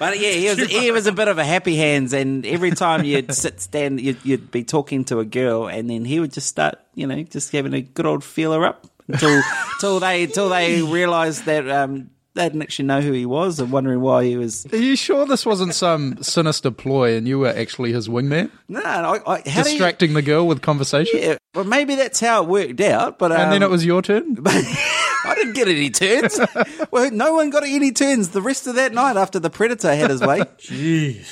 but 0.00 0.18
yeah, 0.18 0.30
he 0.30 0.48
was 0.48 0.58
he 0.70 0.90
was 0.90 1.06
a 1.06 1.12
bit 1.12 1.28
of 1.28 1.36
a 1.36 1.44
happy 1.44 1.76
hands, 1.76 2.14
and 2.14 2.46
every 2.46 2.70
time 2.70 3.04
you'd 3.04 3.34
sit 3.34 3.60
stand, 3.60 4.00
you'd, 4.00 4.24
you'd 4.24 4.50
be 4.50 4.64
talking 4.64 5.04
to 5.04 5.20
a 5.20 5.26
girl, 5.26 5.68
and 5.68 5.90
then 5.90 6.06
he 6.06 6.18
would 6.18 6.32
just 6.32 6.48
start, 6.48 6.78
you 6.94 7.06
know, 7.06 7.22
just 7.22 7.52
having 7.52 7.74
a 7.74 7.82
good 7.82 8.06
old 8.06 8.24
feeler 8.24 8.64
up 8.64 8.86
until 9.06 9.42
until 9.74 10.00
they 10.00 10.24
until 10.24 10.48
they 10.48 10.80
realised 10.80 11.44
that 11.44 11.68
um, 11.68 12.08
they 12.34 12.44
didn't 12.44 12.62
actually 12.62 12.86
know 12.86 13.00
who 13.00 13.12
he 13.12 13.26
was 13.26 13.58
and 13.58 13.72
wondering 13.72 14.00
why 14.00 14.24
he 14.24 14.36
was. 14.36 14.66
Are 14.72 14.76
you 14.76 14.94
sure 14.96 15.26
this 15.26 15.44
wasn't 15.44 15.74
some 15.74 16.22
sinister 16.22 16.70
ploy 16.70 17.16
and 17.16 17.26
you 17.26 17.38
were 17.40 17.48
actually 17.48 17.92
his 17.92 18.08
wingman? 18.08 18.50
No, 18.68 18.80
I, 18.80 19.18
I, 19.26 19.42
how 19.48 19.62
do 19.62 19.70
you- 19.70 19.78
Distracting 19.78 20.12
the 20.14 20.22
girl 20.22 20.46
with 20.46 20.62
conversation? 20.62 21.18
Yeah, 21.20 21.36
well, 21.54 21.64
maybe 21.64 21.96
that's 21.96 22.20
how 22.20 22.44
it 22.44 22.48
worked 22.48 22.80
out. 22.80 23.18
But 23.18 23.32
um, 23.32 23.40
And 23.40 23.52
then 23.52 23.62
it 23.62 23.70
was 23.70 23.84
your 23.84 24.00
turn? 24.02 24.38
I 24.46 25.34
didn't 25.34 25.54
get 25.54 25.68
any 25.68 25.90
turns. 25.90 26.38
well, 26.90 27.10
no 27.10 27.34
one 27.34 27.50
got 27.50 27.64
any 27.64 27.92
turns 27.92 28.28
the 28.30 28.40
rest 28.42 28.66
of 28.66 28.76
that 28.76 28.92
night 28.94 29.16
after 29.16 29.38
the 29.38 29.50
predator 29.50 29.94
had 29.94 30.10
his 30.10 30.20
way. 30.22 30.40
Jeez. 30.58 31.26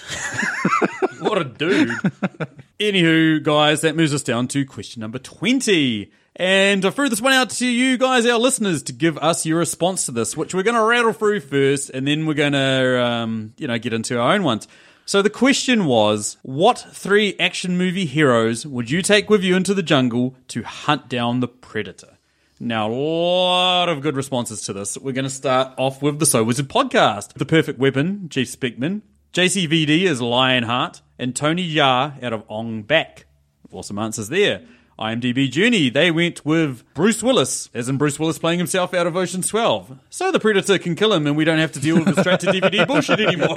what 1.23 1.39
a 1.39 1.45
dude. 1.45 1.89
Anywho, 2.81 3.43
guys, 3.43 3.81
that 3.81 3.97
moves 3.97 4.13
us 4.15 4.23
down 4.23 4.47
to 4.49 4.65
question 4.65 5.01
number 5.01 5.19
20. 5.19 6.11
And 6.39 6.85
I 6.85 6.91
threw 6.91 7.09
this 7.09 7.21
one 7.21 7.33
out 7.33 7.51
to 7.51 7.67
you 7.67 7.99
guys, 7.99 8.25
our 8.25 8.39
listeners, 8.39 8.85
to 8.85 8.93
give 8.93 9.19
us 9.19 9.45
your 9.45 9.59
response 9.59 10.07
to 10.07 10.13
this, 10.13 10.37
which 10.37 10.55
we're 10.55 10.63
going 10.63 10.77
to 10.77 10.85
rattle 10.85 11.13
through 11.13 11.41
first, 11.41 11.91
and 11.91 12.07
then 12.07 12.27
we're 12.27 12.35
going 12.35 12.53
to, 12.53 13.05
um, 13.05 13.55
you 13.57 13.67
know, 13.67 13.77
get 13.77 13.93
into 13.93 14.21
our 14.21 14.35
own 14.35 14.45
ones. 14.45 14.69
So 15.05 15.21
the 15.21 15.31
question 15.31 15.87
was, 15.87 16.37
what 16.43 16.79
three 16.93 17.35
action 17.41 17.77
movie 17.77 18.05
heroes 18.05 18.65
would 18.65 18.89
you 18.89 19.03
take 19.03 19.29
with 19.29 19.43
you 19.43 19.57
into 19.57 19.75
the 19.75 19.83
jungle 19.83 20.37
to 20.49 20.63
hunt 20.63 21.09
down 21.09 21.41
the 21.41 21.49
predator? 21.49 22.19
Now, 22.61 22.89
a 22.89 22.93
lot 22.93 23.89
of 23.89 24.01
good 24.01 24.15
responses 24.15 24.61
to 24.63 24.73
this. 24.73 24.97
We're 24.97 25.13
going 25.13 25.25
to 25.25 25.31
start 25.31 25.75
off 25.77 26.03
with 26.03 26.21
the 26.21 26.27
So 26.27 26.45
Wizard 26.45 26.69
podcast. 26.69 27.33
The 27.35 27.47
Perfect 27.47 27.79
Weapon, 27.79 28.29
Jeff 28.29 28.49
Speakman. 28.49 29.03
JCVD 29.33 30.03
is 30.03 30.21
Lionheart. 30.21 31.01
And 31.19 31.35
Tony 31.35 31.69
Jaa 31.69 32.23
out 32.23 32.33
of 32.33 32.45
Ong 32.49 32.83
Bak. 32.83 33.27
Awesome 33.73 33.99
answers 33.99 34.29
there. 34.29 34.63
IMDb 34.99 35.51
Journey, 35.51 35.91
they 35.91 36.11
went 36.11 36.45
with 36.45 36.83
Bruce 36.95 37.23
Willis, 37.23 37.71
as 37.73 37.89
in 37.89 37.99
Bruce 37.99 38.19
Willis 38.19 38.39
playing 38.39 38.59
himself 38.59 38.93
out 38.93 39.07
of 39.07 39.17
Ocean's 39.17 39.49
12. 39.49 39.99
So 40.11 40.33
the 40.33 40.41
Predator 40.41 40.79
can 40.79 40.97
kill 40.97 41.13
him 41.13 41.27
and 41.27 41.37
we 41.37 41.45
don't 41.45 41.59
have 41.59 41.73
to 41.73 41.81
deal 41.81 41.97
with 41.97 42.15
the 42.15 42.21
straight 42.21 42.41
to 42.41 42.47
DVD 42.47 42.87
bullshit 42.87 43.21
anymore. 43.21 43.57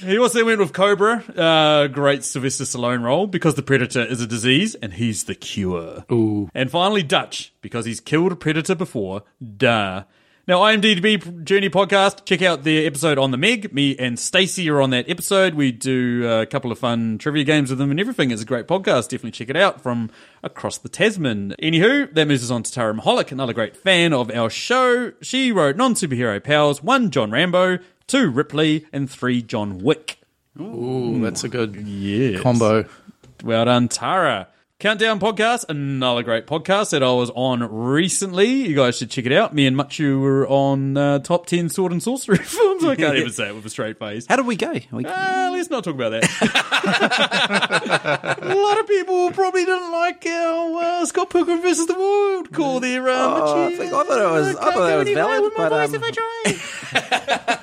He 0.00 0.18
also 0.18 0.44
went 0.44 0.60
with 0.60 0.72
Cobra, 0.72 1.22
uh, 1.36 1.86
great 1.88 2.24
Sylvester 2.24 2.64
Stallone 2.64 3.02
role, 3.02 3.26
because 3.26 3.54
the 3.54 3.62
Predator 3.62 4.02
is 4.02 4.20
a 4.20 4.26
disease 4.26 4.74
and 4.76 4.94
he's 4.94 5.24
the 5.24 5.34
cure. 5.34 6.04
Ooh. 6.10 6.50
And 6.54 6.70
finally, 6.70 7.02
Dutch, 7.02 7.52
because 7.60 7.84
he's 7.84 8.00
killed 8.00 8.32
a 8.32 8.36
Predator 8.36 8.74
before. 8.74 9.22
Duh. 9.56 10.04
Now, 10.48 10.60
IMDb 10.60 11.44
Journey 11.44 11.70
podcast, 11.70 12.24
check 12.24 12.42
out 12.42 12.64
the 12.64 12.84
episode 12.84 13.18
on 13.18 13.30
the 13.30 13.36
Meg. 13.36 13.72
Me 13.72 13.96
and 13.96 14.18
Stacey 14.18 14.68
are 14.68 14.80
on 14.80 14.90
that 14.90 15.08
episode. 15.08 15.54
We 15.54 15.70
do 15.70 16.26
uh, 16.28 16.42
a 16.42 16.46
couple 16.46 16.72
of 16.72 16.78
fun 16.78 17.18
trivia 17.18 17.44
games 17.44 17.70
with 17.70 17.78
them 17.78 17.90
and 17.92 18.00
everything. 18.00 18.32
It's 18.32 18.42
a 18.42 18.46
great 18.46 18.66
podcast. 18.66 19.04
Definitely 19.10 19.30
check 19.32 19.48
it 19.50 19.56
out 19.56 19.80
from 19.80 20.10
across 20.42 20.78
the 20.78 20.88
Tasman. 20.88 21.54
Anywho, 21.62 22.12
that 22.14 22.26
moves 22.26 22.42
us 22.42 22.50
on 22.50 22.64
to 22.64 22.72
Tara 22.72 22.94
Mahalik, 22.94 23.30
another 23.30 23.52
great 23.52 23.76
fan 23.76 24.12
of 24.12 24.28
our 24.30 24.50
show. 24.50 25.12
She 25.22 25.52
wrote 25.52 25.76
non 25.76 25.94
superhero 25.94 26.42
powers, 26.42 26.82
one 26.82 27.10
John 27.10 27.30
Rambo, 27.30 27.78
two 28.08 28.28
Ripley, 28.30 28.86
and 28.92 29.08
three 29.08 29.42
John 29.42 29.78
Wick. 29.78 30.18
Ooh, 30.60 31.20
that's 31.22 31.44
a 31.44 31.48
good 31.48 31.76
Yes. 31.76 32.40
combo. 32.40 32.86
Well 33.44 33.66
done, 33.66 33.88
Tara. 33.88 34.48
Countdown 34.80 35.20
podcast, 35.20 35.66
another 35.68 36.22
great 36.22 36.46
podcast 36.46 36.92
that 36.92 37.02
I 37.02 37.12
was 37.12 37.28
on 37.34 37.60
recently. 37.70 38.46
You 38.66 38.74
guys 38.74 38.96
should 38.96 39.10
check 39.10 39.26
it 39.26 39.32
out. 39.32 39.52
Me 39.52 39.66
and 39.66 39.76
Machu 39.76 40.18
were 40.22 40.48
on 40.48 40.96
uh, 40.96 41.18
top 41.18 41.44
10 41.44 41.68
sword 41.68 41.92
and 41.92 42.02
sorcery 42.02 42.38
films. 42.42 42.82
I 42.84 42.96
can't 42.96 43.14
even 43.16 43.30
say 43.34 43.48
it 43.50 43.54
with 43.54 43.66
a 43.66 43.68
straight 43.68 43.98
face. 43.98 44.24
How 44.26 44.36
did 44.36 44.46
we 44.46 44.56
go? 44.56 44.72
We, 44.90 45.04
Ah, 45.06 45.50
let's 45.52 45.68
not 45.68 45.84
talk 45.84 45.96
about 45.96 46.12
that. 46.12 46.24
a 48.40 48.54
lot 48.54 48.80
of 48.80 48.86
people 48.88 49.30
probably 49.32 49.66
didn't 49.66 49.92
like 49.92 50.24
how 50.24 50.78
uh, 50.80 51.04
Scott 51.04 51.28
Pilgrim 51.28 51.60
versus 51.60 51.86
the 51.86 51.92
World 51.98 52.50
call 52.50 52.80
their 52.80 53.06
uh, 53.06 53.12
Oh, 53.14 53.66
I 53.66 53.70
Machu. 53.72 53.76
think- 53.76 53.92
I 53.92 54.04
thought 54.04 54.18
it 54.18 54.30
was- 54.32 54.56
I 54.56 54.60
Can't 54.62 54.74
thought 54.76 54.92
it 54.92 54.96
was 54.96 55.08
valid, 55.10 55.52
but, 55.58 55.72
um, 55.74 55.94
if 55.94 56.02
I 56.02 56.10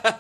try. 0.03 0.16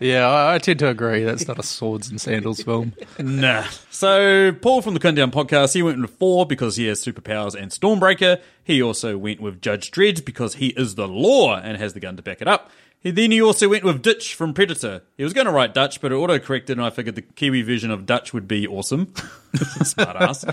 Yeah, 0.00 0.28
I, 0.28 0.54
I 0.54 0.58
tend 0.58 0.78
to 0.80 0.88
agree. 0.88 1.24
That's 1.24 1.48
not 1.48 1.58
a 1.58 1.62
swords 1.62 2.08
and 2.08 2.20
sandals 2.20 2.62
film. 2.62 2.92
Nah. 3.18 3.64
So 3.90 4.52
Paul 4.52 4.82
from 4.82 4.94
the 4.94 5.00
Countdown 5.00 5.30
podcast, 5.30 5.74
he 5.74 5.82
went 5.82 6.00
with 6.00 6.14
Thor 6.18 6.46
because 6.46 6.76
he 6.76 6.86
has 6.86 7.04
superpowers 7.04 7.54
and 7.54 7.70
Stormbreaker. 7.70 8.40
He 8.62 8.82
also 8.82 9.18
went 9.18 9.40
with 9.40 9.60
Judge 9.60 9.90
Dredd 9.90 10.24
because 10.24 10.54
he 10.56 10.68
is 10.68 10.94
the 10.94 11.08
law 11.08 11.56
and 11.56 11.76
has 11.78 11.94
the 11.94 12.00
gun 12.00 12.16
to 12.16 12.22
back 12.22 12.40
it 12.40 12.48
up. 12.48 12.70
He, 13.00 13.10
then 13.10 13.30
he 13.30 13.40
also 13.40 13.68
went 13.68 13.84
with 13.84 14.02
Ditch 14.02 14.34
from 14.34 14.54
Predator. 14.54 15.02
He 15.16 15.24
was 15.24 15.32
going 15.32 15.46
to 15.46 15.52
write 15.52 15.72
Dutch, 15.72 16.00
but 16.00 16.10
it 16.10 16.16
auto-corrected, 16.16 16.76
and 16.76 16.84
I 16.84 16.90
figured 16.90 17.14
the 17.14 17.22
Kiwi 17.22 17.62
version 17.62 17.90
of 17.90 18.06
Dutch 18.06 18.32
would 18.32 18.48
be 18.48 18.66
awesome. 18.66 19.12
Smart 19.82 20.16
ass. 20.16 20.44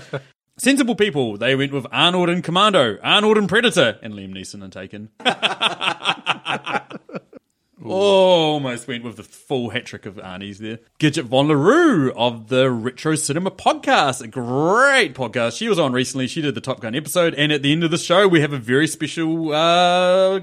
Sensible 0.58 0.94
people, 0.94 1.36
they 1.36 1.54
went 1.54 1.72
with 1.72 1.86
Arnold 1.92 2.30
and 2.30 2.42
Commando, 2.42 2.98
Arnold 3.02 3.36
and 3.36 3.48
Predator, 3.48 3.98
and 4.00 4.14
Liam 4.14 4.32
Neeson 4.32 4.62
and 4.62 4.72
Taken. 4.72 5.10
Almost 7.92 8.88
went 8.88 9.04
with 9.04 9.16
the 9.16 9.22
full 9.22 9.70
hat 9.70 9.86
trick 9.86 10.06
of 10.06 10.16
Arnie's 10.16 10.58
there. 10.58 10.78
Gidget 10.98 11.24
Von 11.24 11.48
LaRue 11.48 12.12
of 12.14 12.48
the 12.48 12.70
Retro 12.70 13.14
Cinema 13.14 13.50
Podcast. 13.50 14.22
A 14.22 14.28
great 14.28 15.14
podcast. 15.14 15.56
She 15.56 15.68
was 15.68 15.78
on 15.78 15.92
recently. 15.92 16.26
She 16.26 16.42
did 16.42 16.54
the 16.54 16.60
Top 16.60 16.80
Gun 16.80 16.94
episode. 16.94 17.34
And 17.34 17.52
at 17.52 17.62
the 17.62 17.72
end 17.72 17.84
of 17.84 17.90
the 17.90 17.98
show, 17.98 18.26
we 18.28 18.40
have 18.40 18.52
a 18.52 18.58
very 18.58 18.86
special 18.86 19.52
uh, 19.52 20.40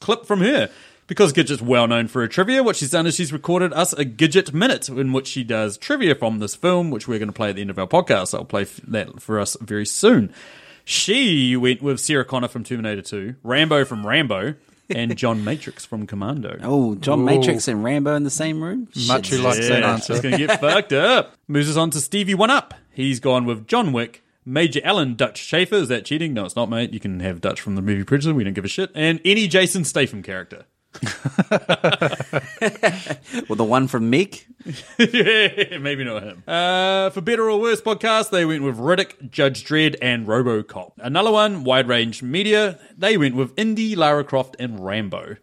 clip 0.00 0.26
from 0.26 0.40
her. 0.40 0.70
Because 1.06 1.34
Gidget's 1.34 1.60
well 1.60 1.86
known 1.86 2.08
for 2.08 2.22
her 2.22 2.28
trivia, 2.28 2.62
what 2.62 2.76
she's 2.76 2.90
done 2.90 3.06
is 3.06 3.14
she's 3.14 3.30
recorded 3.32 3.74
us 3.74 3.92
a 3.92 4.06
Gidget 4.06 4.54
Minute 4.54 4.88
in 4.88 5.12
which 5.12 5.26
she 5.26 5.44
does 5.44 5.76
trivia 5.76 6.14
from 6.14 6.38
this 6.38 6.54
film, 6.54 6.90
which 6.90 7.06
we're 7.06 7.18
going 7.18 7.28
to 7.28 7.34
play 7.34 7.50
at 7.50 7.56
the 7.56 7.60
end 7.60 7.68
of 7.68 7.78
our 7.78 7.86
podcast. 7.86 8.32
I'll 8.34 8.46
play 8.46 8.64
that 8.88 9.20
for 9.20 9.38
us 9.38 9.54
very 9.60 9.84
soon. 9.84 10.32
She 10.86 11.56
went 11.56 11.82
with 11.82 12.00
Sarah 12.00 12.24
Connor 12.24 12.48
from 12.48 12.64
Terminator 12.64 13.02
2, 13.02 13.34
Rambo 13.42 13.84
from 13.84 14.06
Rambo, 14.06 14.54
and 14.90 15.16
John 15.16 15.44
Matrix 15.44 15.84
from 15.84 16.06
Commando. 16.06 16.58
oh, 16.62 16.94
John 16.96 17.20
Ooh. 17.20 17.24
Matrix 17.24 17.68
and 17.68 17.82
Rambo 17.84 18.14
in 18.16 18.22
the 18.24 18.30
same 18.30 18.62
room? 18.62 18.88
Much 19.06 19.26
Shit. 19.26 19.38
you 19.38 19.44
like 19.44 19.58
that 19.58 19.82
answer. 19.82 20.12
It's 20.14 20.22
going 20.22 20.38
to 20.38 20.46
get 20.46 20.60
fucked 20.60 20.92
up. 20.92 21.34
Moves 21.48 21.70
us 21.70 21.76
on 21.76 21.90
to 21.90 22.00
Stevie 22.00 22.34
One 22.34 22.50
Up. 22.50 22.74
He's 22.90 23.20
gone 23.20 23.44
with 23.44 23.66
John 23.66 23.92
Wick, 23.92 24.22
Major 24.44 24.80
Alan 24.84 25.14
Dutch 25.14 25.38
Schaefer. 25.38 25.76
Is 25.76 25.88
that 25.88 26.04
cheating? 26.04 26.34
No, 26.34 26.44
it's 26.44 26.56
not, 26.56 26.68
mate. 26.70 26.92
You 26.92 27.00
can 27.00 27.20
have 27.20 27.40
Dutch 27.40 27.60
from 27.60 27.74
the 27.74 27.82
movie 27.82 28.04
Predator. 28.04 28.34
We 28.34 28.44
don't 28.44 28.52
give 28.52 28.64
a 28.64 28.68
shit. 28.68 28.90
And 28.94 29.20
any 29.24 29.48
Jason 29.48 29.84
Statham 29.84 30.22
character. 30.22 30.66
Well, 33.48 33.56
the 33.56 33.64
one 33.64 33.88
from 33.88 34.10
Meg? 34.10 34.44
yeah, 34.98 35.78
maybe 35.78 36.04
not 36.04 36.22
him. 36.22 36.42
Uh, 36.46 37.10
for 37.10 37.20
better 37.20 37.50
or 37.50 37.60
worse 37.60 37.80
podcast, 37.82 38.30
they 38.30 38.44
went 38.44 38.62
with 38.62 38.78
Riddick, 38.78 39.30
Judge 39.30 39.64
Dredd, 39.64 39.96
and 40.00 40.26
RoboCop. 40.26 40.92
Another 40.98 41.30
one, 41.30 41.64
Wide 41.64 41.88
Range 41.88 42.22
Media. 42.22 42.78
They 42.96 43.16
went 43.16 43.34
with 43.34 43.52
Indy, 43.58 43.96
Lara 43.96 44.24
Croft, 44.24 44.56
and 44.58 44.84
Rambo. 44.84 45.36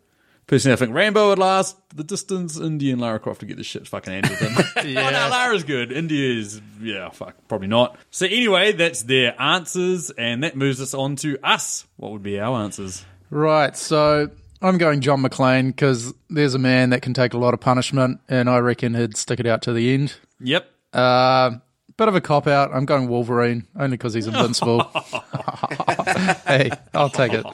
Personally, 0.48 0.74
I 0.74 0.78
think 0.78 0.96
Rambo 0.96 1.30
would 1.30 1.40
last 1.40 1.78
the 1.96 2.04
distance. 2.04 2.58
Indy 2.58 2.92
and 2.92 3.00
Lara 3.00 3.20
Croft 3.20 3.42
to 3.42 3.46
get 3.46 3.58
the 3.58 3.64
shit 3.64 3.88
fucking 3.88 4.12
handed 4.12 4.38
to 4.38 4.44
them. 4.46 4.64
Oh, 4.98 5.10
no, 5.12 5.28
Lara's 5.30 5.64
good. 5.64 5.92
Indy 5.92 6.40
is, 6.40 6.60
yeah, 6.82 7.10
fuck, 7.10 7.36
probably 7.48 7.68
not. 7.68 7.98
So 8.10 8.26
anyway, 8.26 8.72
that's 8.72 9.04
their 9.04 9.40
answers, 9.40 10.10
and 10.12 10.44
that 10.44 10.56
moves 10.56 10.82
us 10.82 10.94
on 10.94 11.18
to 11.18 11.38
us. 11.44 11.86
What 11.98 12.12
would 12.14 12.24
be 12.24 12.40
our 12.40 12.64
answers? 12.64 13.06
Right, 13.30 13.78
so 13.78 14.32
I'm 14.62 14.78
going 14.78 15.02
John 15.02 15.22
McClane 15.24 15.68
because 15.68 16.14
there's 16.30 16.54
a 16.54 16.60
man 16.60 16.92
that 16.92 17.02
can 17.02 17.14
take 17.14 17.34
a 17.34 17.38
lot 17.38 17.54
of 17.54 17.60
punishment, 17.60 18.20
and 18.30 18.50
I 18.50 18.60
reckon 18.60 18.94
he'd 18.94 19.18
stick 19.18 19.40
it 19.40 19.48
out 19.48 19.64
to 19.64 19.74
the 19.74 19.94
end. 19.94 20.16
Yep. 20.40 20.70
Uh, 20.94 21.52
bit 21.98 22.08
of 22.08 22.16
a 22.16 22.22
cop 22.22 22.48
out. 22.48 22.74
I'm 22.74 22.86
going 22.86 23.08
Wolverine 23.08 23.68
only 23.76 23.98
because 23.98 24.14
he's 24.14 24.28
invincible. 24.28 24.84
hey, 26.46 26.72
I'll 26.94 27.10
take 27.10 27.34
it. 27.34 27.46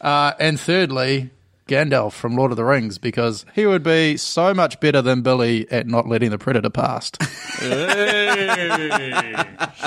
Uh, 0.00 0.32
and 0.38 0.58
thirdly, 0.58 1.30
Gandalf 1.68 2.12
from 2.12 2.34
Lord 2.34 2.50
of 2.50 2.56
the 2.56 2.64
Rings 2.64 2.98
because 2.98 3.44
he 3.54 3.66
would 3.66 3.82
be 3.82 4.16
so 4.16 4.52
much 4.54 4.80
better 4.80 5.02
than 5.02 5.22
Billy 5.22 5.70
at 5.70 5.86
not 5.86 6.08
letting 6.08 6.30
the 6.30 6.38
predator 6.38 6.70
past. 6.70 7.18
Hey. 7.58 9.34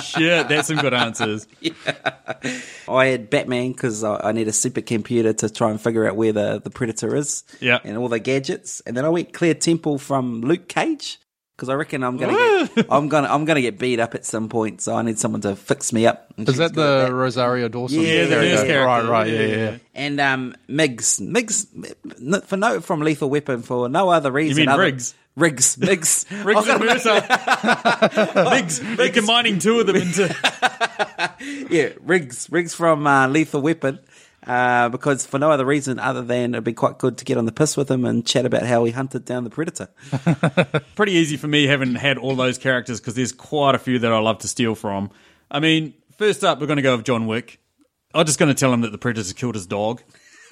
shit, 0.04 0.50
that's 0.50 0.68
some 0.68 0.76
good 0.78 0.94
answers. 0.94 1.48
I 2.90 3.06
had 3.06 3.30
Batman 3.30 3.72
because 3.72 4.04
I, 4.04 4.18
I 4.18 4.32
need 4.34 4.50
a 4.50 4.52
supercomputer 4.52 5.38
to 5.38 5.50
try 5.50 5.72
and 5.72 5.80
figure 5.80 6.06
out 6.06 6.18
where 6.18 6.34
the, 6.34 6.60
the 6.60 6.70
Predator 6.70 7.16
is. 7.16 7.46
Yeah. 7.62 7.80
And 7.86 7.98
all 7.98 8.10
the 8.10 8.20
gadgets. 8.20 8.82
And 8.82 8.98
then 8.98 9.06
I 9.06 9.10
went 9.10 9.32
Claire 9.32 9.54
Temple 9.54 10.00
from 10.00 10.42
Luke 10.42 10.68
Cage 10.68 11.21
because 11.62 11.70
I 11.70 11.76
reckon 11.76 12.04
I'm 12.04 12.18
gonna 12.18 12.68
get, 12.74 12.88
I'm 12.90 13.08
gonna 13.08 13.28
I'm 13.28 13.46
gonna 13.46 13.62
get 13.62 13.78
beat 13.78 14.00
up 14.00 14.16
at 14.16 14.26
some 14.26 14.50
point. 14.50 14.82
So 14.82 14.96
I 14.96 15.04
need 15.04 15.20
someone 15.20 15.42
to 15.42 15.56
fix 15.56 15.94
me 15.94 16.08
up. 16.08 16.34
And 16.36 16.50
Is 16.50 16.58
that 16.58 16.74
good 16.74 17.04
at 17.04 17.08
the 17.10 17.14
Rosario 17.14 17.68
Dawson? 17.68 18.02
Yeah, 18.02 18.26
the 18.26 18.36
character? 18.36 18.84
Right, 18.84 19.06
right, 19.06 19.28
yeah, 19.28 19.42
yeah. 19.42 19.56
yeah. 19.56 19.78
And 19.94 20.20
um, 20.20 20.56
Miggs, 20.68 21.22
Miggs, 21.22 21.68
for 22.46 22.58
no 22.58 22.82
from 22.82 23.02
Lethal 23.02 23.30
Weapon 23.30 23.62
for 23.62 23.88
no 23.90 24.10
other 24.10 24.32
reason. 24.32 24.58
You 24.58 24.62
mean 24.64 24.70
other, 24.70 24.82
Riggs? 24.82 25.14
Riggs, 25.36 25.78
Miggs, 25.78 26.26
Riggs 26.44 26.68
and 26.68 26.84
Mercer. 26.84 27.14
Riggs, 28.50 28.98
they're 28.98 29.12
combining 29.12 29.60
two 29.60 29.82
of 29.82 29.86
them 29.86 29.98
into. 29.98 30.36
yeah, 31.70 31.90
Riggs, 32.02 32.52
Riggs 32.52 32.74
from 32.74 33.06
uh, 33.06 33.28
Lethal 33.28 33.62
Weapon. 33.62 34.00
Uh, 34.46 34.90
because 34.90 35.24
for 35.26 35.38
no 35.38 35.52
other 35.52 35.66
reason 35.66 36.00
other 36.00 36.24
than 36.24 36.56
it'd 36.56 36.64
be 36.64 36.74
quite 36.74 36.98
good 36.98 37.16
to 37.20 37.26
get 37.26 37.38
on 37.38 37.46
the 37.46 37.52
piss 37.52 37.78
with 37.78 37.92
him 37.92 38.06
and 38.06 38.26
chat 38.26 38.44
about 38.44 38.64
how 38.64 38.84
he 38.84 38.92
hunted 38.92 39.24
down 39.24 39.44
the 39.44 39.52
predator. 39.52 39.88
Pretty 40.96 41.12
easy 41.12 41.38
for 41.38 41.48
me, 41.48 41.68
having 41.68 41.94
had 41.94 42.18
all 42.18 42.36
those 42.36 42.58
characters, 42.58 43.00
because 43.00 43.14
there's 43.14 43.32
quite 43.32 43.76
a 43.76 43.80
few 43.80 44.00
that 44.00 44.12
I 44.12 44.18
love 44.18 44.40
to 44.40 44.48
steal 44.48 44.74
from. 44.74 45.12
I 45.52 45.60
mean, 45.60 45.94
first 46.18 46.44
up, 46.44 46.60
we're 46.60 46.68
going 46.68 46.78
to 46.78 46.84
go 46.84 46.96
with 46.96 47.06
John 47.06 47.28
Wick. 47.28 47.60
I'm 48.14 48.26
just 48.26 48.40
going 48.40 48.50
to 48.50 48.60
tell 48.60 48.74
him 48.74 48.82
that 48.82 48.92
the 48.92 48.98
predator 48.98 49.34
killed 49.34 49.56
his 49.56 49.68
dog. 49.68 50.02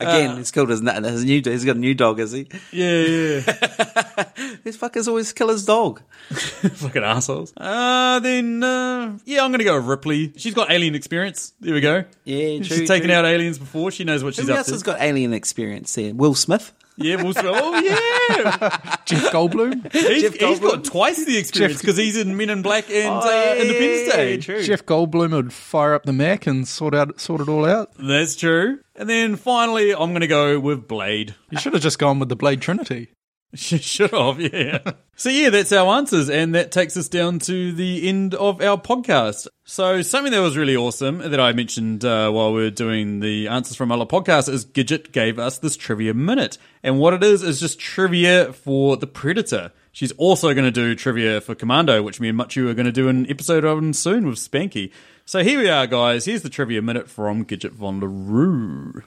Again, 0.00 0.36
he's 0.38 0.50
killed 0.50 0.70
his, 0.70 0.80
his 0.80 1.24
new. 1.24 1.42
He's 1.44 1.64
got 1.64 1.76
a 1.76 1.78
new 1.78 1.94
dog, 1.94 2.20
is 2.20 2.32
he? 2.32 2.48
Yeah, 2.72 3.00
yeah. 3.00 4.24
These 4.64 4.78
fuckers 4.78 5.06
always 5.08 5.32
kill 5.32 5.48
his 5.48 5.64
dog. 5.64 6.00
Fucking 6.30 7.02
assholes. 7.02 7.52
Uh, 7.56 8.18
then, 8.20 8.62
uh, 8.62 9.18
yeah, 9.26 9.44
I'm 9.44 9.50
going 9.50 9.58
to 9.58 9.64
go 9.64 9.76
with 9.76 9.86
Ripley. 9.86 10.32
She's 10.36 10.54
got 10.54 10.70
alien 10.70 10.94
experience. 10.94 11.52
There 11.60 11.74
we 11.74 11.80
go. 11.80 12.04
Yeah, 12.24 12.56
true, 12.58 12.64
She's 12.64 12.88
taken 12.88 13.08
true. 13.08 13.16
out 13.16 13.24
aliens 13.26 13.58
before. 13.58 13.90
She 13.90 14.04
knows 14.04 14.24
what 14.24 14.34
she's 14.34 14.44
up. 14.44 14.48
Who 14.48 14.52
up 14.52 14.58
else 14.58 14.66
to. 14.68 14.72
has 14.72 14.82
got 14.82 15.00
alien 15.00 15.32
experience 15.32 15.94
there? 15.94 16.14
Will 16.14 16.34
Smith. 16.34 16.72
Yeah, 17.00 17.22
we'll 17.22 17.32
Oh, 17.36 17.80
yeah. 17.80 18.96
Jeff 19.04 19.32
Goldblum? 19.32 19.92
He's, 19.92 20.22
Jeff 20.22 20.34
he's 20.34 20.60
got 20.60 20.74
Goldblum. 20.80 20.84
twice 20.84 21.24
the 21.24 21.36
experience 21.38 21.74
Jeff- 21.74 21.80
because 21.82 21.96
he's 21.96 22.16
in 22.16 22.36
Men 22.36 22.50
in 22.50 22.62
Black 22.62 22.88
and 22.90 23.08
Oh, 23.08 23.20
uh, 23.20 23.54
yeah, 23.54 23.62
Independence 23.62 24.06
yeah, 24.08 24.16
Day. 24.16 24.34
yeah, 24.34 24.40
true. 24.40 24.62
Jeff 24.62 24.84
Goldblum 24.86 25.32
would 25.32 25.52
fire 25.52 25.94
up 25.94 26.04
the 26.04 26.12
Mac 26.12 26.46
and 26.46 26.66
sort 26.68 26.94
out 26.94 27.20
sort 27.20 27.40
it 27.40 27.48
all 27.48 27.64
out. 27.66 27.90
That's 27.98 28.36
true. 28.36 28.78
And 28.96 29.08
then 29.08 29.36
finally, 29.36 29.92
I'm 29.92 30.10
going 30.10 30.20
to 30.20 30.26
go 30.26 30.60
with 30.60 30.86
Blade. 30.86 31.34
You 31.50 31.58
should 31.58 31.72
have 31.72 31.82
just 31.82 31.98
gone 31.98 32.18
with 32.18 32.28
the 32.28 32.36
Blade 32.36 32.60
Trinity. 32.60 33.08
Should 33.54 34.12
have, 34.12 34.40
yeah. 34.40 34.92
so 35.16 35.28
yeah, 35.28 35.50
that's 35.50 35.72
our 35.72 35.96
answers, 35.96 36.30
and 36.30 36.54
that 36.54 36.70
takes 36.70 36.96
us 36.96 37.08
down 37.08 37.40
to 37.40 37.72
the 37.72 38.08
end 38.08 38.32
of 38.34 38.62
our 38.62 38.80
podcast. 38.80 39.48
So 39.64 40.02
something 40.02 40.30
that 40.30 40.40
was 40.40 40.56
really 40.56 40.76
awesome 40.76 41.18
that 41.18 41.40
I 41.40 41.52
mentioned 41.52 42.04
uh, 42.04 42.30
while 42.30 42.52
we 42.52 42.64
are 42.64 42.70
doing 42.70 43.18
the 43.18 43.48
answers 43.48 43.76
from 43.76 43.90
other 43.90 44.06
podcasts 44.06 44.48
is 44.48 44.64
Gidget 44.64 45.10
gave 45.10 45.40
us 45.40 45.58
this 45.58 45.76
trivia 45.76 46.14
minute, 46.14 46.58
and 46.84 47.00
what 47.00 47.12
it 47.12 47.24
is 47.24 47.42
is 47.42 47.58
just 47.58 47.80
trivia 47.80 48.52
for 48.52 48.96
the 48.96 49.08
Predator. 49.08 49.72
She's 49.90 50.12
also 50.12 50.54
going 50.54 50.66
to 50.66 50.70
do 50.70 50.94
trivia 50.94 51.40
for 51.40 51.56
Commando, 51.56 52.04
which 52.04 52.20
me 52.20 52.28
and 52.28 52.38
Machu 52.38 52.68
are 52.68 52.74
going 52.74 52.86
to 52.86 52.92
do 52.92 53.08
an 53.08 53.28
episode 53.28 53.64
on 53.64 53.92
soon 53.94 54.28
with 54.28 54.38
Spanky. 54.38 54.92
So 55.24 55.42
here 55.42 55.58
we 55.58 55.68
are, 55.68 55.88
guys. 55.88 56.26
Here's 56.26 56.42
the 56.42 56.48
trivia 56.48 56.82
minute 56.82 57.10
from 57.10 57.44
Gidget 57.44 57.72
von 57.72 57.98
Roo. 57.98 59.02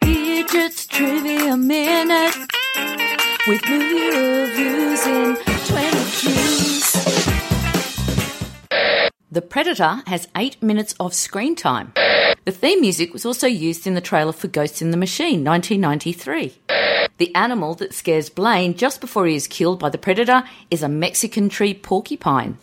Gidget's 0.00 0.86
Trivia 0.86 1.56
Minute 1.56 2.36
with 3.46 3.62
reviews 3.68 5.06
in 5.06 5.36
20 5.66 5.90
cues. 6.10 6.92
The 9.30 9.42
Predator 9.42 10.02
has 10.06 10.28
eight 10.36 10.62
minutes 10.62 10.94
of 11.00 11.14
screen 11.14 11.54
time. 11.54 11.92
The 12.46 12.52
theme 12.52 12.80
music 12.80 13.12
was 13.12 13.26
also 13.26 13.46
used 13.46 13.86
in 13.86 13.92
the 13.92 14.00
trailer 14.00 14.32
for 14.32 14.48
Ghosts 14.48 14.80
in 14.80 14.92
the 14.92 14.96
Machine 14.96 15.44
1993. 15.44 16.54
The 17.18 17.34
animal 17.34 17.74
that 17.74 17.92
scares 17.92 18.30
Blaine 18.30 18.74
just 18.74 19.02
before 19.02 19.26
he 19.26 19.34
is 19.34 19.46
killed 19.46 19.78
by 19.78 19.90
the 19.90 19.98
Predator 19.98 20.44
is 20.70 20.82
a 20.82 20.88
Mexican 20.88 21.50
tree 21.50 21.74
porcupine. 21.74 22.56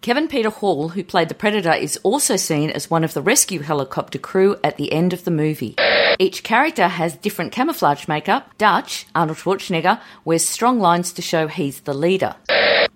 Kevin 0.00 0.28
Peter 0.28 0.48
Hall, 0.48 0.88
who 0.88 1.04
played 1.04 1.28
the 1.28 1.34
Predator, 1.34 1.74
is 1.74 1.98
also 1.98 2.36
seen 2.36 2.70
as 2.70 2.90
one 2.90 3.04
of 3.04 3.12
the 3.12 3.20
rescue 3.20 3.60
helicopter 3.60 4.18
crew 4.18 4.56
at 4.64 4.78
the 4.78 4.92
end 4.92 5.12
of 5.12 5.24
the 5.24 5.30
movie. 5.30 5.74
Each 6.18 6.42
character 6.42 6.88
has 6.88 7.14
different 7.14 7.52
camouflage 7.52 8.08
makeup. 8.08 8.56
Dutch, 8.56 9.06
Arnold 9.14 9.36
Schwarzenegger, 9.38 10.00
wears 10.24 10.46
strong 10.46 10.80
lines 10.80 11.12
to 11.12 11.20
show 11.20 11.48
he's 11.48 11.80
the 11.80 11.92
leader. 11.92 12.34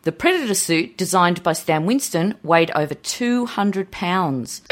The 0.05 0.11
Predator 0.11 0.55
suit, 0.55 0.99
designed 0.99 1.45
by 1.45 1.53
Stan 1.53 1.87
Winston, 1.87 2.35
weighed 2.43 2.73
over 2.75 2.93
200 2.93 3.93
pounds. 3.93 4.63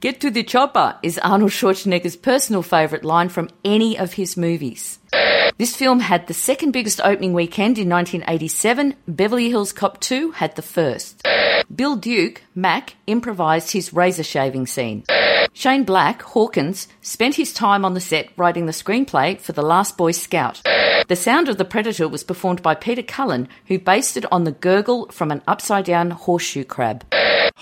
Get 0.00 0.18
to 0.22 0.30
the 0.30 0.42
chopper 0.42 0.96
is 1.02 1.18
Arnold 1.18 1.50
Schwarzenegger's 1.50 2.16
personal 2.16 2.62
favourite 2.62 3.04
line 3.04 3.28
from 3.28 3.50
any 3.66 3.98
of 3.98 4.14
his 4.14 4.38
movies. 4.38 4.98
This 5.58 5.74
film 5.74 5.98
had 5.98 6.28
the 6.28 6.34
second 6.34 6.70
biggest 6.70 7.00
opening 7.02 7.32
weekend 7.32 7.78
in 7.78 7.88
1987. 7.88 8.94
Beverly 9.08 9.48
Hills 9.48 9.72
Cop 9.72 9.98
2 9.98 10.30
had 10.30 10.54
the 10.54 10.62
first. 10.62 11.26
Bill 11.74 11.96
Duke, 11.96 12.44
Mac, 12.54 12.94
improvised 13.08 13.72
his 13.72 13.92
razor 13.92 14.22
shaving 14.22 14.68
scene. 14.68 15.02
Shane 15.52 15.82
Black, 15.82 16.22
Hawkins, 16.22 16.86
spent 17.00 17.34
his 17.34 17.52
time 17.52 17.84
on 17.84 17.94
the 17.94 18.00
set 18.00 18.30
writing 18.36 18.66
the 18.66 18.72
screenplay 18.72 19.40
for 19.40 19.50
The 19.50 19.62
Last 19.62 19.96
Boy 19.96 20.12
Scout. 20.12 20.62
The 21.08 21.16
sound 21.16 21.48
of 21.48 21.58
the 21.58 21.64
Predator 21.64 22.06
was 22.06 22.22
performed 22.22 22.62
by 22.62 22.76
Peter 22.76 23.02
Cullen, 23.02 23.48
who 23.66 23.80
based 23.80 24.16
it 24.16 24.30
on 24.30 24.44
the 24.44 24.52
gurgle 24.52 25.08
from 25.10 25.32
an 25.32 25.42
upside 25.48 25.86
down 25.86 26.12
horseshoe 26.12 26.62
crab. 26.62 27.04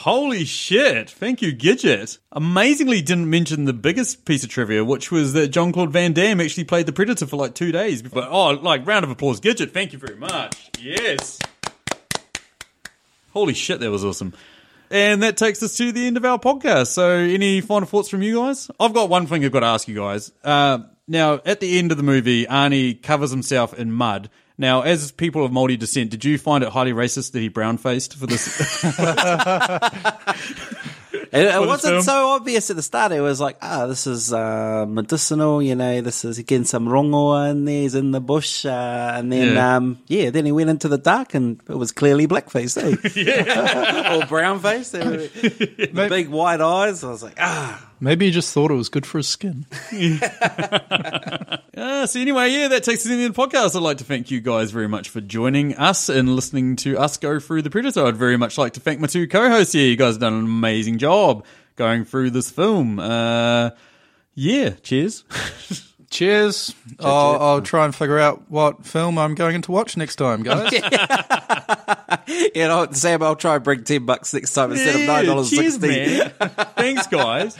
Holy 0.00 0.44
shit. 0.44 1.08
Thank 1.08 1.40
you, 1.40 1.56
Gidget. 1.56 2.18
Amazingly 2.30 3.00
didn't 3.00 3.30
mention 3.30 3.64
the 3.64 3.72
biggest 3.72 4.26
piece 4.26 4.44
of 4.44 4.50
trivia, 4.50 4.84
which 4.84 5.10
was 5.10 5.32
that 5.32 5.48
Jean-Claude 5.48 5.90
Van 5.90 6.12
Damme 6.12 6.42
actually 6.42 6.64
played 6.64 6.84
the 6.84 6.92
Predator 6.92 7.26
for 7.26 7.36
like 7.36 7.54
two 7.54 7.72
days. 7.72 8.02
But, 8.02 8.28
oh, 8.30 8.50
like, 8.50 8.86
round 8.86 9.04
of 9.04 9.10
applause, 9.10 9.40
Gidget. 9.40 9.70
Thank 9.70 9.94
you 9.94 9.98
very 9.98 10.16
much. 10.16 10.70
Yes. 10.78 11.38
Holy 13.32 13.54
shit, 13.54 13.80
that 13.80 13.90
was 13.90 14.04
awesome. 14.04 14.34
And 14.90 15.22
that 15.22 15.38
takes 15.38 15.62
us 15.62 15.74
to 15.78 15.90
the 15.92 16.06
end 16.06 16.18
of 16.18 16.26
our 16.26 16.38
podcast. 16.38 16.88
So, 16.88 17.08
any 17.12 17.62
final 17.62 17.88
thoughts 17.88 18.10
from 18.10 18.20
you 18.22 18.36
guys? 18.36 18.70
I've 18.78 18.92
got 18.92 19.08
one 19.08 19.26
thing 19.26 19.46
I've 19.46 19.50
got 19.50 19.60
to 19.60 19.66
ask 19.66 19.88
you 19.88 19.94
guys. 19.96 20.30
Uh, 20.44 20.80
now, 21.08 21.40
at 21.46 21.60
the 21.60 21.78
end 21.78 21.90
of 21.90 21.96
the 21.96 22.02
movie, 22.02 22.44
Arnie 22.44 23.02
covers 23.02 23.30
himself 23.30 23.72
in 23.72 23.92
mud. 23.92 24.28
Now, 24.58 24.82
as 24.82 25.12
people 25.12 25.44
of 25.44 25.52
Māori 25.52 25.78
descent, 25.78 26.10
did 26.10 26.24
you 26.24 26.38
find 26.38 26.64
it 26.64 26.70
highly 26.70 26.92
racist 26.92 27.32
that 27.32 27.40
he 27.40 27.48
brown 27.48 27.78
faced 27.78 28.16
for 28.16 28.26
this? 28.26 28.82
It, 31.32 31.46
it 31.54 31.60
wasn't 31.60 32.04
so 32.04 32.28
obvious 32.28 32.70
at 32.70 32.76
the 32.76 32.82
start. 32.82 33.10
It 33.12 33.20
was 33.20 33.40
like, 33.40 33.58
ah, 33.60 33.86
this 33.86 34.06
is 34.06 34.32
uh, 34.32 34.86
medicinal, 34.88 35.60
you 35.60 35.74
know, 35.74 36.00
this 36.00 36.24
is 36.24 36.38
getting 36.38 36.64
some 36.64 36.86
rongoa 36.86 37.50
in 37.50 37.64
there, 37.64 37.82
he's 37.82 37.94
in 37.96 38.12
the 38.12 38.20
bush. 38.20 38.64
Uh, 38.64 39.12
and 39.16 39.30
then, 39.32 39.54
Yeah. 39.54 39.76
um, 39.76 39.98
yeah, 40.06 40.30
then 40.30 40.46
he 40.46 40.52
went 40.52 40.70
into 40.70 40.88
the 40.88 40.98
dark 40.98 41.34
and 41.34 41.60
it 41.68 41.76
was 41.76 41.90
clearly 41.92 42.26
blackface, 42.28 42.80
eh? 42.80 42.90
or 44.16 44.22
brownface. 44.22 44.92
The 44.92 46.08
big 46.08 46.28
white 46.28 46.60
eyes. 46.60 47.02
I 47.04 47.10
was 47.10 47.22
like, 47.22 47.36
ah. 47.38 47.90
Maybe 48.00 48.26
he 48.26 48.30
just 48.30 48.54
thought 48.54 48.70
it 48.70 48.74
was 48.74 48.88
good 48.88 49.04
for 49.04 49.18
his 49.18 49.26
skin. 49.28 49.66
Uh, 51.76 52.06
so 52.06 52.18
anyway, 52.18 52.50
yeah, 52.50 52.68
that 52.68 52.82
takes 52.84 53.04
us 53.04 53.12
into 53.12 53.28
the 53.28 53.28
the 53.28 53.34
podcast. 53.34 53.76
I'd 53.76 53.82
like 53.82 53.98
to 53.98 54.04
thank 54.04 54.30
you 54.30 54.40
guys 54.40 54.70
very 54.70 54.88
much 54.88 55.10
for 55.10 55.20
joining 55.20 55.74
us 55.76 56.08
and 56.08 56.34
listening 56.34 56.76
to 56.76 56.96
us 56.98 57.18
go 57.18 57.38
through 57.38 57.62
the 57.62 57.70
Predator. 57.70 58.06
I'd 58.06 58.16
very 58.16 58.38
much 58.38 58.56
like 58.56 58.72
to 58.74 58.80
thank 58.80 58.98
my 58.98 59.06
two 59.06 59.28
co-hosts 59.28 59.74
here. 59.74 59.86
You 59.86 59.96
guys 59.96 60.14
have 60.14 60.20
done 60.20 60.32
an 60.32 60.44
amazing 60.44 60.96
job 60.98 61.44
going 61.76 62.06
through 62.06 62.30
this 62.30 62.50
film. 62.50 62.98
Uh, 62.98 63.70
yeah, 64.34 64.70
cheers. 64.82 65.24
Cheers. 66.08 66.72
I'll, 67.00 67.42
I'll 67.42 67.60
try 67.60 67.84
and 67.84 67.94
figure 67.94 68.18
out 68.18 68.48
what 68.48 68.86
film 68.86 69.18
I'm 69.18 69.34
going 69.34 69.60
to 69.62 69.72
watch 69.72 69.96
next 69.96 70.16
time, 70.16 70.44
guys. 70.44 70.72
You 72.56 72.68
know, 72.68 72.88
Sam, 72.92 73.22
I'll 73.22 73.36
try 73.36 73.56
and 73.56 73.64
bring 73.64 73.84
10 73.84 74.06
bucks 74.06 74.32
next 74.34 74.52
time 74.54 74.72
instead 74.72 74.94
of 74.94 75.00
$9.60. 75.02 75.50
Cheers, 75.50 75.78
man. 75.80 76.30
Thanks, 76.76 77.06
guys. 77.06 77.56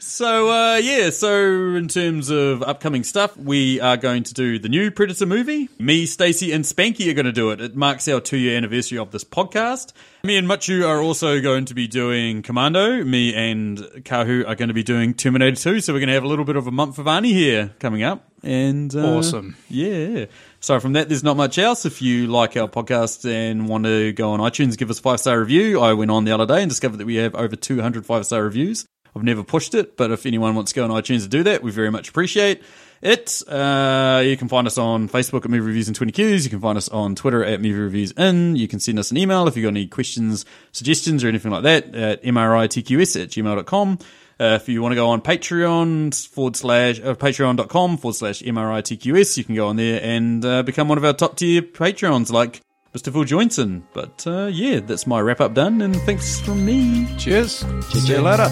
So 0.00 0.50
uh, 0.50 0.76
yeah, 0.78 1.10
so 1.10 1.30
in 1.76 1.86
terms 1.86 2.28
of 2.28 2.60
upcoming 2.64 3.04
stuff, 3.04 3.36
we 3.36 3.80
are 3.80 3.96
going 3.96 4.24
to 4.24 4.34
do 4.34 4.58
the 4.58 4.68
new 4.68 4.90
Predator 4.90 5.26
movie. 5.26 5.68
Me, 5.78 6.06
Stacey, 6.06 6.50
and 6.50 6.64
Spanky 6.64 7.08
are 7.08 7.14
going 7.14 7.26
to 7.26 7.32
do 7.32 7.50
it. 7.50 7.60
It 7.60 7.76
marks 7.76 8.08
our 8.08 8.20
two-year 8.20 8.56
anniversary 8.56 8.98
of 8.98 9.12
this 9.12 9.22
podcast. 9.22 9.92
Me 10.24 10.36
and 10.36 10.48
Machu 10.48 10.84
are 10.84 11.00
also 11.00 11.40
going 11.40 11.66
to 11.66 11.74
be 11.74 11.86
doing 11.86 12.42
Commando. 12.42 13.04
Me 13.04 13.32
and 13.34 13.78
Kahu 13.78 14.44
are 14.48 14.56
going 14.56 14.68
to 14.68 14.74
be 14.74 14.82
doing 14.82 15.14
Terminator 15.14 15.54
2. 15.56 15.80
So 15.80 15.92
we're 15.92 16.00
going 16.00 16.08
to 16.08 16.14
have 16.14 16.24
a 16.24 16.28
little 16.28 16.44
bit 16.44 16.56
of 16.56 16.66
a 16.66 16.72
month 16.72 16.98
of 16.98 17.06
Arnie 17.06 17.32
here 17.32 17.72
coming 17.78 18.02
up. 18.02 18.24
And 18.44 18.92
uh, 18.96 19.18
Awesome. 19.18 19.56
yeah. 19.68 20.26
So 20.58 20.80
from 20.80 20.94
that, 20.94 21.08
there's 21.08 21.22
not 21.24 21.36
much 21.36 21.58
else. 21.58 21.86
If 21.86 22.02
you 22.02 22.26
like 22.26 22.56
our 22.56 22.66
podcast 22.68 23.24
and 23.30 23.68
want 23.68 23.84
to 23.84 24.01
go 24.10 24.32
on 24.32 24.40
iTunes, 24.40 24.76
give 24.76 24.90
us 24.90 24.98
a 24.98 25.02
five 25.02 25.20
star 25.20 25.38
review. 25.38 25.80
I 25.80 25.92
went 25.92 26.10
on 26.10 26.24
the 26.24 26.32
other 26.32 26.46
day 26.46 26.62
and 26.62 26.68
discovered 26.68 26.96
that 26.96 27.06
we 27.06 27.16
have 27.16 27.36
over 27.36 27.54
200 27.54 28.04
five 28.04 28.26
star 28.26 28.42
reviews. 28.42 28.86
I've 29.14 29.22
never 29.22 29.44
pushed 29.44 29.74
it, 29.74 29.96
but 29.96 30.10
if 30.10 30.26
anyone 30.26 30.54
wants 30.54 30.72
to 30.72 30.76
go 30.76 30.84
on 30.84 30.90
iTunes 30.90 31.22
to 31.22 31.28
do 31.28 31.42
that, 31.44 31.62
we 31.62 31.70
very 31.70 31.90
much 31.90 32.08
appreciate 32.08 32.62
it. 33.02 33.42
Uh, 33.46 34.22
you 34.24 34.36
can 34.36 34.48
find 34.48 34.66
us 34.66 34.78
on 34.78 35.08
Facebook 35.08 35.44
at 35.44 35.50
Movie 35.50 35.66
Reviews 35.66 35.88
and 35.88 35.96
20 35.96 36.12
Qs. 36.12 36.44
You 36.44 36.50
can 36.50 36.60
find 36.60 36.78
us 36.78 36.88
on 36.88 37.14
Twitter 37.14 37.44
at 37.44 37.60
Movie 37.60 37.78
Reviews 37.78 38.12
In. 38.12 38.56
You 38.56 38.68
can 38.68 38.80
send 38.80 38.98
us 38.98 39.10
an 39.10 39.18
email 39.18 39.46
if 39.46 39.56
you've 39.56 39.64
got 39.64 39.70
any 39.70 39.86
questions, 39.86 40.46
suggestions, 40.72 41.22
or 41.22 41.28
anything 41.28 41.52
like 41.52 41.64
that 41.64 41.94
at 41.94 42.22
mritqs 42.22 43.22
at 43.22 43.28
gmail.com. 43.28 43.98
Uh, 44.40 44.58
if 44.60 44.68
you 44.68 44.82
want 44.82 44.92
to 44.92 44.96
go 44.96 45.10
on 45.10 45.20
Patreon 45.20 46.26
forward 46.28 46.56
slash 46.56 46.98
uh, 47.00 47.14
patreon.com 47.14 47.98
forward 47.98 48.14
slash 48.14 48.40
MRITQS, 48.42 49.36
you 49.36 49.44
can 49.44 49.54
go 49.54 49.68
on 49.68 49.76
there 49.76 50.00
and 50.02 50.44
uh, 50.44 50.62
become 50.62 50.88
one 50.88 50.98
of 50.98 51.04
our 51.04 51.12
top 51.12 51.36
tier 51.36 51.62
Patreons 51.62 52.32
like 52.32 52.60
Mr. 52.94 53.12
Phil 53.12 53.24
Joynson. 53.24 53.82
But 53.92 54.26
uh, 54.26 54.46
yeah, 54.46 54.80
that's 54.80 55.06
my 55.06 55.20
wrap 55.20 55.40
up 55.40 55.54
done, 55.54 55.80
and 55.82 55.96
thanks 56.02 56.40
from 56.40 56.64
me. 56.64 57.06
Cheers. 57.18 57.64
See 57.88 58.12
you 58.12 58.20
later. 58.20 58.48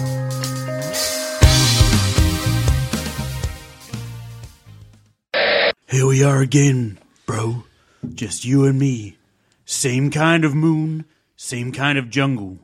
Here 5.87 6.07
we 6.07 6.23
are 6.23 6.41
again, 6.41 6.99
bro. 7.25 7.63
Just 8.13 8.45
you 8.45 8.65
and 8.65 8.79
me. 8.79 9.17
Same 9.65 10.09
kind 10.09 10.45
of 10.45 10.55
moon, 10.55 11.05
same 11.35 11.71
kind 11.71 11.97
of 11.97 12.09
jungle. 12.09 12.59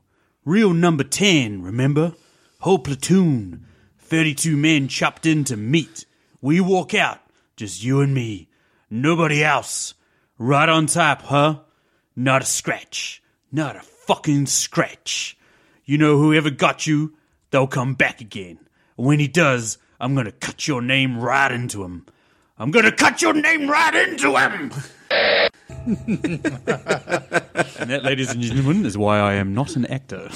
Real 0.46 0.74
number 0.74 1.04
10, 1.04 1.62
remember? 1.62 2.14
Whole 2.60 2.80
platoon. 2.80 3.66
32 4.00 4.56
men 4.56 4.88
chopped 4.88 5.26
into 5.26 5.58
meat. 5.58 6.06
We 6.42 6.62
walk 6.62 6.94
out, 6.94 7.20
just 7.58 7.84
you 7.84 8.00
and 8.00 8.14
me. 8.14 8.48
Nobody 8.90 9.44
else. 9.44 9.94
Right 10.38 10.70
on 10.70 10.86
top, 10.86 11.24
huh? 11.24 11.60
Not 12.20 12.42
a 12.42 12.46
scratch. 12.46 13.22
Not 13.52 13.76
a 13.76 13.82
fucking 13.82 14.48
scratch. 14.48 15.38
You 15.86 16.00
know 16.00 16.18
whoever 16.18 16.50
got 16.50 16.88
you, 16.88 17.14
they'll 17.52 17.68
come 17.68 17.94
back 17.94 18.22
again. 18.22 18.58
And 18.98 19.06
When 19.06 19.20
he 19.20 19.28
does, 19.28 19.78
I'm 20.00 20.16
gonna 20.16 20.32
cut 20.32 20.68
your 20.68 20.82
name 20.82 21.20
right 21.20 21.52
into 21.52 21.84
him. 21.84 22.08
I'm 22.58 22.72
gonna 22.72 22.92
cut 22.92 23.22
your 23.22 23.34
name 23.34 23.70
right 23.70 23.94
into 23.94 24.36
him! 24.36 24.72
And 27.80 27.92
that, 27.92 28.04
ladies 28.04 28.32
and 28.32 28.42
gentlemen, 28.42 28.86
is 28.86 28.98
why 28.98 29.20
I 29.20 29.34
am 29.34 29.54
not 29.54 29.76
an 29.76 29.86
actor. 29.86 30.30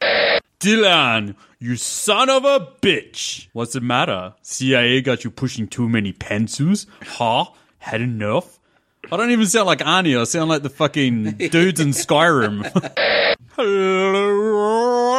Dillon, 0.58 1.36
you 1.58 1.76
son 1.76 2.30
of 2.30 2.44
a 2.44 2.60
bitch. 2.80 3.48
What's 3.52 3.74
the 3.74 3.80
matter? 3.80 4.34
CIA 4.42 5.02
got 5.02 5.22
you 5.22 5.30
pushing 5.30 5.68
too 5.68 5.88
many 5.88 6.12
pantsus? 6.14 6.86
Huh? 7.02 7.46
Had 7.78 8.00
enough? 8.00 8.58
I 9.12 9.16
don't 9.16 9.30
even 9.30 9.46
sound 9.46 9.66
like 9.66 9.80
Arnie. 9.80 10.18
I 10.18 10.24
sound 10.24 10.48
like 10.48 10.62
the 10.62 10.70
fucking 10.70 11.32
dudes 11.32 11.78
in 11.80 11.88
Skyrim. 11.90 12.64
Hello, 13.56 15.16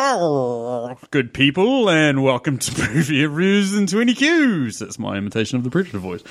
good 1.11 1.33
people, 1.33 1.89
and 1.89 2.23
welcome 2.23 2.57
to 2.57 2.81
Movie 2.93 3.25
Reviews 3.25 3.73
and 3.75 3.87
20 3.87 4.15
Qs. 4.15 4.79
That's 4.79 4.97
my 4.97 5.17
imitation 5.17 5.57
of 5.57 5.63
the 5.63 5.69
Predator 5.69 5.99
voice. 5.99 6.23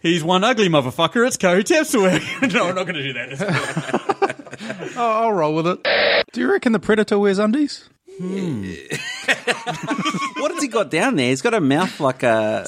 He's 0.00 0.24
one 0.24 0.42
ugly 0.42 0.68
motherfucker. 0.68 1.26
It's 1.26 1.36
Cory 1.36 1.64
Tapsworth. 1.64 2.52
no, 2.52 2.68
I'm 2.68 2.74
not 2.74 2.86
going 2.86 2.96
to 2.96 3.02
do 3.02 3.12
that. 3.14 4.94
I'll 4.96 5.32
roll 5.32 5.54
with 5.54 5.66
it. 5.66 5.86
Do 6.32 6.40
you 6.40 6.50
reckon 6.50 6.72
the 6.72 6.80
Predator 6.80 7.18
wears 7.18 7.38
undies? 7.38 7.88
Hmm. 8.18 8.72
What 10.40 10.52
has 10.52 10.62
he 10.62 10.68
got 10.68 10.90
down 10.90 11.16
there? 11.16 11.30
He's 11.30 11.42
got 11.42 11.54
a 11.54 11.60
mouth 11.60 11.98
like 12.00 12.22
a. 12.22 12.66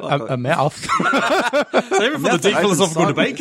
A, 0.00 0.26
a 0.30 0.36
mouth. 0.36 0.76
Save 0.78 0.94
it 1.00 2.18
for 2.20 2.36
the 2.36 2.38
deep 2.40 2.56
philosophical 2.56 3.06
debate. 3.06 3.38